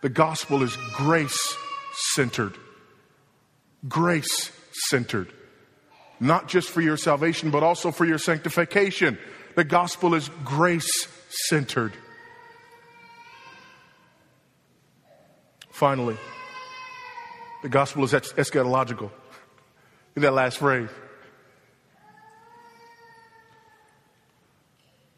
The 0.00 0.08
gospel 0.08 0.62
is 0.62 0.76
grace 0.94 1.56
centered. 2.14 2.56
Grace 3.88 4.50
centered. 4.88 5.32
Not 6.18 6.48
just 6.48 6.70
for 6.70 6.80
your 6.80 6.96
salvation, 6.96 7.50
but 7.50 7.62
also 7.62 7.90
for 7.90 8.04
your 8.04 8.18
sanctification. 8.18 9.18
The 9.56 9.64
gospel 9.64 10.14
is 10.14 10.30
grace 10.44 11.08
centered. 11.48 11.92
Finally, 15.70 16.16
the 17.62 17.68
gospel 17.68 18.04
is 18.04 18.12
eschatological. 18.12 19.10
In 20.16 20.22
that 20.22 20.34
last 20.34 20.58
phrase. 20.58 20.88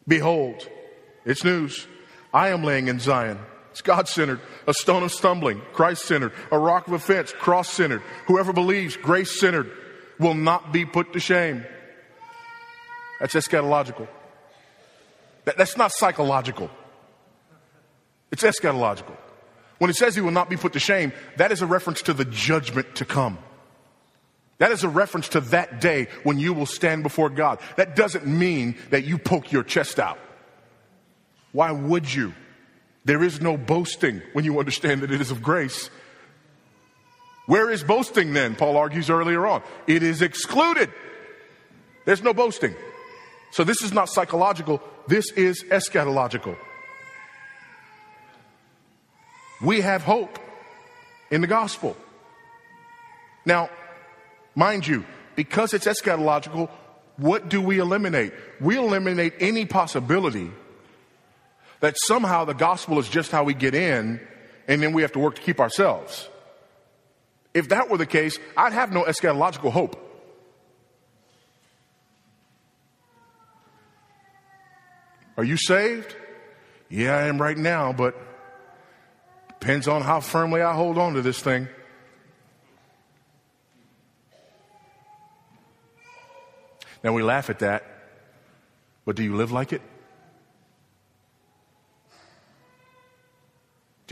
Behold, 0.07 0.69
it's 1.25 1.45
news. 1.45 1.87
I 2.35 2.49
am 2.49 2.65
laying 2.65 2.89
in 2.89 2.99
Zion 2.99 3.39
it's 3.73 3.81
God 3.81 4.07
centered, 4.07 4.39
a 4.67 4.75
stone 4.75 5.03
of 5.03 5.11
stumbling, 5.11 5.63
Christ 5.73 6.05
centered, 6.05 6.33
a 6.51 6.59
rock 6.59 6.87
of 6.89 6.93
offense, 6.93 7.33
cross 7.33 7.71
centered. 7.71 8.03
Whoever 8.27 8.53
believes, 8.53 8.99
grace 8.99 9.41
centered, 9.41 9.73
will 10.19 10.35
not 10.35 10.73
be 10.73 10.85
put 10.85 11.15
to 11.15 11.21
shame. 11.21 11.65
That's 13.19 13.35
eschatological. 13.35 14.09
That, 15.47 15.57
that's 15.57 15.79
not 15.79 15.91
psychological. 15.91 16.71
It's 18.31 18.43
eschatological. 18.43 19.17
When 19.79 19.89
it 19.89 19.97
says 19.97 20.15
he 20.15 20.21
will 20.21 20.33
not 20.33 20.51
be 20.51 20.59
put 20.59 20.75
to 20.75 20.79
shame, 20.79 21.15
that 21.39 21.51
is 21.51 21.63
a 21.63 21.67
reference 21.67 22.03
to 22.03 22.13
the 22.13 22.27
judgment 22.27 22.95
to 22.97 23.07
come. 23.07 23.39
That 24.59 24.71
is 24.71 24.85
a 24.85 24.89
reference 24.89 25.31
to 25.31 25.41
that 25.41 25.81
day 25.81 26.09
when 26.25 26.39
you 26.39 26.53
will 26.53 26.67
stand 26.67 27.05
before 27.05 27.31
God. 27.31 27.59
That 27.77 27.97
doesn't 27.97 28.27
mean 28.27 28.77
that 28.91 29.05
you 29.05 29.17
poke 29.17 29.51
your 29.51 29.63
chest 29.63 29.99
out. 29.99 30.19
Why 31.53 31.73
would 31.73 32.13
you? 32.13 32.35
There 33.05 33.23
is 33.23 33.41
no 33.41 33.57
boasting 33.57 34.23
when 34.33 34.45
you 34.45 34.59
understand 34.59 35.03
that 35.03 35.11
it 35.11 35.21
is 35.21 35.31
of 35.31 35.43
grace. 35.43 35.91
Where 37.47 37.71
is 37.71 37.83
boasting 37.83 38.33
then? 38.33 38.55
Paul 38.55 38.77
argues 38.77 39.11
earlier 39.11 39.47
on. 39.47 39.63
It 39.87 40.03
is 40.03 40.23
excluded. 40.23 40.91
There's 42.05 42.23
no 42.23 42.33
boasting. 42.33 42.75
So 43.51 43.65
this 43.65 43.83
is 43.83 43.93
not 43.93 44.09
psychological, 44.09 44.83
this 45.09 45.31
is 45.33 45.63
eschatological. 45.65 46.57
We 49.61 49.81
have 49.81 50.03
hope 50.03 50.39
in 51.31 51.41
the 51.41 51.47
gospel. 51.47 51.97
Now, 53.45 53.71
mind 54.55 54.87
you, 54.87 55.05
because 55.37 55.75
it's 55.75 55.87
eschatological, 55.87 56.71
what 57.17 57.49
do 57.49 57.61
we 57.61 57.79
eliminate? 57.79 58.33
We 58.61 58.79
eliminate 58.79 59.35
any 59.39 59.67
possibility 59.67 60.51
that 61.83 61.99
somehow 61.99 62.45
the 62.45 62.55
gospel 62.55 63.01
is 63.01 63.09
just 63.09 63.33
how 63.33 63.43
we 63.43 63.53
get 63.53 63.75
in 63.75 64.21
and 64.69 64.81
then 64.81 64.93
we 64.93 65.03
have 65.03 65.11
to 65.13 65.19
work 65.19 65.35
to 65.35 65.43
keep 65.43 65.59
ourselves. 65.59 66.29
If 67.53 67.71
that 67.71 67.91
were 67.91 67.99
the 67.99 68.07
case, 68.07 68.39
I'd 68.57 68.73
have 68.73 68.93
no 68.93 69.03
eschatological 69.03 69.73
hope. 69.73 69.99
Are 75.37 75.43
you 75.43 75.57
saved? 75.57 76.15
Yeah, 76.89 77.17
I 77.17 77.23
am 77.27 77.43
right 77.43 77.59
now, 77.59 77.93
but 77.93 78.17
depends 79.49 79.89
on 79.89 80.03
how 80.03 80.21
firmly 80.21 80.63
I 80.63 80.75
hold 80.75 80.99
on 80.99 81.15
to 81.15 81.23
this 81.23 81.41
thing. 81.41 81.67
Now 87.03 87.13
we 87.13 87.25
laugh 87.25 87.51
at 87.51 87.59
that, 87.59 87.85
but 89.05 89.17
do 89.17 89.25
you 89.25 89.35
live 89.35 89.51
like 89.51 89.73
it? 89.73 89.83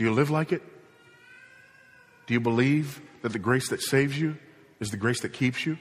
Do 0.01 0.05
you 0.07 0.13
live 0.13 0.31
like 0.31 0.51
it? 0.51 0.63
Do 2.25 2.33
you 2.33 2.39
believe 2.39 2.99
that 3.21 3.33
the 3.33 3.37
grace 3.37 3.69
that 3.69 3.83
saves 3.83 4.19
you 4.19 4.35
is 4.79 4.89
the 4.89 4.97
grace 4.97 5.21
that 5.21 5.31
keeps 5.31 5.63
you? 5.63 5.77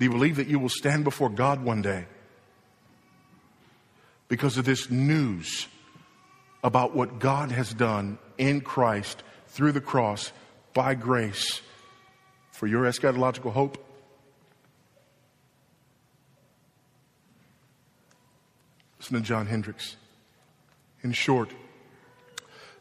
Do 0.00 0.04
you 0.04 0.10
believe 0.10 0.34
that 0.34 0.48
you 0.48 0.58
will 0.58 0.68
stand 0.68 1.04
before 1.04 1.28
God 1.28 1.62
one 1.62 1.80
day 1.80 2.06
because 4.26 4.58
of 4.58 4.64
this 4.64 4.90
news 4.90 5.68
about 6.64 6.96
what 6.96 7.20
God 7.20 7.52
has 7.52 7.72
done 7.72 8.18
in 8.36 8.60
Christ 8.60 9.22
through 9.46 9.70
the 9.70 9.80
cross 9.80 10.32
by 10.74 10.96
grace 10.96 11.60
for 12.50 12.66
your 12.66 12.82
eschatological 12.82 13.52
hope? 13.52 13.78
Listen 18.98 19.14
to 19.14 19.20
John 19.20 19.46
Hendricks. 19.46 19.94
In 21.08 21.12
short, 21.12 21.50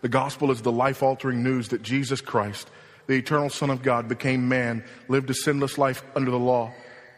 the 0.01 0.09
gospel 0.09 0.51
is 0.51 0.61
the 0.61 0.69
life 0.69 1.01
altering 1.01 1.43
news 1.43 1.69
that 1.69 1.81
Jesus 1.81 2.19
Christ, 2.19 2.69
the 3.05 3.13
eternal 3.13 3.49
Son 3.49 3.69
of 3.69 3.81
God, 3.81 4.09
became 4.09 4.49
man, 4.49 4.83
lived 5.07 5.29
a 5.29 5.33
sinless 5.33 5.77
life 5.77 6.03
under 6.13 6.29
the 6.29 6.37
law, 6.37 6.73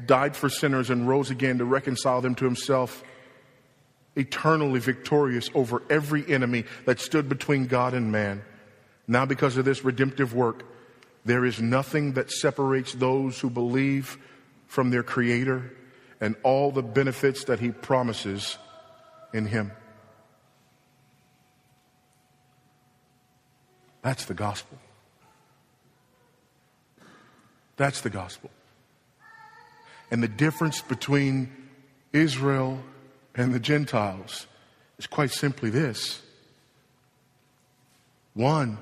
died 0.06 0.36
for 0.36 0.50
sinners, 0.50 0.92
and 0.92 1.08
rose 1.08 1.32
again 1.32 1.58
to 1.58 1.66
reconcile 1.66 2.22
them 2.22 2.36
to 2.36 2.46
himself, 2.46 3.04
eternally 4.16 4.80
victorious 4.80 5.50
over 5.56 5.82
every 5.90 6.32
enemy 6.32 6.64
that 6.86 7.00
stood 7.00 7.28
between 7.28 7.66
God 7.66 7.96
and 7.96 8.12
man. 8.12 8.44
Now, 9.08 9.26
because 9.26 9.58
of 9.58 9.66
this 9.66 9.84
redemptive 9.84 10.36
work, 10.36 10.64
there 11.26 11.44
is 11.44 11.60
nothing 11.60 12.14
that 12.14 12.30
separates 12.30 12.94
those 12.94 13.40
who 13.40 13.50
believe 13.50 14.20
from 14.68 14.92
their 14.92 15.02
Creator 15.02 15.76
and 16.22 16.36
all 16.44 16.70
the 16.70 16.84
benefits 16.84 17.46
that 17.46 17.60
He 17.60 17.72
promises 17.72 18.60
in 19.34 19.48
Him. 19.48 19.72
That's 24.02 24.26
the 24.26 24.34
gospel. 24.34 24.78
That's 27.78 28.02
the 28.02 28.10
gospel. 28.10 28.50
And 30.12 30.24
the 30.24 30.28
difference 30.28 30.82
between 30.82 31.52
Israel 32.14 32.80
and 33.36 33.54
the 33.54 33.60
Gentiles 33.60 34.48
is 34.98 35.08
quite 35.08 35.32
simply 35.32 35.70
this 35.70 36.22
one 38.34 38.78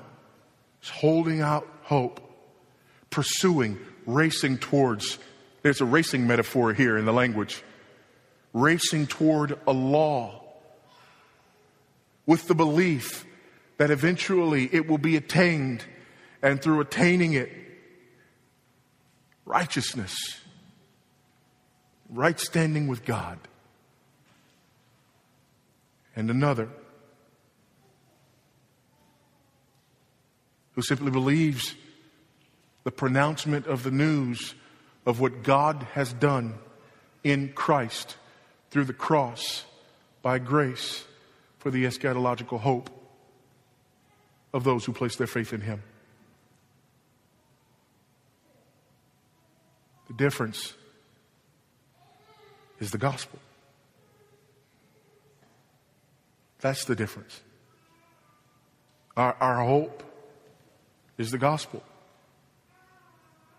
is 0.82 0.88
holding 0.88 1.40
out 1.40 1.66
hope, 1.82 2.20
pursuing, 3.10 3.78
racing 4.06 4.58
towards, 4.58 5.18
there's 5.62 5.80
a 5.80 5.84
racing 5.84 6.26
metaphor 6.26 6.72
here 6.72 6.96
in 6.96 7.04
the 7.04 7.12
language, 7.12 7.62
racing 8.52 9.06
toward 9.06 9.58
a 9.66 9.72
law 9.72 10.42
with 12.26 12.46
the 12.46 12.54
belief 12.54 13.24
that 13.78 13.90
eventually 13.90 14.68
it 14.72 14.86
will 14.86 14.98
be 14.98 15.16
attained, 15.16 15.84
and 16.42 16.60
through 16.60 16.80
attaining 16.80 17.32
it, 17.32 17.50
righteousness, 19.46 20.14
right 22.10 22.38
standing 22.38 22.88
with 22.88 23.04
God. 23.04 23.38
And 26.14 26.28
another 26.28 26.68
who 30.74 30.82
simply 30.82 31.12
believes 31.12 31.74
the 32.82 32.90
pronouncement 32.90 33.66
of 33.66 33.84
the 33.84 33.90
news 33.90 34.54
of 35.06 35.20
what 35.20 35.44
God 35.44 35.86
has 35.94 36.12
done 36.12 36.54
in 37.22 37.52
Christ 37.52 38.16
through 38.70 38.84
the 38.84 38.92
cross 38.92 39.64
by 40.20 40.38
grace 40.38 41.04
for 41.58 41.70
the 41.70 41.84
eschatological 41.84 42.60
hope 42.60 42.97
of 44.52 44.64
those 44.64 44.84
who 44.84 44.92
place 44.92 45.16
their 45.16 45.26
faith 45.26 45.52
in 45.52 45.60
Him. 45.60 45.82
The 50.08 50.14
difference 50.14 50.74
is 52.80 52.90
the 52.90 52.98
gospel. 52.98 53.38
That's 56.60 56.84
the 56.84 56.96
difference. 56.96 57.40
Our, 59.16 59.36
our 59.40 59.64
hope 59.64 60.02
is 61.18 61.30
the 61.30 61.38
gospel, 61.38 61.82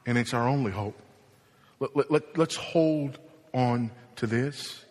and 0.06 0.18
it's 0.18 0.34
our 0.34 0.48
only 0.48 0.72
hope. 0.72 1.00
Let, 1.80 1.96
let, 1.96 2.12
let, 2.12 2.38
let's 2.38 2.56
hold 2.56 3.20
on 3.54 3.92
to 4.18 4.28
this 4.28 4.84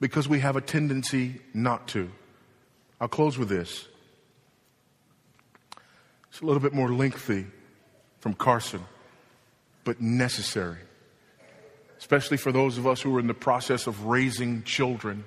because 0.00 0.28
we 0.28 0.40
have 0.40 0.56
a 0.56 0.60
tendency 0.60 1.40
not 1.52 1.88
to. 1.88 2.10
I'll 3.00 3.08
close 3.08 3.38
with 3.38 3.48
this. 3.48 3.86
It's 6.30 6.40
a 6.40 6.46
little 6.46 6.60
bit 6.60 6.72
more 6.72 6.92
lengthy 6.92 7.46
from 8.20 8.34
Carson, 8.34 8.84
but 9.84 10.00
necessary, 10.00 10.78
especially 11.98 12.36
for 12.36 12.52
those 12.52 12.78
of 12.78 12.86
us 12.86 13.00
who 13.00 13.16
are 13.16 13.20
in 13.20 13.26
the 13.26 13.34
process 13.34 13.86
of 13.86 14.04
raising 14.04 14.62
children 14.64 15.24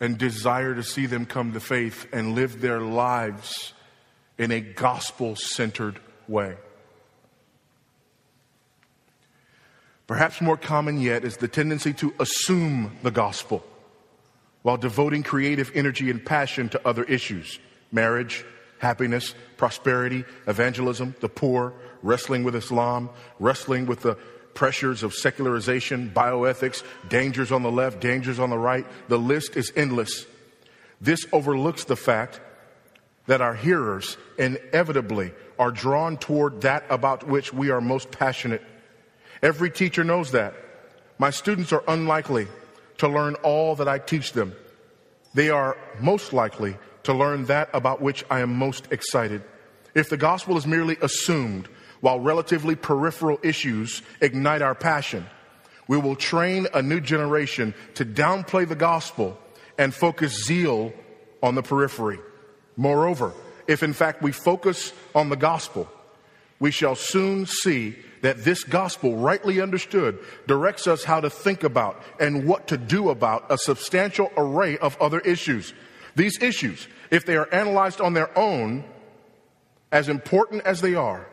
and 0.00 0.18
desire 0.18 0.74
to 0.74 0.82
see 0.82 1.06
them 1.06 1.24
come 1.24 1.52
to 1.52 1.60
faith 1.60 2.06
and 2.12 2.34
live 2.34 2.60
their 2.60 2.80
lives 2.80 3.72
in 4.38 4.50
a 4.50 4.60
gospel 4.60 5.34
centered 5.36 5.98
way. 6.28 6.56
Perhaps 10.06 10.40
more 10.40 10.56
common 10.56 11.00
yet 11.00 11.24
is 11.24 11.38
the 11.38 11.48
tendency 11.48 11.92
to 11.94 12.14
assume 12.20 12.96
the 13.02 13.10
gospel 13.10 13.64
while 14.66 14.76
devoting 14.76 15.22
creative 15.22 15.70
energy 15.76 16.10
and 16.10 16.26
passion 16.26 16.68
to 16.68 16.80
other 16.84 17.04
issues 17.04 17.60
marriage, 17.92 18.44
happiness, 18.78 19.32
prosperity, 19.56 20.24
evangelism, 20.48 21.14
the 21.20 21.28
poor, 21.28 21.72
wrestling 22.02 22.42
with 22.42 22.56
Islam, 22.56 23.08
wrestling 23.38 23.86
with 23.86 24.00
the 24.00 24.16
pressures 24.54 25.04
of 25.04 25.14
secularization, 25.14 26.10
bioethics, 26.12 26.82
dangers 27.08 27.52
on 27.52 27.62
the 27.62 27.70
left, 27.70 28.00
dangers 28.00 28.40
on 28.40 28.50
the 28.50 28.58
right. 28.58 28.84
The 29.06 29.20
list 29.20 29.56
is 29.56 29.72
endless. 29.76 30.26
This 31.00 31.24
overlooks 31.32 31.84
the 31.84 31.94
fact 31.94 32.40
that 33.28 33.40
our 33.40 33.54
hearers 33.54 34.16
inevitably 34.36 35.30
are 35.60 35.70
drawn 35.70 36.16
toward 36.16 36.62
that 36.62 36.82
about 36.90 37.28
which 37.28 37.52
we 37.52 37.70
are 37.70 37.80
most 37.80 38.10
passionate. 38.10 38.64
Every 39.42 39.70
teacher 39.70 40.02
knows 40.02 40.32
that. 40.32 40.54
My 41.20 41.30
students 41.30 41.72
are 41.72 41.84
unlikely 41.86 42.48
to 42.98 43.08
learn 43.08 43.34
all 43.36 43.74
that 43.76 43.88
I 43.88 43.98
teach 43.98 44.32
them. 44.32 44.54
They 45.34 45.50
are 45.50 45.76
most 46.00 46.32
likely 46.32 46.76
to 47.02 47.12
learn 47.12 47.44
that 47.46 47.68
about 47.72 48.00
which 48.00 48.24
I 48.30 48.40
am 48.40 48.54
most 48.54 48.90
excited. 48.90 49.42
If 49.94 50.08
the 50.08 50.16
gospel 50.16 50.56
is 50.56 50.66
merely 50.66 50.96
assumed 51.02 51.68
while 52.00 52.20
relatively 52.20 52.74
peripheral 52.74 53.38
issues 53.42 54.02
ignite 54.20 54.62
our 54.62 54.74
passion, 54.74 55.26
We 55.88 55.98
will 55.98 56.16
train 56.16 56.66
a 56.74 56.82
new 56.82 57.00
generation 57.00 57.74
to 57.94 58.04
downplay 58.04 58.68
the 58.68 58.74
gospel 58.74 59.38
and 59.78 59.94
focus 59.94 60.44
zeal 60.44 60.92
on 61.42 61.54
the 61.54 61.62
periphery. 61.62 62.18
Moreover, 62.76 63.32
if 63.68 63.82
in 63.82 63.92
fact 63.92 64.22
we 64.22 64.32
focus 64.32 64.92
on 65.14 65.28
the 65.28 65.36
gospel, 65.36 65.88
we 66.58 66.70
shall 66.70 66.96
soon 66.96 67.46
see 67.46 67.96
that 68.26 68.42
this 68.42 68.64
gospel, 68.64 69.14
rightly 69.14 69.60
understood, 69.60 70.18
directs 70.48 70.88
us 70.88 71.04
how 71.04 71.20
to 71.20 71.30
think 71.30 71.62
about 71.62 72.02
and 72.18 72.44
what 72.44 72.66
to 72.66 72.76
do 72.76 73.10
about 73.10 73.46
a 73.52 73.56
substantial 73.56 74.32
array 74.36 74.76
of 74.78 75.00
other 75.00 75.20
issues. 75.20 75.72
These 76.16 76.42
issues, 76.42 76.88
if 77.12 77.24
they 77.24 77.36
are 77.36 77.48
analyzed 77.54 78.00
on 78.00 78.14
their 78.14 78.36
own, 78.36 78.82
as 79.92 80.08
important 80.08 80.64
as 80.64 80.80
they 80.80 80.96
are, 80.96 81.24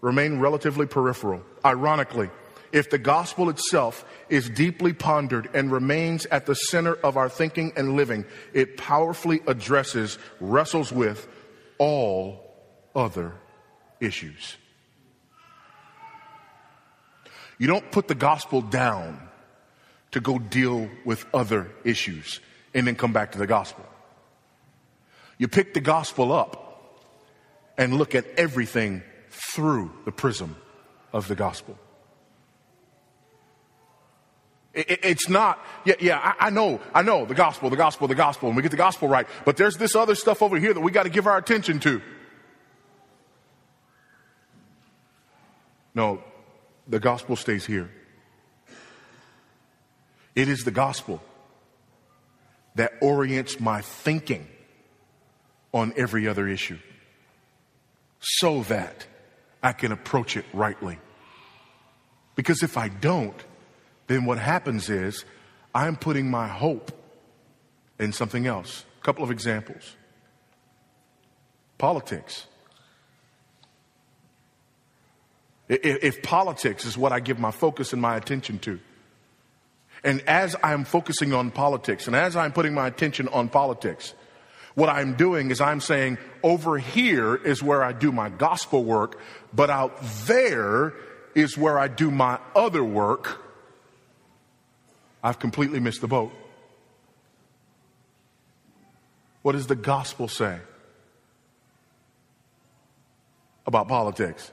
remain 0.00 0.38
relatively 0.38 0.86
peripheral. 0.86 1.42
Ironically, 1.64 2.30
if 2.70 2.90
the 2.90 2.98
gospel 2.98 3.50
itself 3.50 4.04
is 4.28 4.48
deeply 4.48 4.92
pondered 4.92 5.50
and 5.52 5.72
remains 5.72 6.26
at 6.26 6.46
the 6.46 6.54
center 6.54 6.94
of 6.94 7.16
our 7.16 7.28
thinking 7.28 7.72
and 7.74 7.96
living, 7.96 8.24
it 8.52 8.76
powerfully 8.76 9.40
addresses, 9.48 10.16
wrestles 10.38 10.92
with 10.92 11.26
all 11.78 12.54
other 12.94 13.34
issues. 13.98 14.56
You 17.58 17.66
don't 17.66 17.90
put 17.90 18.08
the 18.08 18.14
gospel 18.14 18.60
down 18.60 19.20
to 20.12 20.20
go 20.20 20.38
deal 20.38 20.88
with 21.04 21.26
other 21.34 21.70
issues 21.84 22.40
and 22.74 22.86
then 22.86 22.94
come 22.94 23.12
back 23.12 23.32
to 23.32 23.38
the 23.38 23.46
gospel. 23.46 23.84
You 25.38 25.48
pick 25.48 25.74
the 25.74 25.80
gospel 25.80 26.32
up 26.32 27.02
and 27.78 27.94
look 27.94 28.14
at 28.14 28.26
everything 28.36 29.02
through 29.30 29.92
the 30.04 30.12
prism 30.12 30.56
of 31.12 31.28
the 31.28 31.34
gospel. 31.34 31.78
It's 34.74 35.30
not, 35.30 35.58
yeah, 35.86 35.94
yeah, 36.00 36.34
I, 36.38 36.50
know, 36.50 36.80
I 36.92 37.00
know 37.00 37.24
the 37.24 37.34
gospel, 37.34 37.70
the 37.70 37.76
gospel, 37.76 38.08
the 38.08 38.14
gospel, 38.14 38.48
and 38.48 38.56
we 38.56 38.62
get 38.62 38.70
the 38.70 38.76
gospel 38.76 39.08
right, 39.08 39.26
but 39.46 39.56
there's 39.56 39.78
this 39.78 39.96
other 39.96 40.14
stuff 40.14 40.42
over 40.42 40.58
here 40.58 40.74
that 40.74 40.80
we 40.80 40.92
got 40.92 41.04
to 41.04 41.08
give 41.08 41.26
our 41.26 41.38
attention 41.38 41.80
to. 41.80 42.02
No, 45.94 46.22
the 46.86 47.00
gospel 47.00 47.36
stays 47.36 47.66
here. 47.66 47.90
It 50.34 50.48
is 50.48 50.60
the 50.64 50.70
gospel 50.70 51.22
that 52.74 52.92
orients 53.00 53.58
my 53.58 53.80
thinking 53.80 54.46
on 55.72 55.92
every 55.96 56.28
other 56.28 56.46
issue 56.46 56.78
so 58.20 58.62
that 58.64 59.06
I 59.62 59.72
can 59.72 59.92
approach 59.92 60.36
it 60.36 60.44
rightly. 60.52 60.98
Because 62.34 62.62
if 62.62 62.76
I 62.76 62.88
don't, 62.88 63.44
then 64.06 64.24
what 64.26 64.38
happens 64.38 64.90
is 64.90 65.24
I'm 65.74 65.96
putting 65.96 66.30
my 66.30 66.48
hope 66.48 66.92
in 67.98 68.12
something 68.12 68.46
else. 68.46 68.84
A 69.00 69.04
couple 69.04 69.24
of 69.24 69.30
examples 69.30 69.96
politics. 71.78 72.46
If, 75.68 76.04
if, 76.04 76.22
politics 76.22 76.84
is 76.84 76.96
what 76.96 77.12
I 77.12 77.20
give 77.20 77.38
my 77.38 77.50
focus 77.50 77.92
and 77.92 78.00
my 78.00 78.16
attention 78.16 78.58
to, 78.60 78.78
and 80.04 80.20
as 80.28 80.54
I'm 80.62 80.84
focusing 80.84 81.32
on 81.32 81.50
politics 81.50 82.06
and 82.06 82.14
as 82.14 82.36
I'm 82.36 82.52
putting 82.52 82.72
my 82.74 82.86
attention 82.86 83.26
on 83.28 83.48
politics, 83.48 84.14
what 84.74 84.88
I'm 84.88 85.14
doing 85.14 85.50
is 85.50 85.60
I'm 85.60 85.80
saying, 85.80 86.18
over 86.42 86.78
here 86.78 87.34
is 87.34 87.62
where 87.62 87.82
I 87.82 87.92
do 87.92 88.12
my 88.12 88.28
gospel 88.28 88.84
work, 88.84 89.18
but 89.52 89.70
out 89.70 89.98
there 90.26 90.92
is 91.34 91.56
where 91.56 91.78
I 91.78 91.88
do 91.88 92.10
my 92.10 92.38
other 92.54 92.84
work. 92.84 93.42
I've 95.22 95.38
completely 95.38 95.80
missed 95.80 96.02
the 96.02 96.08
boat. 96.08 96.30
What 99.42 99.52
does 99.52 99.66
the 99.66 99.76
gospel 99.76 100.28
say 100.28 100.58
about 103.66 103.88
politics? 103.88 104.52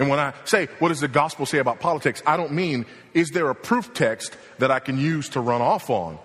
And 0.00 0.08
when 0.08 0.18
I 0.18 0.32
say, 0.46 0.66
what 0.78 0.88
does 0.88 1.00
the 1.00 1.08
gospel 1.08 1.44
say 1.44 1.58
about 1.58 1.78
politics? 1.78 2.22
I 2.26 2.38
don't 2.38 2.52
mean, 2.52 2.86
is 3.12 3.28
there 3.30 3.50
a 3.50 3.54
proof 3.54 3.92
text 3.92 4.34
that 4.58 4.70
I 4.70 4.80
can 4.80 4.96
use 4.96 5.28
to 5.30 5.40
run 5.40 5.60
off 5.60 5.90
on? 5.90 6.18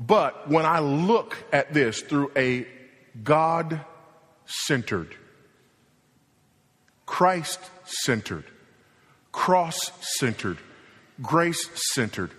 But 0.00 0.48
when 0.48 0.64
I 0.64 0.78
look 0.78 1.36
at 1.52 1.74
this 1.74 2.00
through 2.00 2.32
a 2.34 2.66
God 3.22 3.84
centered, 4.46 5.14
Christ 7.04 7.60
centered, 7.84 8.44
cross 9.32 9.78
centered, 10.18 10.56
grace 11.20 11.68
centered, 11.92 12.30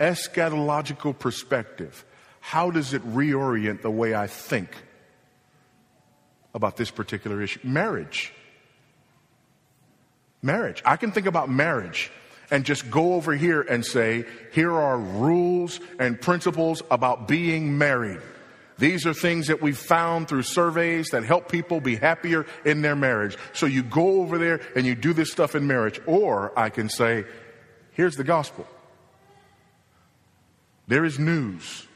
eschatological 0.00 1.18
perspective, 1.18 2.02
how 2.40 2.70
does 2.70 2.94
it 2.94 3.02
reorient 3.12 3.82
the 3.82 3.90
way 3.90 4.14
I 4.14 4.26
think 4.26 4.70
about 6.54 6.78
this 6.78 6.90
particular 6.90 7.42
issue? 7.42 7.60
Marriage. 7.62 8.32
Marriage. 10.44 10.82
I 10.84 10.96
can 10.96 11.10
think 11.10 11.26
about 11.26 11.48
marriage 11.48 12.12
and 12.50 12.66
just 12.66 12.90
go 12.90 13.14
over 13.14 13.32
here 13.32 13.62
and 13.62 13.82
say, 13.82 14.26
here 14.52 14.72
are 14.72 14.98
rules 14.98 15.80
and 15.98 16.20
principles 16.20 16.82
about 16.90 17.26
being 17.26 17.78
married. 17.78 18.20
These 18.76 19.06
are 19.06 19.14
things 19.14 19.46
that 19.46 19.62
we've 19.62 19.78
found 19.78 20.28
through 20.28 20.42
surveys 20.42 21.08
that 21.10 21.24
help 21.24 21.50
people 21.50 21.80
be 21.80 21.96
happier 21.96 22.44
in 22.62 22.82
their 22.82 22.94
marriage. 22.94 23.38
So 23.54 23.64
you 23.64 23.82
go 23.82 24.20
over 24.20 24.36
there 24.36 24.60
and 24.76 24.84
you 24.84 24.94
do 24.94 25.14
this 25.14 25.32
stuff 25.32 25.54
in 25.54 25.66
marriage. 25.66 25.98
Or 26.04 26.52
I 26.58 26.68
can 26.68 26.90
say, 26.90 27.24
here's 27.92 28.16
the 28.16 28.24
gospel. 28.24 28.66
There 30.88 31.06
is 31.06 31.18
news 31.18 31.86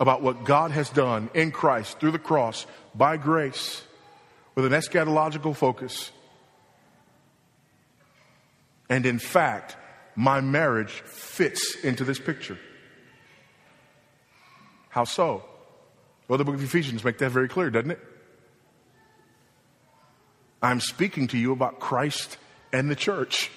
about 0.00 0.22
what 0.22 0.42
God 0.42 0.72
has 0.72 0.90
done 0.90 1.30
in 1.34 1.52
Christ 1.52 2.00
through 2.00 2.10
the 2.10 2.18
cross 2.18 2.66
by 2.96 3.16
grace 3.16 3.84
with 4.56 4.64
an 4.64 4.72
eschatological 4.72 5.54
focus 5.54 6.10
and 8.88 9.06
in 9.06 9.18
fact, 9.18 9.76
my 10.16 10.40
marriage 10.40 10.90
fits 10.90 11.76
into 11.82 12.04
this 12.04 12.18
picture. 12.18 12.58
How 14.88 15.04
so? 15.04 15.44
Well, 16.28 16.38
the 16.38 16.44
book 16.44 16.54
of 16.54 16.62
Ephesians 16.62 17.04
makes 17.04 17.18
that 17.18 17.30
very 17.30 17.48
clear, 17.48 17.70
doesn't 17.70 17.90
it? 17.90 18.00
I'm 20.62 20.80
speaking 20.80 21.28
to 21.28 21.38
you 21.38 21.52
about 21.52 21.80
Christ 21.80 22.38
and 22.72 22.90
the 22.90 22.96
church. 22.96 23.50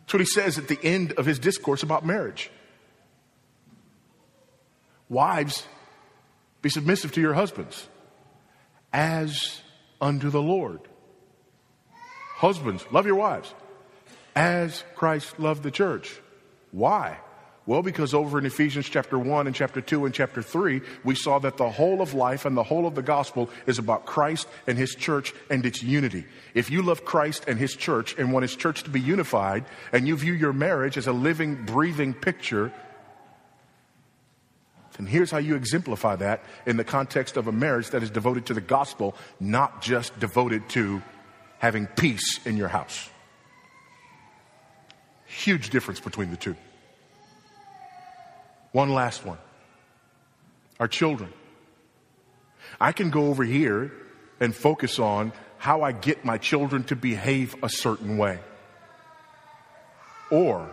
That's 0.00 0.14
what 0.14 0.20
he 0.20 0.26
says 0.26 0.58
at 0.58 0.68
the 0.68 0.78
end 0.82 1.12
of 1.12 1.26
his 1.26 1.38
discourse 1.38 1.82
about 1.82 2.04
marriage. 2.04 2.50
Wives, 5.08 5.64
be 6.62 6.68
submissive 6.68 7.12
to 7.12 7.20
your 7.20 7.34
husbands 7.34 7.86
as 8.92 9.60
unto 10.00 10.30
the 10.30 10.42
Lord. 10.42 10.80
Husbands, 12.36 12.84
love 12.90 13.06
your 13.06 13.14
wives 13.14 13.54
as 14.34 14.84
Christ 14.94 15.38
loved 15.38 15.62
the 15.62 15.70
church. 15.70 16.20
Why? 16.70 17.18
Well, 17.64 17.82
because 17.82 18.12
over 18.12 18.38
in 18.38 18.46
Ephesians 18.46 18.88
chapter 18.88 19.16
1 19.16 19.46
and 19.46 19.54
chapter 19.54 19.80
2 19.80 20.04
and 20.04 20.12
chapter 20.12 20.42
3, 20.42 20.80
we 21.04 21.14
saw 21.14 21.38
that 21.38 21.58
the 21.58 21.70
whole 21.70 22.02
of 22.02 22.12
life 22.12 22.44
and 22.44 22.56
the 22.56 22.64
whole 22.64 22.88
of 22.88 22.96
the 22.96 23.02
gospel 23.02 23.50
is 23.66 23.78
about 23.78 24.04
Christ 24.04 24.48
and 24.66 24.76
his 24.76 24.96
church 24.96 25.32
and 25.48 25.64
its 25.64 25.80
unity. 25.80 26.24
If 26.54 26.70
you 26.72 26.82
love 26.82 27.04
Christ 27.04 27.44
and 27.46 27.60
his 27.60 27.76
church 27.76 28.18
and 28.18 28.32
want 28.32 28.42
his 28.42 28.56
church 28.56 28.82
to 28.82 28.90
be 28.90 29.00
unified, 29.00 29.64
and 29.92 30.08
you 30.08 30.16
view 30.16 30.32
your 30.32 30.52
marriage 30.52 30.96
as 30.96 31.06
a 31.06 31.12
living, 31.12 31.64
breathing 31.64 32.14
picture, 32.14 32.72
then 34.96 35.06
here's 35.06 35.30
how 35.30 35.38
you 35.38 35.54
exemplify 35.54 36.16
that 36.16 36.42
in 36.66 36.76
the 36.76 36.84
context 36.84 37.36
of 37.36 37.46
a 37.46 37.52
marriage 37.52 37.90
that 37.90 38.02
is 38.02 38.10
devoted 38.10 38.46
to 38.46 38.54
the 38.54 38.60
gospel, 38.60 39.14
not 39.38 39.82
just 39.82 40.18
devoted 40.18 40.68
to 40.70 41.00
having 41.60 41.86
peace 41.86 42.44
in 42.44 42.56
your 42.56 42.68
house. 42.68 43.08
Huge 45.32 45.70
difference 45.70 45.98
between 45.98 46.30
the 46.30 46.36
two. 46.36 46.54
One 48.72 48.92
last 48.92 49.24
one. 49.24 49.38
Our 50.78 50.88
children. 50.88 51.32
I 52.78 52.92
can 52.92 53.10
go 53.10 53.28
over 53.28 53.42
here 53.42 53.92
and 54.40 54.54
focus 54.54 54.98
on 54.98 55.32
how 55.56 55.82
I 55.82 55.92
get 55.92 56.24
my 56.24 56.36
children 56.36 56.84
to 56.84 56.96
behave 56.96 57.56
a 57.62 57.70
certain 57.70 58.18
way. 58.18 58.40
Or 60.30 60.68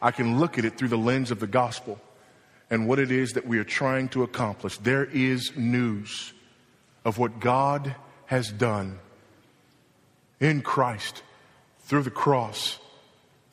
I 0.00 0.10
can 0.10 0.38
look 0.38 0.58
at 0.58 0.64
it 0.64 0.78
through 0.78 0.88
the 0.88 0.98
lens 0.98 1.30
of 1.30 1.38
the 1.38 1.46
gospel 1.46 2.00
and 2.70 2.88
what 2.88 2.98
it 2.98 3.10
is 3.10 3.34
that 3.34 3.46
we 3.46 3.58
are 3.58 3.64
trying 3.64 4.08
to 4.10 4.22
accomplish. 4.22 4.78
There 4.78 5.04
is 5.04 5.54
news 5.54 6.32
of 7.04 7.18
what 7.18 7.40
God 7.40 7.94
has 8.24 8.50
done 8.50 8.98
in 10.40 10.62
Christ 10.62 11.22
through 11.80 12.02
the 12.02 12.10
cross 12.10 12.78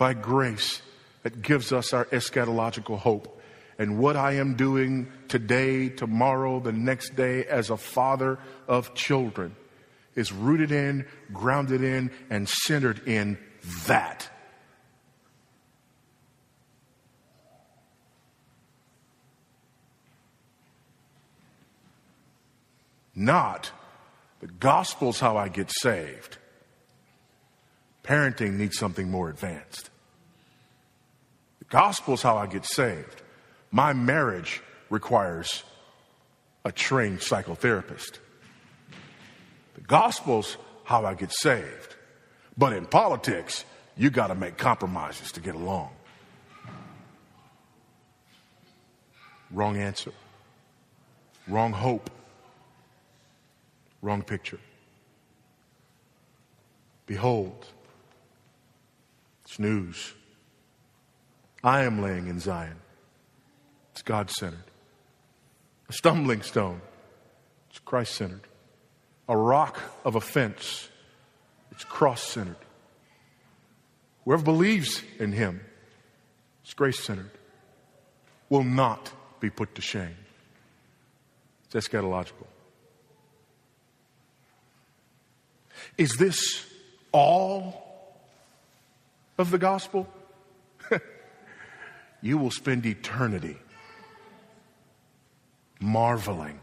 by 0.04 0.14
grace 0.14 0.82
that 1.22 1.42
gives 1.42 1.72
us 1.72 1.94
our 1.94 2.04
eschatological 2.08 3.00
hope. 3.00 3.42
And 3.80 3.98
what 3.98 4.18
I 4.18 4.34
am 4.34 4.56
doing 4.56 5.10
today, 5.30 5.88
tomorrow, 5.88 6.60
the 6.60 6.74
next 6.74 7.16
day 7.16 7.46
as 7.46 7.70
a 7.70 7.78
father 7.78 8.38
of 8.68 8.94
children 8.96 9.56
is 10.14 10.34
rooted 10.34 10.74
in, 10.74 11.06
grounded 11.32 11.82
in, 11.82 12.12
and 12.30 12.50
centered 12.50 13.08
in 13.08 13.38
that. 13.86 14.30
Not 23.16 23.72
the 24.42 24.48
gospel's 24.48 25.22
how 25.22 25.38
I 25.38 25.48
get 25.48 25.72
saved. 25.72 26.40
Parenting 28.04 28.58
needs 28.58 28.78
something 28.78 29.10
more 29.10 29.30
advanced. 29.30 29.92
The 31.74 31.80
gospel's 31.80 32.22
how 32.22 32.38
I 32.38 32.46
get 32.46 32.66
saved. 32.66 33.24
My 33.72 33.94
marriage 33.94 34.62
requires 34.92 35.64
a 36.64 36.72
trained 36.72 37.18
psychotherapist. 37.18 38.20
The 39.74 39.82
gospel's 39.82 40.58
how 40.84 41.04
I 41.04 41.16
get 41.16 41.34
saved. 41.34 41.96
But 42.56 42.74
in 42.74 42.86
politics, 42.86 43.66
you 43.98 44.12
got 44.12 44.28
to 44.28 44.36
make 44.36 44.56
compromises 44.56 45.32
to 45.32 45.40
get 45.40 45.56
along. 45.56 45.90
Wrong 49.50 49.76
answer. 49.76 50.12
Wrong 51.48 51.72
hope. 51.72 52.12
Wrong 54.04 54.22
picture. 54.22 54.60
Behold, 57.08 57.66
it's 59.44 59.58
news. 59.58 60.14
I 61.64 61.84
am 61.84 62.02
laying 62.02 62.28
in 62.28 62.40
Zion. 62.40 62.78
It's 63.92 64.02
God 64.02 64.30
centered. 64.30 64.66
A 65.90 65.94
stumbling 65.94 66.42
stone. 66.42 66.82
It's 67.70 67.80
Christ 67.80 68.16
centered. 68.16 68.48
A 69.30 69.38
rock 69.38 69.80
of 70.04 70.16
offense. 70.16 70.90
It's 71.72 71.84
cross 71.84 72.22
centered. 72.24 72.58
Whoever 74.26 74.44
believes 74.44 75.02
in 75.20 75.32
him, 75.34 75.62
it's 76.64 76.74
grace 76.74 77.00
centered, 77.00 77.32
will 78.50 78.64
not 78.64 79.12
be 79.40 79.50
put 79.50 79.76
to 79.76 79.82
shame. 79.82 80.16
It's 81.66 81.88
eschatological. 81.88 82.48
Is 85.98 86.16
this 86.16 86.66
all 87.12 88.18
of 89.38 89.52
the 89.52 89.58
gospel? 89.58 90.08
You 92.24 92.38
will 92.38 92.50
spend 92.50 92.86
eternity 92.86 93.58
marveling 95.82 96.58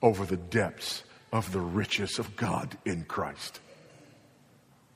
over 0.00 0.24
the 0.24 0.38
depths 0.38 1.04
of 1.32 1.52
the 1.52 1.60
riches 1.60 2.18
of 2.18 2.34
God 2.34 2.78
in 2.86 3.04
Christ. 3.04 3.60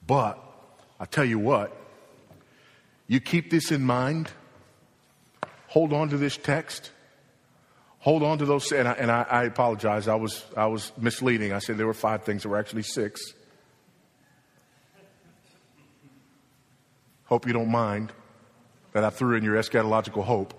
But 0.06 0.42
I 0.98 1.04
tell 1.04 1.24
you 1.24 1.38
what, 1.38 1.76
you 3.06 3.20
keep 3.20 3.50
this 3.50 3.70
in 3.70 3.84
mind, 3.84 4.30
hold 5.66 5.92
on 5.92 6.08
to 6.08 6.16
this 6.16 6.38
text, 6.38 6.90
hold 7.98 8.22
on 8.22 8.38
to 8.38 8.46
those, 8.46 8.72
and 8.72 8.88
I, 8.88 8.92
and 8.92 9.10
I, 9.10 9.26
I 9.30 9.44
apologize, 9.44 10.08
I 10.08 10.14
was, 10.14 10.42
I 10.56 10.66
was 10.66 10.92
misleading. 10.96 11.52
I 11.52 11.58
said 11.58 11.76
there 11.76 11.86
were 11.86 11.92
five 11.92 12.24
things, 12.24 12.44
there 12.44 12.50
were 12.50 12.58
actually 12.58 12.84
six. 12.84 13.20
Hope 17.26 17.46
you 17.46 17.52
don't 17.52 17.70
mind 17.70 18.12
that 18.94 19.04
I 19.04 19.10
threw 19.10 19.36
in 19.36 19.44
your 19.44 19.56
eschatological 19.56 20.24
hope. 20.24 20.54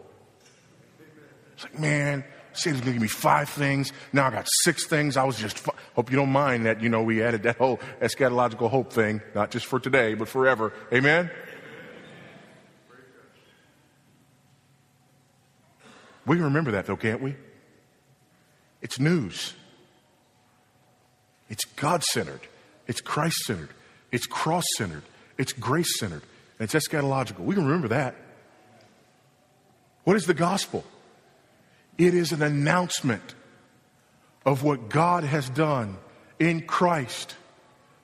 It's 1.53 1.63
like, 1.63 1.79
man, 1.79 2.23
Satan's 2.51 2.83
to 2.83 2.91
give 2.91 3.01
me 3.01 3.07
five 3.07 3.49
things. 3.49 3.93
Now 4.11 4.27
I 4.27 4.29
got 4.29 4.47
six 4.63 4.85
things. 4.85 5.15
I 5.15 5.23
was 5.23 5.37
just, 5.37 5.65
hope 5.95 6.11
you 6.11 6.17
don't 6.17 6.31
mind 6.31 6.65
that, 6.65 6.81
you 6.81 6.89
know, 6.89 7.01
we 7.01 7.23
added 7.23 7.43
that 7.43 7.57
whole 7.57 7.79
eschatological 8.01 8.69
hope 8.69 8.91
thing, 8.91 9.21
not 9.33 9.51
just 9.51 9.65
for 9.65 9.79
today, 9.79 10.15
but 10.15 10.27
forever. 10.27 10.73
Amen? 10.93 11.31
We 16.25 16.37
remember 16.37 16.71
that 16.71 16.87
though, 16.87 16.97
can't 16.97 17.21
we? 17.21 17.35
It's 18.81 18.99
news. 18.99 19.53
It's 21.49 21.63
God 21.63 22.03
centered. 22.03 22.41
It's 22.85 22.99
Christ 22.99 23.37
centered. 23.45 23.69
It's 24.11 24.25
cross 24.25 24.65
centered. 24.75 25.03
It's 25.37 25.53
grace 25.53 25.99
centered. 25.99 26.23
And 26.59 26.69
it's 26.69 26.73
eschatological. 26.73 27.39
We 27.39 27.55
can 27.55 27.65
remember 27.65 27.87
that. 27.89 28.15
What 30.05 30.15
is 30.15 30.25
the 30.25 30.33
gospel? 30.33 30.85
It 31.97 32.13
is 32.13 32.31
an 32.31 32.41
announcement 32.41 33.35
of 34.45 34.63
what 34.63 34.89
God 34.89 35.23
has 35.23 35.49
done 35.49 35.97
in 36.39 36.61
Christ 36.61 37.35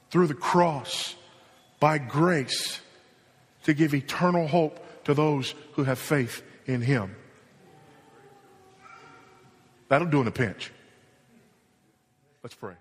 through 0.10 0.28
the 0.28 0.34
cross 0.34 1.16
by 1.80 2.00
grace 2.00 2.80
to 3.64 3.74
give 3.74 3.94
eternal 3.94 4.48
hope 4.48 5.04
to 5.06 5.14
those 5.14 5.54
who 5.74 5.84
have 5.84 6.00
faith 6.00 6.42
in 6.66 6.82
Him. 6.82 7.16
That'll 9.88 10.08
do 10.08 10.22
in 10.22 10.28
a 10.28 10.32
pinch. 10.32 10.72
Let's 12.44 12.56
pray. 12.56 12.76